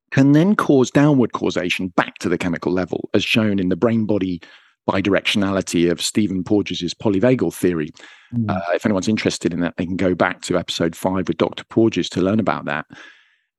can 0.09 0.31
then 0.31 0.55
cause 0.55 0.89
downward 0.89 1.33
causation 1.33 1.89
back 1.89 2.17
to 2.19 2.29
the 2.29 2.39
chemical 2.39 2.71
level, 2.71 3.09
as 3.13 3.23
shown 3.23 3.59
in 3.59 3.69
the 3.69 3.75
brain 3.75 4.05
body 4.05 4.41
bidirectionality 4.87 5.91
of 5.91 6.01
Stephen 6.01 6.43
Porges' 6.43 6.93
polyvagal 6.93 7.53
theory. 7.53 7.91
Mm. 8.33 8.49
Uh, 8.49 8.61
if 8.73 8.85
anyone's 8.85 9.07
interested 9.07 9.53
in 9.53 9.59
that, 9.61 9.75
they 9.77 9.85
can 9.85 9.95
go 9.95 10.15
back 10.15 10.41
to 10.43 10.57
episode 10.57 10.95
five 10.95 11.27
with 11.27 11.37
Dr. 11.37 11.63
Porges 11.65 12.09
to 12.09 12.21
learn 12.21 12.39
about 12.39 12.65
that. 12.65 12.85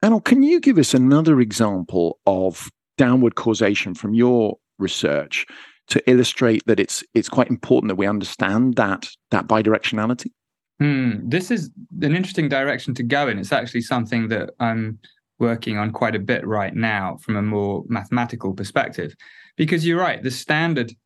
Anil, 0.04 0.24
can 0.24 0.42
you 0.42 0.60
give 0.60 0.78
us 0.78 0.94
another 0.94 1.40
example 1.40 2.18
of 2.26 2.68
downward 2.98 3.34
causation 3.34 3.94
from 3.94 4.14
your 4.14 4.56
research 4.78 5.46
to 5.88 6.10
illustrate 6.10 6.62
that 6.66 6.80
it's 6.80 7.04
it's 7.14 7.28
quite 7.28 7.48
important 7.48 7.88
that 7.88 7.96
we 7.96 8.06
understand 8.06 8.74
that 8.76 9.08
that 9.30 9.46
bidirectionality? 9.46 10.30
Hmm. 10.78 11.28
This 11.28 11.50
is 11.50 11.70
an 12.02 12.14
interesting 12.14 12.48
direction 12.48 12.94
to 12.94 13.02
go 13.02 13.28
in. 13.28 13.38
It's 13.38 13.52
actually 13.52 13.80
something 13.80 14.28
that 14.28 14.50
I'm 14.60 14.98
working 15.38 15.78
on 15.78 15.92
quite 15.92 16.14
a 16.14 16.20
bit 16.20 16.46
right 16.46 16.74
now 16.74 17.18
from 17.22 17.36
a 17.36 17.42
more 17.42 17.84
mathematical 17.88 18.54
perspective. 18.54 19.14
Because 19.56 19.86
you're 19.86 20.00
right, 20.00 20.22
the 20.22 20.30
standard 20.30 20.92
sort 20.92 20.92
of 20.92 21.05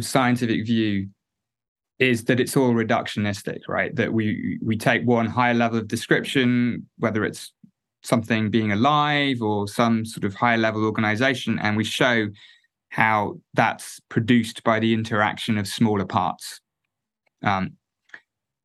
scientific 0.00 0.66
view 0.66 1.08
is 1.98 2.24
that 2.24 2.40
it's 2.40 2.56
all 2.56 2.72
reductionistic, 2.72 3.60
right? 3.68 3.94
That 3.96 4.12
we 4.12 4.58
we 4.62 4.76
take 4.76 5.04
one 5.04 5.26
higher 5.26 5.54
level 5.54 5.78
of 5.78 5.88
description, 5.88 6.88
whether 6.98 7.24
it's 7.24 7.52
something 8.02 8.50
being 8.50 8.72
alive 8.72 9.42
or 9.42 9.68
some 9.68 10.04
sort 10.06 10.24
of 10.24 10.34
higher 10.34 10.56
level 10.56 10.84
organization, 10.84 11.58
and 11.58 11.76
we 11.76 11.84
show 11.84 12.28
how 12.88 13.34
that's 13.54 14.00
produced 14.08 14.64
by 14.64 14.80
the 14.80 14.94
interaction 14.94 15.58
of 15.58 15.66
smaller 15.66 16.06
parts. 16.06 16.60
Um, 17.42 17.72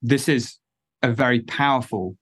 this 0.02 0.28
is 0.28 0.58
a 1.04 1.12
very 1.12 1.42
powerful 1.42 2.18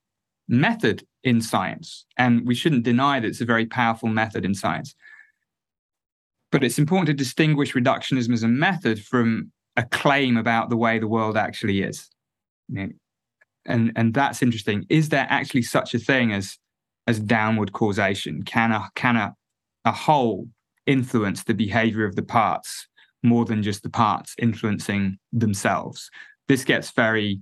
method 0.48 1.06
in 1.24 1.42
science. 1.42 2.06
And 2.18 2.46
we 2.46 2.56
shouldn't 2.56 2.84
deny 2.84 3.20
that 3.20 3.28
it's 3.28 3.42
a 3.42 3.46
very 3.46 3.66
powerful 3.66 4.10
method 4.10 4.46
in 4.46 4.54
science. 4.54 4.94
But 6.54 6.64
it's 6.64 6.78
important 6.78 7.08
to 7.08 7.16
distinguish 7.16 7.74
reductionism 7.74 8.32
as 8.32 8.44
a 8.44 8.48
method 8.48 9.04
from 9.04 9.52
a 9.76 9.82
claim 9.82 10.38
about 10.38 10.70
the 10.70 10.78
way 10.78 11.00
the 11.00 11.08
world 11.08 11.36
actually 11.36 11.82
is. 11.82 12.08
and, 13.66 13.92
and 13.96 14.14
that's 14.14 14.44
interesting. 14.44 14.86
Is 14.88 15.10
there 15.10 15.26
actually 15.32 15.64
such 15.64 15.96
a 15.96 16.00
thing 16.00 16.32
as, 16.32 16.60
as 17.08 17.20
downward 17.20 17.74
causation? 17.74 18.44
Can 18.44 18.72
a, 18.72 18.88
can 18.94 19.16
a, 19.16 19.34
a 19.84 19.92
whole 19.92 20.48
influence 20.86 21.44
the 21.44 21.56
behavior 21.56 22.06
of 22.06 22.16
the 22.16 22.22
parts 22.22 22.88
more 23.24 23.46
than 23.46 23.64
just 23.64 23.82
the 23.82 23.90
parts 23.90 24.36
influencing 24.38 25.18
themselves? 25.32 26.12
This 26.48 26.64
gets 26.64 26.92
very 26.92 27.40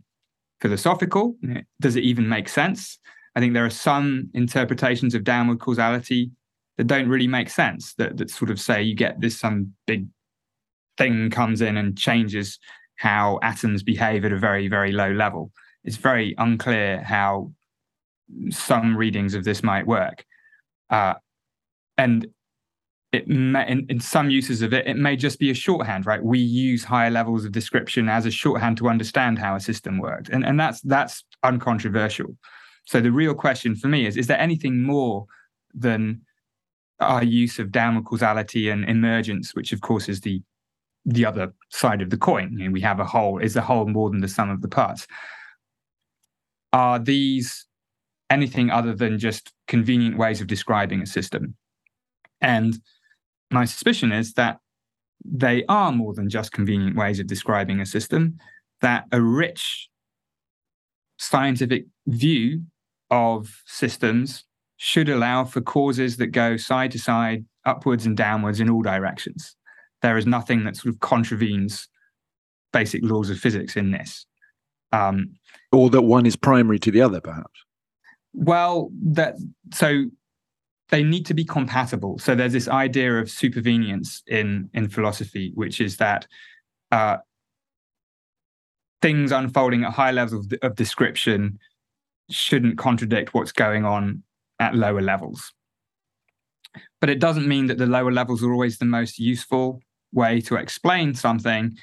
philosophical. 0.62 1.36
Does 1.82 1.98
it 1.98 2.06
even 2.06 2.30
make 2.30 2.48
sense? 2.48 2.98
I 3.36 3.42
think 3.42 3.56
there 3.56 3.66
are 3.66 3.70
some 3.70 4.30
interpretations 4.34 5.14
of 5.16 5.26
downward 5.26 5.60
causality 5.60 6.32
that 6.82 6.88
don't 6.88 7.08
really 7.08 7.28
make 7.28 7.48
sense. 7.48 7.94
That 7.94 8.18
that 8.18 8.32
sort 8.32 8.50
of 8.50 8.60
say 8.60 8.82
you 8.82 8.96
get 8.96 9.22
this 9.22 9.40
some 9.40 9.72
big 9.86 10.08
thing 10.98 11.30
comes 11.30 11.62
in 11.62 11.78
and 11.78 11.96
changes 11.96 12.58
how 12.96 13.38
atoms 13.44 13.84
behave 13.84 14.26
at 14.26 14.32
a 14.32 14.40
very 14.40 14.68
very 14.68 14.92
low 14.92 15.12
level. 15.12 15.52
It's 15.84 15.98
very 15.98 16.34
unclear 16.40 17.04
how 17.04 17.52
some 18.50 18.98
readings 18.98 19.36
of 19.36 19.44
this 19.44 19.62
might 19.62 19.86
work, 19.86 20.26
uh, 20.90 21.14
and 22.00 22.26
it 23.12 23.28
may, 23.28 23.68
in, 23.68 23.86
in 23.88 24.00
some 24.00 24.32
uses 24.32 24.64
of 24.64 24.74
it, 24.74 24.88
it 24.88 24.98
may 24.98 25.16
just 25.16 25.38
be 25.38 25.52
a 25.52 25.54
shorthand, 25.54 26.08
right? 26.08 26.24
We 26.24 26.40
use 26.40 26.84
higher 26.84 27.12
levels 27.12 27.46
of 27.46 27.52
description 27.52 28.10
as 28.10 28.26
a 28.26 28.32
shorthand 28.32 28.78
to 28.78 28.90
understand 28.90 29.38
how 29.38 29.56
a 29.56 29.60
system 29.60 30.00
worked, 30.00 30.30
and 30.30 30.44
and 30.44 30.60
that's 30.60 30.82
that's 30.82 31.24
uncontroversial. 31.44 32.36
So 32.86 33.02
the 33.02 33.12
real 33.12 33.36
question 33.36 33.76
for 33.76 33.88
me 33.88 34.08
is: 34.08 34.18
Is 34.18 34.26
there 34.26 34.40
anything 34.40 34.82
more 34.82 35.28
than 35.76 36.22
our 37.02 37.24
use 37.24 37.60
of 37.60 37.72
downward 37.72 38.06
causality 38.06 38.70
and 38.70 38.88
emergence, 38.90 39.56
which 39.56 39.74
of 39.74 39.82
course 39.82 40.08
is 40.10 40.22
the 40.22 40.42
the 41.06 41.26
other 41.26 41.54
side 41.70 42.02
of 42.02 42.10
the 42.10 42.18
coin? 42.18 42.58
You 42.58 42.72
we 42.72 42.82
have 42.82 43.00
a 43.00 43.06
whole. 43.06 43.40
Is 43.40 43.54
the 43.54 43.62
whole 43.62 43.88
more 43.88 44.10
than 44.10 44.22
the 44.22 44.28
sum 44.28 44.50
of 44.50 44.62
the 44.62 44.68
parts? 44.68 45.08
Are 46.74 47.00
these 47.00 47.66
anything 48.30 48.70
other 48.70 48.94
than 48.94 49.20
just 49.20 49.52
convenient 49.68 50.18
ways 50.18 50.42
of 50.42 50.48
describing 50.48 51.02
a 51.02 51.06
system? 51.06 51.56
And 52.40 52.80
my 53.52 53.66
suspicion 53.66 54.12
is 54.12 54.34
that 54.34 54.60
they 55.24 55.66
are 55.68 55.92
more 55.92 56.14
than 56.14 56.30
just 56.30 56.52
convenient 56.52 56.96
ways 56.96 57.20
of 57.20 57.28
describing 57.28 57.80
a 57.80 57.86
system, 57.86 58.38
that 58.82 59.06
a 59.12 59.22
rich 59.22 59.90
scientific 61.18 61.86
view 62.08 62.64
of 63.12 63.62
systems 63.66 64.46
should 64.84 65.10
allow 65.10 65.44
for 65.44 65.62
causes 65.62 66.18
that 66.18 66.32
go 66.32 66.58
side 66.58 66.90
to 66.90 66.98
side, 66.98 67.46
upwards 67.66 68.08
and 68.08 68.18
downwards 68.18 68.60
in 68.60 68.68
all 68.68 68.82
directions. 68.82 69.56
There 70.02 70.18
is 70.18 70.26
nothing 70.26 70.64
that 70.64 70.76
sort 70.76 70.92
of 70.92 71.00
contravenes 71.00 71.88
basic 72.74 73.02
laws 73.04 73.30
of 73.30 73.38
physics 73.38 73.76
in 73.76 73.92
this. 73.92 74.26
Um, 74.92 75.36
or 75.72 75.92
that 75.92 76.02
one 76.02 76.26
is 76.26 76.36
primary 76.36 76.80
to 76.80 76.90
the 76.90 77.00
other, 77.00 77.22
perhaps. 77.22 77.64
Well, 78.34 78.90
that 79.04 79.36
so 79.72 80.06
they 80.90 81.04
need 81.04 81.28
to 81.28 81.36
be 81.36 81.46
compatible. 81.46 82.18
So 82.18 82.34
there's 82.34 82.54
this 82.54 82.68
idea 82.68 83.20
of 83.20 83.28
supervenience 83.28 84.24
in 84.26 84.68
in 84.74 84.90
philosophy, 84.90 85.52
which 85.54 85.80
is 85.80 85.98
that 85.98 86.26
uh, 86.92 87.18
things 89.00 89.32
unfolding 89.32 89.84
at 89.84 89.94
high 89.94 90.12
levels 90.12 90.48
of, 90.48 90.54
of 90.64 90.76
description 90.76 91.60
shouldn't 92.32 92.80
contradict 92.80 93.36
what's 93.36 93.52
going 93.52 93.86
on 93.86 94.24
at 94.62 94.76
lower 94.76 95.02
levels. 95.02 95.52
But 97.02 97.10
it 97.10 97.20
doesn't 97.20 97.48
mean 97.48 97.66
that 97.68 97.80
the 97.80 97.88
lower 97.88 98.12
levels 98.12 98.44
are 98.44 98.54
always 98.54 98.78
the 98.78 98.86
most 98.86 99.20
useful 99.20 99.82
way 100.14 100.40
to 100.42 100.56
explain 100.56 101.16
something, 101.16 101.76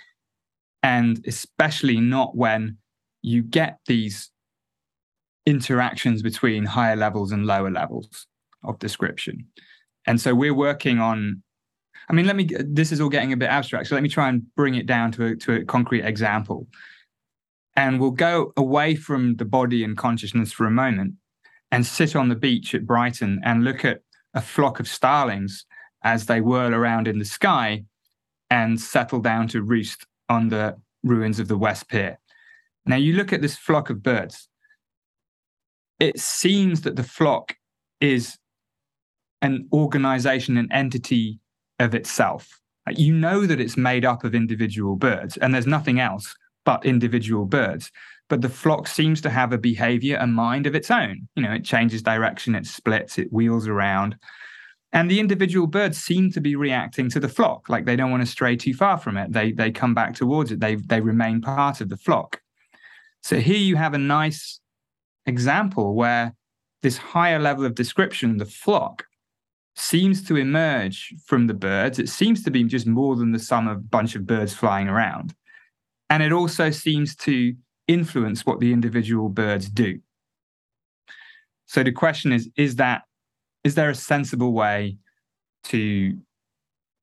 and 0.83 1.23
especially 1.27 2.01
not 2.01 2.37
when 2.37 2.79
you 3.21 3.43
get 3.43 3.81
these 3.87 4.31
interactions 5.45 6.23
between 6.23 6.65
higher 6.65 6.97
levels 6.97 7.33
and 7.33 7.47
lower 7.47 7.71
levels 7.71 8.27
of 8.63 8.79
description. 8.79 9.47
And 10.07 10.21
so 10.21 10.35
we're 10.35 10.55
working 10.55 11.01
on. 11.01 11.43
I 12.09 12.13
mean, 12.15 12.27
let 12.27 12.37
me. 12.37 12.49
This 12.61 12.93
is 12.93 13.01
all 13.01 13.11
getting 13.11 13.33
a 13.33 13.37
bit 13.37 13.51
abstract, 13.51 13.89
so 13.89 13.97
let 13.97 14.03
me 14.03 14.09
try 14.09 14.29
and 14.29 14.43
bring 14.55 14.77
it 14.77 14.87
down 14.87 15.11
to 15.13 15.27
a, 15.27 15.37
to 15.37 15.55
a 15.57 15.65
concrete 15.65 16.05
example. 16.05 16.69
And 17.77 18.01
we'll 18.01 18.13
go 18.13 18.53
away 18.57 18.95
from 18.95 19.37
the 19.37 19.45
body 19.45 19.85
and 19.85 19.97
consciousness 19.97 20.53
for 20.53 20.67
a 20.67 20.71
moment 20.71 21.15
and 21.71 21.85
sit 21.85 22.17
on 22.17 22.29
the 22.29 22.35
beach 22.35 22.75
at 22.75 22.87
Brighton 22.87 23.41
and 23.45 23.65
look 23.65 23.85
at 23.85 24.01
a 24.35 24.41
flock 24.41 24.81
of 24.81 24.89
starlings 24.89 25.67
as 26.03 26.27
they 26.27 26.41
whirl 26.41 26.75
around 26.75 27.09
in 27.09 27.19
the 27.19 27.25
sky 27.25 27.85
and 28.51 28.81
settle 28.81 29.21
down 29.21 29.49
to 29.49 29.63
roost 29.63 30.07
on 30.29 30.49
the 30.49 30.77
ruins 31.03 31.39
of 31.39 31.49
the 31.49 31.59
West 31.59 31.89
Pier. 31.89 32.19
Now, 32.87 32.97
you 32.97 33.15
look 33.15 33.33
at 33.33 33.43
this 33.43 33.57
flock 33.57 33.91
of 33.91 34.03
birds, 34.03 34.49
it 36.01 36.19
seems 36.19 36.83
that 36.83 36.97
the 36.97 37.03
flock 37.03 37.57
is 38.01 38.39
an 39.43 39.69
organization, 39.73 40.57
an 40.57 40.71
entity 40.73 41.41
of 41.79 41.95
itself. 41.95 42.61
You 42.91 43.13
know 43.13 43.47
that 43.47 43.61
it's 43.61 43.77
made 43.77 44.05
up 44.05 44.25
of 44.25 44.35
individual 44.35 44.97
birds, 44.97 45.37
and 45.37 45.53
there's 45.53 45.67
nothing 45.67 46.01
else 46.01 46.35
but 46.65 46.87
individual 46.87 47.45
birds. 47.45 47.91
But 48.29 48.43
the 48.43 48.49
flock 48.49 48.87
seems 48.89 49.21
to 49.23 49.31
have 49.31 49.53
a 49.53 49.59
behavior, 49.59 50.19
a 50.21 50.27
mind 50.27 50.67
of 50.67 50.75
its 50.75 50.91
own. 50.91 51.29
You 51.35 51.43
know, 51.43 51.53
it 51.53 51.65
changes 51.65 52.03
direction, 52.03 52.55
it 52.55 52.67
splits, 52.67 53.19
it 53.19 53.33
wheels 53.33 53.67
around. 53.67 54.17
And 54.93 55.11
the 55.11 55.21
individual 55.21 55.67
birds 55.67 55.99
seem 55.99 56.31
to 56.33 56.41
be 56.41 56.57
reacting 56.57 57.11
to 57.11 57.21
the 57.21 57.29
flock, 57.29 57.69
like 57.69 57.85
they 57.85 57.97
don't 57.97 58.11
want 58.11 58.23
to 58.23 58.27
stray 58.27 58.57
too 58.57 58.75
far 58.75 58.99
from 58.99 59.17
it. 59.17 59.33
They 59.33 59.53
they 59.53 59.71
come 59.71 59.95
back 59.95 60.15
towards 60.15 60.51
it. 60.51 60.61
They 60.61 60.77
they 60.77 61.01
remain 61.01 61.41
part 61.41 61.81
of 61.81 61.89
the 61.89 61.97
flock. 61.97 62.41
So 63.23 63.41
here 63.41 63.59
you 63.59 63.77
have 63.77 63.95
a 63.95 63.99
nice 63.99 64.61
example 65.27 65.95
where 65.95 66.35
this 66.83 66.97
higher 66.97 67.39
level 67.39 67.67
of 67.67 67.75
description, 67.75 68.39
the 68.39 68.47
flock, 68.47 69.05
seems 69.75 70.23
to 70.25 70.37
emerge 70.37 71.15
from 71.27 71.47
the 71.47 71.55
birds. 71.55 71.99
It 71.99 72.09
seems 72.09 72.43
to 72.45 72.51
be 72.51 72.65
just 72.65 72.87
more 72.87 73.17
than 73.17 73.33
the 73.33 73.39
sum 73.39 73.69
of 73.69 73.77
a 73.79 73.81
bunch 73.81 74.15
of 74.15 74.27
birds 74.27 74.55
flying 74.55 74.89
around. 74.89 75.35
And 76.11 76.23
it 76.23 76.33
also 76.33 76.71
seems 76.71 77.15
to 77.17 77.55
influence 77.89 78.47
what 78.47 78.61
the 78.61 78.73
individual 78.73 79.29
birds 79.29 79.69
do. 79.69 79.99
So 81.67 81.83
the 81.83 81.93
question 81.93 82.33
is, 82.33 82.49
is 82.57 82.77
that 82.77 83.03
is 83.65 83.75
there 83.75 83.91
a 83.91 83.95
sensible 83.95 84.53
way 84.53 84.97
to 85.65 86.17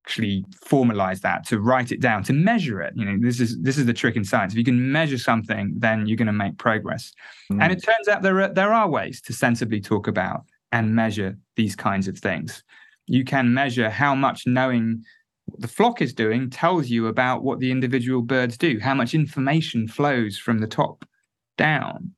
actually 0.06 0.46
formalize 0.66 1.22
that, 1.22 1.46
to 1.48 1.60
write 1.60 1.92
it 1.92 2.00
down, 2.00 2.24
to 2.24 2.34
measure 2.34 2.82
it? 2.82 2.94
You 2.96 3.06
know, 3.06 3.18
this 3.20 3.40
is 3.40 3.60
this 3.62 3.78
is 3.78 3.86
the 3.86 3.94
trick 3.94 4.16
in 4.16 4.24
science. 4.24 4.54
If 4.54 4.58
you 4.58 4.64
can 4.64 4.92
measure 4.92 5.18
something, 5.18 5.74
then 5.78 6.08
you're 6.08 6.18
going 6.18 6.28
to 6.28 6.34
make 6.34 6.58
progress. 6.58 7.12
Mm. 7.52 7.62
And 7.62 7.74
it 7.74 7.84
turns 7.84 8.08
out 8.08 8.22
there 8.22 8.42
are 8.42 8.48
there 8.48 8.74
are 8.74 8.90
ways 8.90 9.22
to 9.22 9.34
sensibly 9.34 9.82
talk 9.82 10.08
about 10.08 10.46
and 10.72 10.96
measure 10.96 11.38
these 11.56 11.76
kinds 11.76 12.08
of 12.08 12.18
things. 12.18 12.64
You 13.08 13.24
can 13.24 13.54
measure 13.54 13.90
how 13.90 14.16
much 14.16 14.48
knowing 14.48 15.04
the 15.58 15.68
flock 15.68 16.02
is 16.02 16.14
doing 16.14 16.50
tells 16.50 16.90
you 16.90 17.08
about 17.08 17.44
what 17.44 17.60
the 17.60 17.72
individual 17.72 18.22
birds 18.22 18.58
do, 18.58 18.80
how 18.80 18.94
much 18.94 19.14
information 19.14 19.88
flows 19.88 20.38
from 20.38 20.60
the 20.60 20.68
top 20.68 21.06
down. 21.58 22.12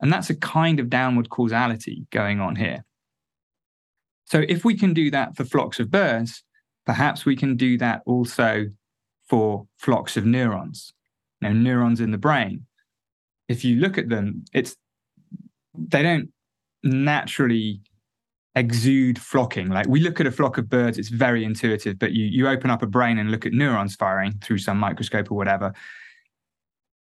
And 0.00 0.12
that's 0.12 0.30
a 0.30 0.36
kind 0.36 0.80
of 0.80 0.90
downward 0.90 1.30
causality 1.30 2.06
going 2.10 2.40
on 2.40 2.56
here. 2.56 2.84
So 4.26 4.44
if 4.48 4.64
we 4.64 4.76
can 4.76 4.94
do 4.94 5.10
that 5.10 5.36
for 5.36 5.44
flocks 5.44 5.78
of 5.78 5.90
birds, 5.90 6.42
perhaps 6.86 7.24
we 7.24 7.36
can 7.36 7.56
do 7.56 7.76
that 7.78 8.02
also 8.06 8.66
for 9.28 9.66
flocks 9.78 10.16
of 10.16 10.24
neurons. 10.24 10.92
Now, 11.40 11.52
neurons 11.52 12.00
in 12.00 12.12
the 12.12 12.18
brain, 12.18 12.66
if 13.48 13.64
you 13.64 13.76
look 13.76 13.98
at 13.98 14.08
them, 14.08 14.44
it's 14.52 14.76
they 15.76 16.02
don't 16.02 16.30
naturally 16.82 17.80
exude 18.54 19.18
flocking. 19.18 19.68
Like 19.68 19.88
we 19.88 20.00
look 20.00 20.20
at 20.20 20.26
a 20.26 20.30
flock 20.30 20.58
of 20.58 20.68
birds, 20.68 20.98
it's 20.98 21.08
very 21.08 21.44
intuitive, 21.44 21.98
but 21.98 22.12
you 22.12 22.26
you 22.26 22.48
open 22.48 22.70
up 22.70 22.82
a 22.82 22.86
brain 22.86 23.18
and 23.18 23.30
look 23.30 23.46
at 23.46 23.52
neurons 23.52 23.94
firing 23.94 24.32
through 24.42 24.58
some 24.58 24.78
microscope 24.78 25.30
or 25.30 25.34
whatever. 25.36 25.72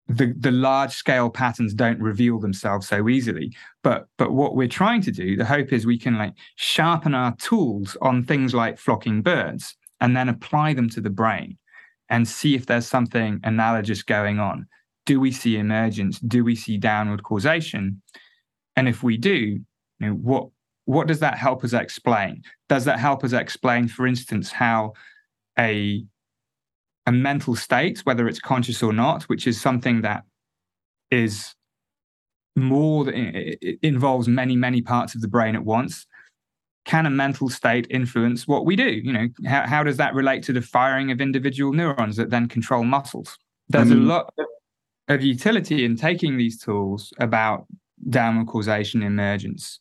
The 0.09 0.35
the 0.39 0.51
large 0.51 0.93
scale 0.93 1.31
patterns 1.31 1.75
don't 1.75 2.01
reveal 2.01 2.39
themselves 2.39 2.89
so 2.89 3.09
easily. 3.09 3.55
But 3.83 4.07
but 4.19 4.33
what 4.33 4.57
we're 4.57 4.69
trying 4.69 5.03
to 5.03 5.13
do, 5.13 5.37
the 5.37 5.45
hope 5.45 5.73
is 5.73 5.87
we 5.87 5.99
can 5.99 6.17
like 6.19 6.35
sharpen 6.57 7.15
our 7.15 7.35
tools 7.37 7.97
on 8.03 8.25
things 8.25 8.55
like 8.55 8.79
flocking 8.79 9.23
birds 9.23 9.77
and 10.01 10.17
then 10.17 10.29
apply 10.29 10.75
them 10.75 10.89
to 10.91 11.01
the 11.01 11.11
brain 11.11 11.57
and 12.11 12.29
see 12.29 12.55
if 12.55 12.67
there's 12.67 12.87
something 12.87 13.41
analogous 13.45 14.03
going 14.03 14.39
on. 14.39 14.67
Do 15.07 15.21
we 15.21 15.33
see 15.33 15.57
emergence? 15.57 16.19
Do 16.21 16.45
we 16.45 16.57
see 16.57 16.79
downward 16.79 17.23
causation? 17.23 18.03
And 18.77 18.89
if 18.89 19.03
we 19.03 19.17
do, 19.17 19.31
you 19.31 19.65
know, 20.01 20.13
what 20.13 20.49
what 20.87 21.07
does 21.07 21.21
that 21.21 21.39
help 21.39 21.65
us 21.65 21.73
explain? 21.73 22.43
Does 22.69 22.85
that 22.85 22.99
help 22.99 23.25
us 23.25 23.33
explain, 23.33 23.89
for 23.89 24.07
instance, 24.07 24.53
how 24.53 24.93
a 25.59 26.05
a 27.07 27.13
mental 27.13 27.55
state, 27.55 28.01
whether 28.05 28.27
it's 28.29 28.41
conscious 28.41 28.83
or 28.83 28.93
not, 28.93 29.25
which 29.25 29.47
is 29.47 29.61
something 29.61 30.03
that 30.03 30.25
is 31.11 31.55
more 32.57 33.09
it 33.09 33.79
involves 33.83 34.29
many 34.29 34.57
many 34.57 34.81
parts 34.81 35.15
of 35.15 35.21
the 35.21 35.29
brain 35.29 35.57
at 35.57 35.65
once 35.65 36.07
can 36.85 37.07
a 37.07 37.11
mental 37.11 37.49
state 37.49 37.87
influence 37.91 38.47
what 38.47 38.67
we 38.67 38.77
do? 38.77 38.89
You 38.89 39.13
know 39.13 39.29
how, 39.47 39.67
how 39.67 39.83
does 39.83 39.97
that 39.97 40.15
relate 40.15 40.43
to 40.45 40.53
the 40.53 40.61
firing 40.61 41.11
of 41.11 41.21
individual 41.21 41.73
neurons 41.73 42.17
that 42.17 42.31
then 42.31 42.47
control 42.47 42.85
muscles? 42.85 43.39
There's 43.69 43.91
a 43.91 43.95
mm. 43.95 44.07
lot 44.07 44.33
of 45.09 45.23
utility 45.23 45.85
in 45.85 45.97
taking 45.97 46.37
these 46.37 46.59
tools 46.59 47.13
about 47.19 47.67
downward 48.11 48.49
causation 48.49 49.03
emergence 49.03 49.81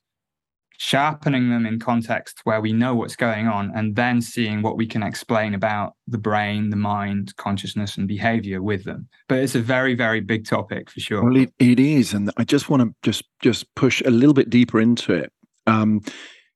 sharpening 0.77 1.49
them 1.49 1.65
in 1.65 1.79
context 1.79 2.41
where 2.43 2.61
we 2.61 2.73
know 2.73 2.95
what's 2.95 3.15
going 3.15 3.47
on, 3.47 3.71
and 3.75 3.95
then 3.95 4.21
seeing 4.21 4.61
what 4.61 4.77
we 4.77 4.87
can 4.87 5.03
explain 5.03 5.53
about 5.53 5.95
the 6.07 6.17
brain, 6.17 6.69
the 6.69 6.75
mind, 6.75 7.35
consciousness, 7.37 7.97
and 7.97 8.07
behavior 8.07 8.61
with 8.61 8.83
them. 8.83 9.07
But 9.27 9.39
it's 9.39 9.55
a 9.55 9.61
very, 9.61 9.95
very 9.95 10.21
big 10.21 10.45
topic 10.45 10.89
for 10.89 10.99
sure. 10.99 11.23
Well, 11.23 11.37
it, 11.37 11.53
it 11.59 11.79
is, 11.79 12.13
and 12.13 12.31
I 12.37 12.43
just 12.43 12.69
want 12.69 12.83
to 12.83 12.93
just 13.01 13.23
just 13.41 13.73
push 13.75 14.01
a 14.05 14.09
little 14.09 14.33
bit 14.33 14.49
deeper 14.49 14.79
into 14.79 15.13
it. 15.13 15.31
Um, 15.67 16.01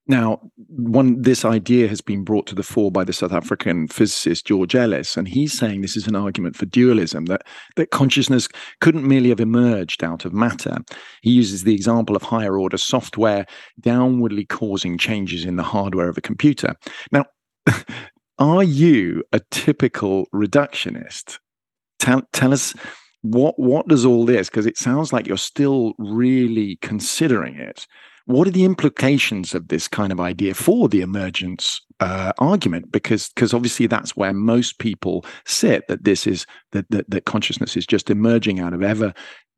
now, 0.08 0.40
one 0.68 1.22
this 1.22 1.44
idea 1.44 1.88
has 1.90 2.00
been 2.00 2.24
brought 2.24 2.48
to 2.48 2.56
the 2.56 2.64
fore 2.64 2.92
by 2.92 3.04
the 3.04 3.12
South 3.12 3.34
African 3.34 3.88
physicist 3.88 4.46
George 4.46 4.74
Ellis, 4.74 5.18
and 5.18 5.28
he's 5.28 5.58
saying 5.58 5.82
this 5.82 5.98
is 5.98 6.08
an 6.08 6.16
argument 6.16 6.56
for 6.56 6.66
dualism 6.66 7.26
that 7.26 7.42
that 7.76 7.92
consciousness 7.92 8.48
couldn't 8.80 9.08
merely 9.08 9.30
have 9.30 9.42
emerged 9.42 10.04
out 10.04 10.24
of 10.24 10.34
matter. 10.34 10.78
He 11.22 11.32
uses 11.32 11.64
the 11.64 11.74
example 11.74 12.16
of 12.16 12.22
higher 12.22 12.58
order 12.58 12.78
software 12.78 13.46
downwardly 13.82 14.48
causing 14.48 14.98
changes 14.98 15.44
in 15.44 15.58
the 15.58 15.64
hardware 15.64 16.08
of 16.08 16.18
a 16.18 16.22
computer. 16.22 16.76
Now, 17.12 17.26
are 18.40 18.64
you 18.64 19.24
a 19.34 19.42
typical 19.52 20.28
reductionist? 20.34 21.40
Tell, 22.00 22.22
tell 22.32 22.54
us 22.54 22.74
what 23.24 23.60
what 23.60 23.88
does 23.88 24.06
all 24.06 24.26
this 24.26 24.50
because 24.50 24.66
it 24.66 24.78
sounds 24.78 25.12
like 25.12 25.28
you're 25.28 25.38
still 25.38 25.94
really 25.98 26.78
considering 26.82 27.56
it 27.56 27.88
what 28.28 28.46
are 28.46 28.52
the 28.52 28.66
implications 28.66 29.56
of 29.56 29.70
this 29.70 29.88
kind 29.88 30.12
of 30.12 30.20
idea 30.20 30.54
for 30.54 30.90
the 30.90 31.00
emergence 31.00 31.82
uh, 32.02 32.34
argument? 32.40 32.92
Because 32.92 33.30
because 33.30 33.54
obviously 33.54 33.88
that's 33.88 34.18
where 34.18 34.34
most 34.34 34.80
people 34.80 35.26
sit 35.46 35.88
that 35.88 36.04
this 36.04 36.28
is 36.28 36.46
that, 36.74 36.86
that 36.92 37.10
that 37.10 37.26
consciousness 37.26 37.78
is 37.78 37.86
just 37.86 38.10
emerging 38.10 38.60
out 38.60 38.74
of 38.74 38.84
ever 38.84 39.14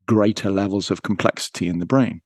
greater 0.06 0.52
levels 0.52 0.90
of 0.90 1.02
complexity 1.02 1.66
in 1.66 1.80
the 1.80 1.86
brain. 1.86 2.20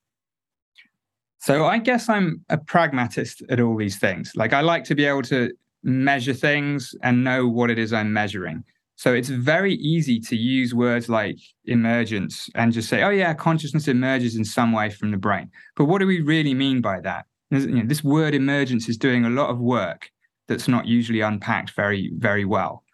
So 1.38 1.64
I 1.64 1.78
guess 1.78 2.11
I'm 2.11 2.45
a 2.51 2.59
pragmatist 2.59 3.42
at 3.49 3.59
all 3.59 3.76
these 3.76 3.99
things. 3.99 4.32
Like 4.36 4.53
I 4.53 4.61
like 4.61 4.84
to 4.84 4.95
be 4.95 5.07
able 5.07 5.22
to 5.22 5.51
measure 5.82 6.34
things 6.34 6.95
and 7.03 7.24
know 7.24 7.49
what 7.49 7.70
it 7.70 7.78
is 7.78 7.92
I'm 7.92 8.12
measuring. 8.12 8.64
So 8.97 9.12
it's 9.12 9.28
very 9.28 9.74
easy 9.74 10.20
to 10.20 10.36
use 10.36 10.74
words 10.74 11.09
like 11.09 11.38
emergence 11.64 12.49
and 12.55 12.72
just 12.72 12.88
say, 12.88 13.03
oh, 13.03 13.11
yeah, 13.11 13.34
consciousness 13.34 13.88
emerges 13.88 14.36
in 14.36 14.45
some 14.45 14.72
way 14.72 14.88
from 14.88 15.11
the 15.11 15.16
brain. 15.16 15.51
But 15.76 15.86
what 15.86 15.99
do 15.99 16.07
we 16.07 16.20
really 16.20 16.55
mean 16.55 16.80
by 16.80 17.01
that? 17.01 17.26
You 17.51 17.66
know, 17.66 17.82
this 17.86 18.05
word 18.05 18.34
emergence 18.34 18.88
is 18.88 18.97
doing 18.97 19.24
a 19.24 19.30
lot 19.30 19.51
of 19.51 19.59
work 19.59 20.11
that's 20.47 20.68
not 20.68 20.86
usually 20.86 21.20
unpacked 21.20 21.72
very, 21.72 22.12
very 22.16 22.45
well. 22.45 22.84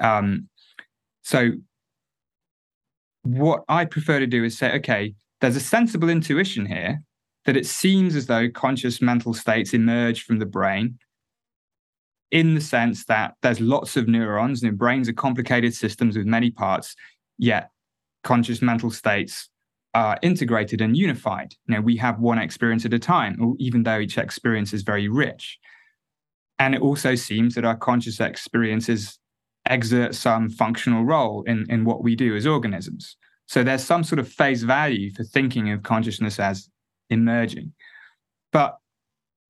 Um, 0.00 0.48
so 1.22 1.50
what 3.22 3.64
I 3.68 3.84
prefer 3.84 4.20
to 4.20 4.26
do 4.26 4.44
is 4.44 4.56
say, 4.56 4.72
okay, 4.76 5.14
there's 5.40 5.56
a 5.56 5.60
sensible 5.60 6.08
intuition 6.08 6.66
here 6.66 7.02
that 7.44 7.56
it 7.56 7.66
seems 7.66 8.14
as 8.14 8.26
though 8.26 8.48
conscious 8.50 9.00
mental 9.00 9.34
states 9.34 9.74
emerge 9.74 10.22
from 10.22 10.38
the 10.38 10.46
brain 10.46 10.98
in 12.30 12.54
the 12.54 12.60
sense 12.60 13.04
that 13.06 13.34
there's 13.42 13.60
lots 13.60 13.96
of 13.96 14.08
neurons 14.08 14.62
and 14.62 14.76
brains 14.76 15.08
are 15.08 15.14
complicated 15.14 15.74
systems 15.74 16.16
with 16.16 16.26
many 16.26 16.50
parts, 16.50 16.94
yet 17.38 17.70
conscious 18.24 18.60
mental 18.60 18.90
states 18.90 19.48
are 19.94 20.18
integrated 20.22 20.80
and 20.80 20.96
unified. 20.96 21.54
You 21.66 21.74
know, 21.74 21.80
we 21.80 21.96
have 21.96 22.20
one 22.20 22.38
experience 22.38 22.84
at 22.84 22.92
a 22.92 22.98
time, 22.98 23.56
even 23.58 23.82
though 23.82 23.98
each 23.98 24.18
experience 24.18 24.72
is 24.72 24.82
very 24.82 25.08
rich. 25.08 25.58
And 26.58 26.74
it 26.74 26.82
also 26.82 27.14
seems 27.14 27.54
that 27.54 27.64
our 27.64 27.76
conscious 27.76 28.20
experiences 28.20 29.18
exert 29.68 30.14
some 30.14 30.50
functional 30.50 31.04
role 31.04 31.42
in, 31.46 31.66
in 31.68 31.84
what 31.84 32.02
we 32.02 32.16
do 32.16 32.36
as 32.36 32.46
organisms. 32.46 33.16
So 33.46 33.62
there's 33.62 33.84
some 33.84 34.04
sort 34.04 34.18
of 34.18 34.28
face 34.28 34.62
value 34.62 35.12
for 35.14 35.24
thinking 35.24 35.70
of 35.70 35.82
consciousness 35.82 36.38
as 36.38 36.68
emerging. 37.08 37.72
But 38.52 38.76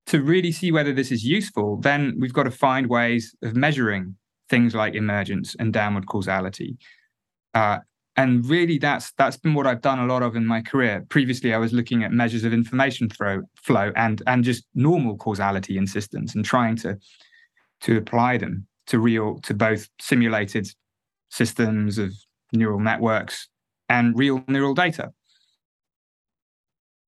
to 0.09 0.23
really 0.23 0.53
see 0.53 0.73
whether 0.73 0.93
this 0.93 1.13
is 1.13 1.25
useful, 1.25 1.77
then 1.77 2.17
we've 2.19 2.33
got 2.33 2.45
to 2.45 2.51
find 2.51 2.89
ways 2.89 3.35
of 3.43 3.55
measuring 3.55 4.17
things 4.49 4.75
like 4.75 4.95
emergence 4.95 5.55
and 5.59 5.73
downward 5.73 6.07
causality. 6.07 6.79
Uh, 7.55 7.79
and 8.17 8.45
really, 8.47 8.79
that's 8.79 9.13
that's 9.13 9.37
been 9.37 9.55
what 9.55 9.67
I've 9.67 9.83
done 9.83 10.01
a 10.01 10.07
lot 10.07 10.23
of 10.23 10.35
in 10.35 10.45
my 10.45 10.61
career. 10.61 11.05
Previously, 11.09 11.55
I 11.55 11.59
was 11.59 11.73
looking 11.73 12.03
at 12.03 12.11
measures 12.11 12.43
of 12.43 12.53
information 12.53 13.09
flow, 13.11 13.43
flow 13.63 13.93
and 13.95 14.23
and 14.27 14.43
just 14.43 14.65
normal 14.75 15.17
causality 15.17 15.77
in 15.77 15.87
systems, 15.87 16.35
and 16.35 16.45
trying 16.45 16.75
to 16.79 16.99
to 17.83 17.97
apply 17.97 18.39
them 18.39 18.67
to 18.89 18.99
real 18.99 19.39
to 19.43 19.55
both 19.55 19.89
simulated 20.01 20.67
systems 21.31 21.99
of 21.99 22.13
neural 22.53 22.81
networks 22.81 23.49
and 23.89 24.19
real 24.19 24.43
neural 24.49 24.75
data. 24.75 25.13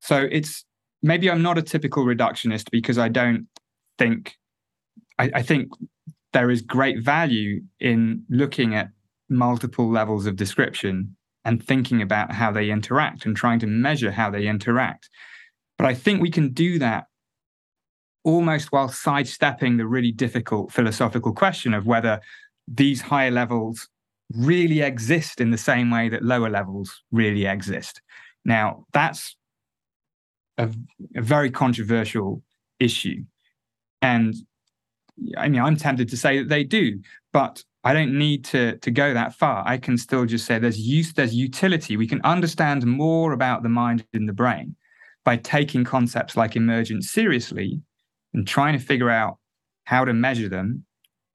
So 0.00 0.28
it's 0.30 0.64
maybe 1.02 1.30
I'm 1.30 1.42
not 1.42 1.58
a 1.58 1.62
typical 1.62 2.04
reductionist 2.04 2.70
because 2.70 2.98
I 2.98 3.08
don't 3.08 3.46
think 3.98 4.36
I, 5.18 5.30
I 5.34 5.42
think 5.42 5.68
there 6.32 6.50
is 6.50 6.62
great 6.62 7.02
value 7.02 7.60
in 7.80 8.24
looking 8.28 8.74
at 8.74 8.90
multiple 9.28 9.90
levels 9.90 10.26
of 10.26 10.36
description 10.36 11.16
and 11.44 11.64
thinking 11.64 12.02
about 12.02 12.32
how 12.32 12.52
they 12.52 12.70
interact 12.70 13.24
and 13.24 13.36
trying 13.36 13.58
to 13.60 13.66
measure 13.66 14.10
how 14.10 14.30
they 14.30 14.46
interact. 14.46 15.08
But 15.78 15.86
I 15.86 15.94
think 15.94 16.20
we 16.20 16.30
can 16.30 16.52
do 16.52 16.78
that 16.78 17.04
almost 18.24 18.70
while 18.70 18.88
sidestepping 18.88 19.76
the 19.76 19.86
really 19.86 20.12
difficult 20.12 20.72
philosophical 20.72 21.32
question 21.32 21.72
of 21.72 21.86
whether 21.86 22.20
these 22.68 23.00
higher 23.00 23.30
levels 23.30 23.88
really 24.34 24.80
exist 24.80 25.40
in 25.40 25.50
the 25.50 25.58
same 25.58 25.90
way 25.90 26.08
that 26.08 26.22
lower 26.22 26.50
levels 26.50 27.02
really 27.10 27.46
exist. 27.46 28.00
Now, 28.44 28.84
that's 28.92 29.36
a, 30.60 30.70
a 31.16 31.22
very 31.22 31.50
controversial 31.50 32.42
issue. 32.78 33.24
And 34.02 34.34
I 35.36 35.48
mean, 35.48 35.60
I'm 35.60 35.76
tempted 35.76 36.08
to 36.10 36.16
say 36.16 36.38
that 36.38 36.48
they 36.48 36.64
do, 36.64 37.00
but 37.32 37.64
I 37.84 37.94
don't 37.94 38.18
need 38.18 38.44
to 38.46 38.76
to 38.78 38.90
go 38.90 39.14
that 39.14 39.34
far. 39.34 39.66
I 39.66 39.78
can 39.78 39.96
still 39.96 40.26
just 40.26 40.46
say 40.46 40.58
there's 40.58 40.78
use, 40.78 41.12
there's 41.12 41.34
utility. 41.34 41.96
We 41.96 42.06
can 42.06 42.20
understand 42.22 42.86
more 42.86 43.32
about 43.32 43.62
the 43.62 43.68
mind 43.68 44.04
and 44.12 44.28
the 44.28 44.32
brain 44.32 44.76
by 45.24 45.36
taking 45.36 45.84
concepts 45.84 46.36
like 46.36 46.56
emergence 46.56 47.10
seriously 47.10 47.80
and 48.34 48.46
trying 48.46 48.78
to 48.78 48.84
figure 48.84 49.10
out 49.10 49.38
how 49.84 50.04
to 50.04 50.12
measure 50.12 50.48
them 50.48 50.84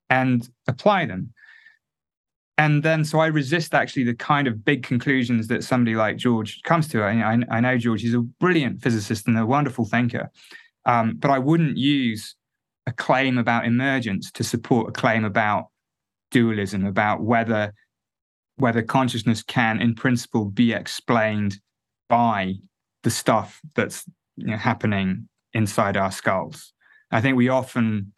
and 0.08 0.48
apply 0.66 1.06
them 1.06 1.32
and 2.58 2.82
then 2.82 3.04
so 3.04 3.18
I 3.18 3.26
resist 3.26 3.74
actually 3.74 4.04
the 4.04 4.14
kind 4.14 4.46
of 4.46 4.64
big 4.64 4.82
conclusions 4.82 5.48
that 5.48 5.64
somebody 5.64 5.94
like 5.94 6.16
George 6.16 6.62
comes 6.62 6.88
to. 6.88 7.02
I, 7.02 7.42
I, 7.50 7.60
know 7.60 7.76
George; 7.76 8.02
he's 8.02 8.14
a 8.14 8.20
brilliant 8.20 8.82
physicist 8.82 9.26
and 9.26 9.38
a 9.38 9.44
wonderful 9.44 9.84
thinker, 9.84 10.30
um, 10.86 11.16
but 11.18 11.30
I 11.30 11.38
wouldn't 11.38 11.76
use 11.76 12.34
a 12.86 12.92
claim 12.92 13.36
about 13.36 13.66
emergence 13.66 14.30
to 14.32 14.44
support 14.44 14.88
a 14.88 14.92
claim 14.92 15.24
about 15.24 15.66
dualism 16.30 16.84
about 16.84 17.22
whether 17.22 17.72
whether 18.56 18.82
consciousness 18.82 19.42
can, 19.42 19.80
in 19.82 19.94
principle, 19.94 20.46
be 20.46 20.72
explained 20.72 21.58
by 22.08 22.54
the 23.02 23.10
stuff 23.10 23.60
that's 23.74 24.04
you 24.36 24.46
know, 24.46 24.56
happening 24.56 25.28
inside 25.52 25.96
our 25.96 26.10
skulls. 26.10 26.72
I 27.10 27.20
think 27.20 27.36
we 27.36 27.50
often 27.50 28.12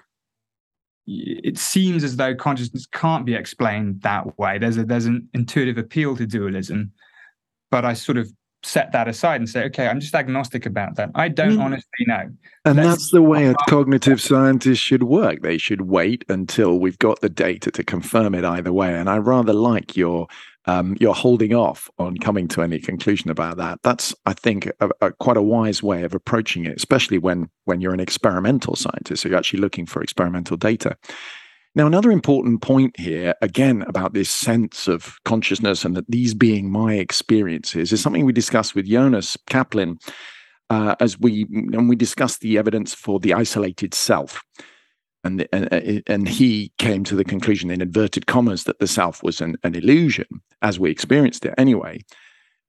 it 1.09 1.57
seems 1.57 2.05
as 2.05 2.17
though 2.17 2.35
consciousness 2.35 2.87
can't 2.87 3.25
be 3.25 3.35
explained 3.35 4.03
that 4.03 4.39
way. 4.39 4.59
There's 4.59 4.77
a 4.77 4.85
there's 4.85 5.07
an 5.07 5.29
intuitive 5.33 5.79
appeal 5.79 6.17
to 6.17 6.27
dualism, 6.27 6.93
but 7.71 7.85
I 7.85 7.95
sort 7.95 8.19
of 8.19 8.31
set 8.63 8.93
that 8.93 9.09
aside 9.09 9.41
and 9.41 9.49
say, 9.49 9.65
okay, 9.65 9.87
I'm 9.87 10.01
just 10.01 10.15
agnostic 10.15 10.67
about 10.67 10.97
that. 10.97 11.11
I 11.15 11.29
don't 11.29 11.57
mm. 11.57 11.63
honestly 11.63 12.05
know. 12.07 12.29
And 12.65 12.77
Let's 12.77 12.89
that's 12.89 13.11
the 13.11 13.23
way 13.23 13.47
a 13.47 13.55
cognitive 13.69 14.21
scientist 14.21 14.83
should 14.83 15.05
work. 15.05 15.43
They 15.43 15.59
should 15.59 15.83
wait 15.83 16.25
until 16.29 16.79
we've 16.79 16.99
got 16.99 17.21
the 17.21 17.29
data 17.31 17.71
to 17.71 17.85
confirm 17.85 18.35
it 18.35 18.45
either 18.45 18.73
way. 18.73 18.95
And 18.95 19.09
I 19.09 19.19
rather 19.19 19.53
like 19.53 19.97
your 19.97 20.27
um, 20.69 20.97
you're 21.01 21.15
holding 21.15 21.55
off 21.55 21.91
on 21.99 22.19
coming 22.19 22.47
to 22.49 22.63
any 22.63 22.79
conclusion 22.79 23.31
about 23.31 23.57
that. 23.57 23.81
That's, 23.83 24.15
I 24.27 24.35
think, 24.35 24.71
a, 24.81 24.91
a, 25.01 25.13
quite 25.13 25.39
a 25.39 25.43
wise 25.43 25.83
way 25.83 26.03
of 26.03 26.15
approaching 26.15 26.67
it, 26.67 26.77
especially 26.77 27.17
when 27.17 27.49
when 27.65 27.81
you're 27.81 27.95
an 27.95 28.01
experimental 28.01 28.77
scientist. 28.77 29.23
So 29.23 29.31
you're 29.31 29.39
actually 29.39 29.61
looking 29.61 29.87
for 29.87 30.03
experimental 30.03 30.59
data. 30.59 30.97
Now, 31.75 31.87
another 31.87 32.11
important 32.11 32.61
point 32.61 33.01
here, 33.01 33.35
again, 33.41 33.83
about 33.89 34.13
this 34.13 34.29
sense 34.29 34.89
of 34.89 35.17
consciousness 35.25 35.87
and 35.87 35.97
that 35.97 36.11
these 36.11 36.35
being 36.35 36.71
my 36.71 36.95
experiences, 36.95 37.91
is 37.91 38.03
something 38.03 38.27
we 38.27 38.33
discussed 38.33 38.75
with 38.75 38.87
Jonas 38.87 39.39
Kaplan 39.47 39.99
uh, 40.69 40.97
as 41.01 41.19
we 41.19 41.47
and 41.73 41.89
we 41.89 41.97
discussed 41.97 42.43
the 42.43 42.59
evidence 42.59 42.93
for 42.93 43.21
the 43.21 43.33
isolated 43.33 43.95
self 43.95 44.43
and, 45.25 45.49
and, 45.53 46.03
and 46.07 46.29
he 46.29 46.73
came 46.79 47.05
to 47.05 47.17
the 47.17 47.25
conclusion 47.25 47.71
in 47.71 47.81
inverted 47.81 48.27
commas 48.27 48.65
that 48.65 48.79
the 48.79 48.87
self 48.87 49.23
was 49.23 49.41
an, 49.41 49.57
an 49.65 49.75
illusion 49.75 50.27
as 50.63 50.79
we 50.79 50.91
experienced 50.91 51.45
it 51.45 51.55
anyway 51.59 52.01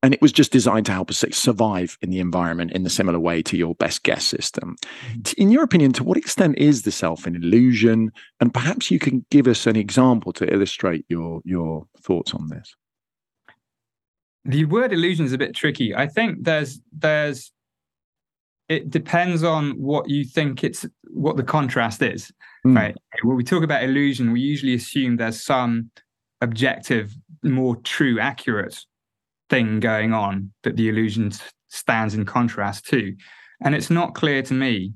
and 0.01 0.13
it 0.13 0.21
was 0.21 0.31
just 0.31 0.51
designed 0.51 0.85
to 0.85 0.91
help 0.91 1.09
us 1.09 1.23
survive 1.31 1.97
in 2.01 2.09
the 2.09 2.19
environment 2.19 2.71
in 2.71 2.83
the 2.83 2.89
similar 2.89 3.19
way 3.19 3.41
to 3.41 3.57
your 3.57 3.75
best 3.75 4.03
guess 4.03 4.25
system. 4.25 4.75
Mm-hmm. 5.11 5.41
In 5.41 5.51
your 5.51 5.63
opinion, 5.63 5.91
to 5.93 6.03
what 6.03 6.17
extent 6.17 6.57
is 6.57 6.83
the 6.83 6.91
self 6.91 7.25
an 7.25 7.35
illusion? 7.35 8.11
And 8.39 8.53
perhaps 8.53 8.89
you 8.89 8.99
can 8.99 9.25
give 9.29 9.47
us 9.47 9.67
an 9.67 9.75
example 9.75 10.31
to 10.33 10.51
illustrate 10.51 11.05
your 11.09 11.41
your 11.43 11.85
thoughts 12.01 12.33
on 12.33 12.47
this. 12.47 12.75
The 14.45 14.65
word 14.65 14.93
illusion 14.93 15.25
is 15.25 15.33
a 15.33 15.37
bit 15.37 15.53
tricky. 15.53 15.93
I 15.93 16.07
think 16.07 16.43
there's 16.43 16.79
there's 16.93 17.51
it 18.69 18.89
depends 18.89 19.43
on 19.43 19.71
what 19.71 20.09
you 20.09 20.23
think 20.23 20.63
it's 20.63 20.85
what 21.09 21.35
the 21.35 21.43
contrast 21.43 22.01
is 22.01 22.31
mm. 22.65 22.75
right? 22.75 22.95
When 23.23 23.35
we 23.35 23.43
talk 23.43 23.63
about 23.63 23.83
illusion 23.83 24.31
we 24.31 24.39
usually 24.39 24.75
assume 24.75 25.17
there's 25.17 25.43
some 25.43 25.91
objective 26.41 27.13
more 27.43 27.75
true 27.77 28.19
accurate 28.19 28.79
thing 29.49 29.79
going 29.79 30.13
on 30.13 30.51
that 30.63 30.75
the 30.75 30.89
illusion 30.89 31.31
stands 31.67 32.13
in 32.13 32.25
contrast 32.25 32.87
to. 32.87 33.15
And 33.61 33.75
it's 33.75 33.89
not 33.89 34.15
clear 34.15 34.41
to 34.43 34.53
me 34.53 34.93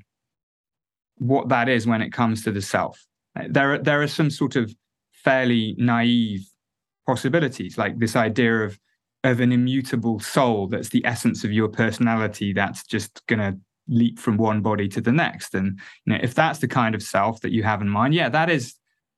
what 1.17 1.49
that 1.49 1.69
is 1.69 1.85
when 1.85 2.01
it 2.01 2.11
comes 2.11 2.43
to 2.43 2.51
the 2.51 2.61
self. 2.61 3.03
There 3.49 3.73
are 3.73 3.77
there 3.77 4.01
are 4.01 4.07
some 4.07 4.29
sort 4.29 4.55
of 4.55 4.73
fairly 5.11 5.75
naive 5.77 6.45
possibilities 7.05 7.77
like 7.77 7.97
this 7.99 8.15
idea 8.15 8.63
of 8.63 8.79
of 9.23 9.39
an 9.39 9.51
immutable 9.51 10.19
soul 10.19 10.67
that's 10.67 10.89
the 10.89 11.05
essence 11.05 11.43
of 11.43 11.51
your 11.51 11.69
personality 11.69 12.51
that's 12.53 12.83
just 12.83 13.25
going 13.27 13.39
to 13.39 13.57
leap 13.87 14.17
from 14.19 14.37
one 14.37 14.61
body 14.61 14.87
to 14.87 15.01
the 15.01 15.11
next. 15.11 15.53
And 15.53 15.79
you 16.05 16.13
know 16.13 16.19
if 16.21 16.33
that's 16.33 16.59
the 16.59 16.67
kind 16.67 16.95
of 16.95 17.03
self 17.03 17.41
that 17.41 17.51
you 17.51 17.63
have 17.63 17.81
in 17.81 17.89
mind 17.89 18.13
yeah 18.13 18.29
that 18.29 18.49
is 18.49 18.75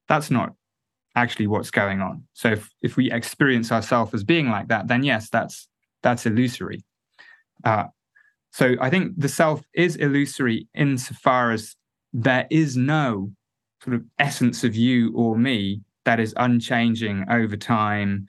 that's 0.08 0.30
not 0.32 0.54
actually 1.16 1.48
what's 1.48 1.72
going 1.72 2.02
on. 2.02 2.24
So 2.34 2.50
if, 2.52 2.70
if 2.82 2.98
we 2.98 3.12
experience 3.12 3.72
ourselves 3.72 4.14
as 4.14 4.24
being 4.24 4.50
like 4.50 4.68
that 4.68 4.88
then 4.88 5.04
yes 5.04 5.30
that's 5.30 5.68
that's 6.02 6.26
illusory. 6.26 6.84
Uh, 7.64 7.86
so 8.56 8.76
i 8.80 8.90
think 8.90 9.14
the 9.18 9.30
self 9.30 9.62
is 9.74 9.96
illusory 9.98 10.68
insofar 10.74 11.52
as 11.52 11.76
there 12.14 12.48
is 12.50 12.78
no 12.78 13.32
sort 13.84 13.96
of 13.96 14.04
essence 14.18 14.64
of 14.64 14.76
you 14.76 15.14
or 15.14 15.38
me 15.38 15.82
that 16.06 16.20
is 16.20 16.34
unchanging 16.38 17.26
over 17.30 17.58
time 17.58 18.28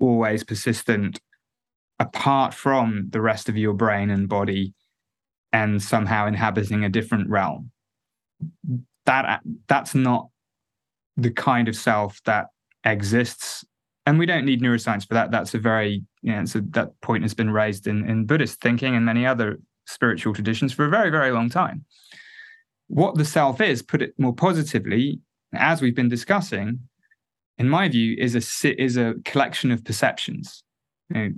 always 0.00 0.44
persistent 0.44 1.20
apart 1.98 2.54
from 2.54 3.06
the 3.10 3.20
rest 3.20 3.48
of 3.48 3.56
your 3.56 3.74
brain 3.74 4.10
and 4.10 4.28
body 4.28 4.74
and 5.52 5.82
somehow 5.82 6.26
inhabiting 6.26 6.84
a 6.84 6.88
different 6.88 7.28
realm. 7.28 7.70
That 9.06 9.40
that's 9.66 9.94
not 9.94 10.28
the 11.16 11.30
kind 11.30 11.68
of 11.68 11.74
self 11.74 12.20
that 12.24 12.46
exists. 12.84 13.64
And 14.06 14.18
we 14.18 14.26
don't 14.26 14.44
need 14.44 14.62
neuroscience 14.62 15.06
for 15.06 15.14
that. 15.14 15.30
That's 15.30 15.54
a 15.54 15.58
very 15.58 16.04
you 16.22 16.32
know 16.32 16.44
so 16.44 16.60
that 16.70 17.00
point 17.00 17.22
has 17.22 17.34
been 17.34 17.50
raised 17.50 17.86
in 17.86 18.08
in 18.08 18.26
buddhist 18.26 18.60
thinking 18.60 18.94
and 18.94 19.04
many 19.04 19.26
other 19.26 19.58
spiritual 19.86 20.34
traditions 20.34 20.72
for 20.72 20.84
a 20.84 20.90
very 20.90 21.10
very 21.10 21.32
long 21.32 21.48
time. 21.48 21.84
What 22.88 23.16
the 23.16 23.24
self 23.24 23.60
is 23.60 23.82
put 23.82 24.02
it 24.02 24.14
more 24.18 24.34
positively 24.34 25.20
as 25.54 25.80
we've 25.80 25.96
been 25.96 26.08
discussing 26.08 26.80
in 27.58 27.68
my 27.68 27.88
view, 27.88 28.16
is 28.18 28.34
a 28.34 28.82
is 28.82 28.96
a 28.96 29.14
collection 29.24 29.70
of 29.70 29.84
perceptions. 29.84 30.62
You 31.10 31.20
know, 31.20 31.30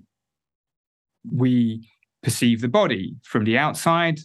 we 1.32 1.88
perceive 2.22 2.60
the 2.60 2.68
body 2.68 3.16
from 3.22 3.44
the 3.44 3.56
outside. 3.56 4.20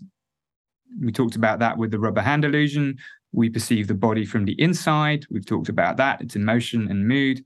We 1.01 1.11
talked 1.11 1.35
about 1.35 1.59
that 1.59 1.77
with 1.77 1.91
the 1.91 1.99
rubber 1.99 2.21
hand 2.21 2.45
illusion. 2.45 2.97
We 3.31 3.49
perceive 3.49 3.87
the 3.87 3.95
body 3.95 4.25
from 4.25 4.45
the 4.45 4.55
inside. 4.61 5.25
We've 5.29 5.45
talked 5.45 5.69
about 5.69 5.97
that. 5.97 6.21
It's 6.21 6.35
emotion 6.35 6.89
and 6.89 7.07
mood. 7.07 7.43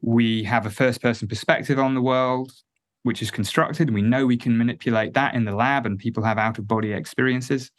We 0.00 0.42
have 0.44 0.66
a 0.66 0.70
first 0.70 1.00
person 1.00 1.28
perspective 1.28 1.78
on 1.78 1.94
the 1.94 2.02
world, 2.02 2.52
which 3.04 3.22
is 3.22 3.30
constructed. 3.30 3.94
We 3.94 4.02
know 4.02 4.26
we 4.26 4.36
can 4.36 4.58
manipulate 4.58 5.14
that 5.14 5.34
in 5.34 5.44
the 5.44 5.54
lab, 5.54 5.86
and 5.86 5.98
people 5.98 6.24
have 6.24 6.38
out 6.38 6.58
of 6.58 6.66
body 6.66 6.92
experiences. 6.92 7.70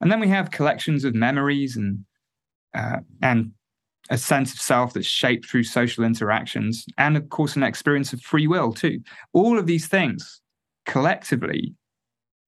And 0.00 0.10
then 0.10 0.20
we 0.20 0.28
have 0.28 0.50
collections 0.50 1.04
of 1.04 1.14
memories 1.14 1.76
and 1.76 2.04
uh, 2.74 2.98
and 3.22 3.52
a 4.10 4.18
sense 4.18 4.52
of 4.52 4.60
self 4.60 4.92
that's 4.92 5.06
shaped 5.06 5.46
through 5.48 5.64
social 5.64 6.04
interactions, 6.04 6.86
and 6.96 7.16
of 7.16 7.28
course, 7.28 7.56
an 7.56 7.62
experience 7.62 8.12
of 8.12 8.20
free 8.20 8.46
will 8.46 8.72
too. 8.72 9.00
All 9.32 9.58
of 9.58 9.66
these 9.66 9.86
things 9.86 10.40
collectively 10.86 11.74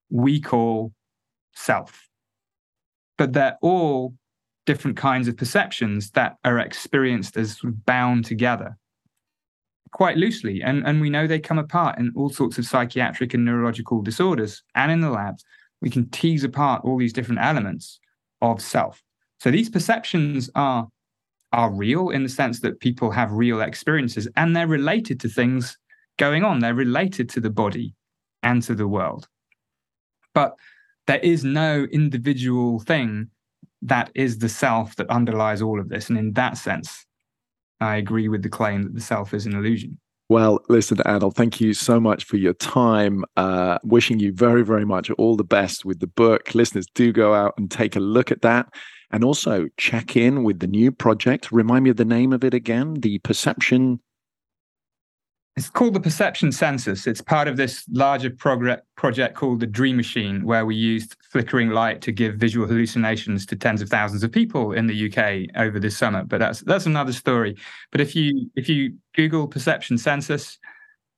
we 0.09 0.41
call 0.41 0.93
self. 1.55 2.07
But 3.17 3.33
they're 3.33 3.57
all 3.61 4.15
different 4.65 4.97
kinds 4.97 5.27
of 5.27 5.37
perceptions 5.37 6.11
that 6.11 6.37
are 6.43 6.59
experienced 6.59 7.37
as 7.37 7.57
sort 7.57 7.73
of 7.73 7.85
bound 7.85 8.25
together 8.25 8.77
quite 9.91 10.17
loosely. 10.17 10.61
And, 10.61 10.85
and 10.85 11.01
we 11.01 11.09
know 11.09 11.27
they 11.27 11.39
come 11.39 11.59
apart 11.59 11.99
in 11.99 12.13
all 12.15 12.29
sorts 12.29 12.57
of 12.57 12.65
psychiatric 12.65 13.33
and 13.33 13.43
neurological 13.43 14.01
disorders. 14.01 14.63
And 14.75 14.91
in 14.91 15.01
the 15.01 15.09
labs, 15.09 15.43
we 15.81 15.89
can 15.89 16.09
tease 16.09 16.43
apart 16.43 16.81
all 16.83 16.97
these 16.97 17.13
different 17.13 17.41
elements 17.41 17.99
of 18.41 18.61
self. 18.61 19.03
So 19.39 19.51
these 19.51 19.69
perceptions 19.69 20.49
are 20.55 20.87
are 21.53 21.71
real 21.71 22.09
in 22.09 22.23
the 22.23 22.29
sense 22.29 22.61
that 22.61 22.79
people 22.79 23.11
have 23.11 23.31
real 23.31 23.61
experiences 23.61 24.27
and 24.35 24.55
they're 24.55 24.67
related 24.67 25.19
to 25.19 25.29
things 25.29 25.77
going 26.17 26.43
on. 26.43 26.59
They're 26.59 26.73
related 26.73 27.29
to 27.29 27.39
the 27.39 27.49
body 27.49 27.93
and 28.43 28.61
to 28.63 28.75
the 28.75 28.87
world. 28.87 29.27
But 30.33 30.55
there 31.07 31.19
is 31.19 31.43
no 31.43 31.87
individual 31.91 32.79
thing 32.79 33.29
that 33.81 34.11
is 34.15 34.37
the 34.37 34.49
self 34.49 34.95
that 34.95 35.09
underlies 35.09 35.61
all 35.61 35.79
of 35.79 35.89
this. 35.89 36.09
And 36.09 36.17
in 36.17 36.33
that 36.33 36.57
sense, 36.57 37.05
I 37.79 37.95
agree 37.95 38.29
with 38.29 38.43
the 38.43 38.49
claim 38.49 38.83
that 38.83 38.93
the 38.93 39.01
self 39.01 39.33
is 39.33 39.45
an 39.45 39.55
illusion. 39.55 39.97
Well, 40.29 40.61
listen, 40.69 40.97
Anil, 40.99 41.33
thank 41.33 41.59
you 41.59 41.73
so 41.73 41.99
much 41.99 42.23
for 42.23 42.37
your 42.37 42.53
time. 42.53 43.25
Uh, 43.35 43.79
wishing 43.83 44.19
you 44.19 44.31
very, 44.31 44.63
very 44.63 44.85
much 44.85 45.09
all 45.11 45.35
the 45.35 45.43
best 45.43 45.83
with 45.83 45.99
the 45.99 46.07
book. 46.07 46.55
Listeners, 46.55 46.85
do 46.95 47.11
go 47.11 47.33
out 47.33 47.53
and 47.57 47.69
take 47.69 47.97
a 47.97 47.99
look 47.99 48.31
at 48.31 48.41
that. 48.43 48.67
And 49.11 49.23
also 49.23 49.67
check 49.77 50.15
in 50.15 50.43
with 50.43 50.59
the 50.59 50.67
new 50.67 50.91
project. 50.91 51.51
Remind 51.51 51.83
me 51.83 51.89
of 51.89 51.97
the 51.97 52.05
name 52.05 52.31
of 52.31 52.43
it 52.43 52.53
again 52.53 52.95
the 52.95 53.19
Perception. 53.19 53.99
It's 55.57 55.69
called 55.69 55.93
the 55.93 55.99
Perception 55.99 56.53
Census. 56.53 57.05
It's 57.05 57.19
part 57.19 57.49
of 57.49 57.57
this 57.57 57.83
larger 57.91 58.29
prog- 58.29 58.79
project 58.95 59.35
called 59.35 59.59
the 59.59 59.67
Dream 59.67 59.97
Machine, 59.97 60.45
where 60.45 60.65
we 60.65 60.75
used 60.75 61.17
flickering 61.29 61.71
light 61.71 62.01
to 62.03 62.13
give 62.13 62.35
visual 62.35 62.65
hallucinations 62.65 63.45
to 63.47 63.57
tens 63.57 63.81
of 63.81 63.89
thousands 63.89 64.23
of 64.23 64.31
people 64.31 64.71
in 64.71 64.87
the 64.87 65.11
UK 65.11 65.49
over 65.61 65.77
this 65.77 65.97
summer. 65.97 66.23
But 66.23 66.39
that's 66.39 66.61
that's 66.61 66.85
another 66.85 67.11
story. 67.11 67.57
But 67.91 67.99
if 67.99 68.15
you 68.15 68.49
if 68.55 68.69
you 68.69 68.95
Google 69.13 69.45
Perception 69.45 69.97
Census, 69.97 70.57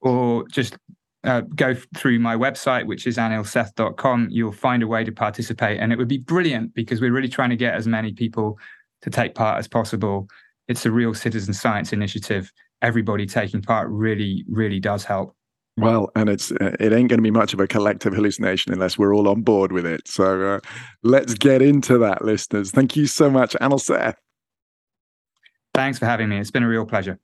or 0.02 0.48
just 0.48 0.78
uh, 1.24 1.42
go 1.56 1.76
through 1.96 2.20
my 2.20 2.36
website, 2.36 2.86
which 2.86 3.08
is 3.08 3.18
anilseth.com, 3.18 4.28
you'll 4.30 4.52
find 4.52 4.84
a 4.84 4.88
way 4.88 5.04
to 5.04 5.12
participate. 5.12 5.80
And 5.80 5.92
it 5.94 5.98
would 5.98 6.08
be 6.08 6.18
brilliant 6.18 6.74
because 6.74 7.02
we're 7.02 7.14
really 7.14 7.30
trying 7.30 7.50
to 7.50 7.56
get 7.56 7.76
as 7.76 7.88
many 7.88 8.14
people 8.14 8.60
to 9.02 9.10
take 9.10 9.36
part 9.36 9.60
as 9.60 9.68
possible. 9.68 10.28
It's 10.68 10.86
a 10.86 10.92
real 10.92 11.14
citizen 11.14 11.54
science 11.54 11.94
initiative. 11.94 12.52
Everybody 12.82 13.26
taking 13.26 13.62
part 13.62 13.90
really, 13.90 14.46
really 14.50 14.80
does 14.80 15.04
help. 15.04 15.36
Well, 15.76 16.12
and 16.16 16.30
it's 16.30 16.52
it 16.52 16.94
ain't 16.94 17.10
going 17.10 17.18
to 17.18 17.22
be 17.24 17.32
much 17.32 17.54
of 17.54 17.60
a 17.60 17.68
collective 17.68 18.14
hallucination 18.14 18.74
unless 18.74 18.98
we're 18.98 19.16
all 19.16 19.28
on 19.28 19.42
board 19.42 19.72
with 19.72 19.88
it. 19.88 20.08
So 20.08 20.56
uh, 20.56 20.60
let's 21.02 21.34
get 21.34 21.64
into 21.64 21.98
that, 21.98 22.24
listeners. 22.24 22.70
Thank 22.70 22.96
you 22.96 23.08
so 23.08 23.30
much, 23.32 23.56
Anil 23.60 23.82
Seth. 23.82 24.16
Thanks 25.74 25.98
for 25.98 26.06
having 26.06 26.30
me. 26.30 26.38
It's 26.38 26.52
been 26.52 26.62
a 26.62 26.68
real 26.68 26.86
pleasure. 26.86 27.20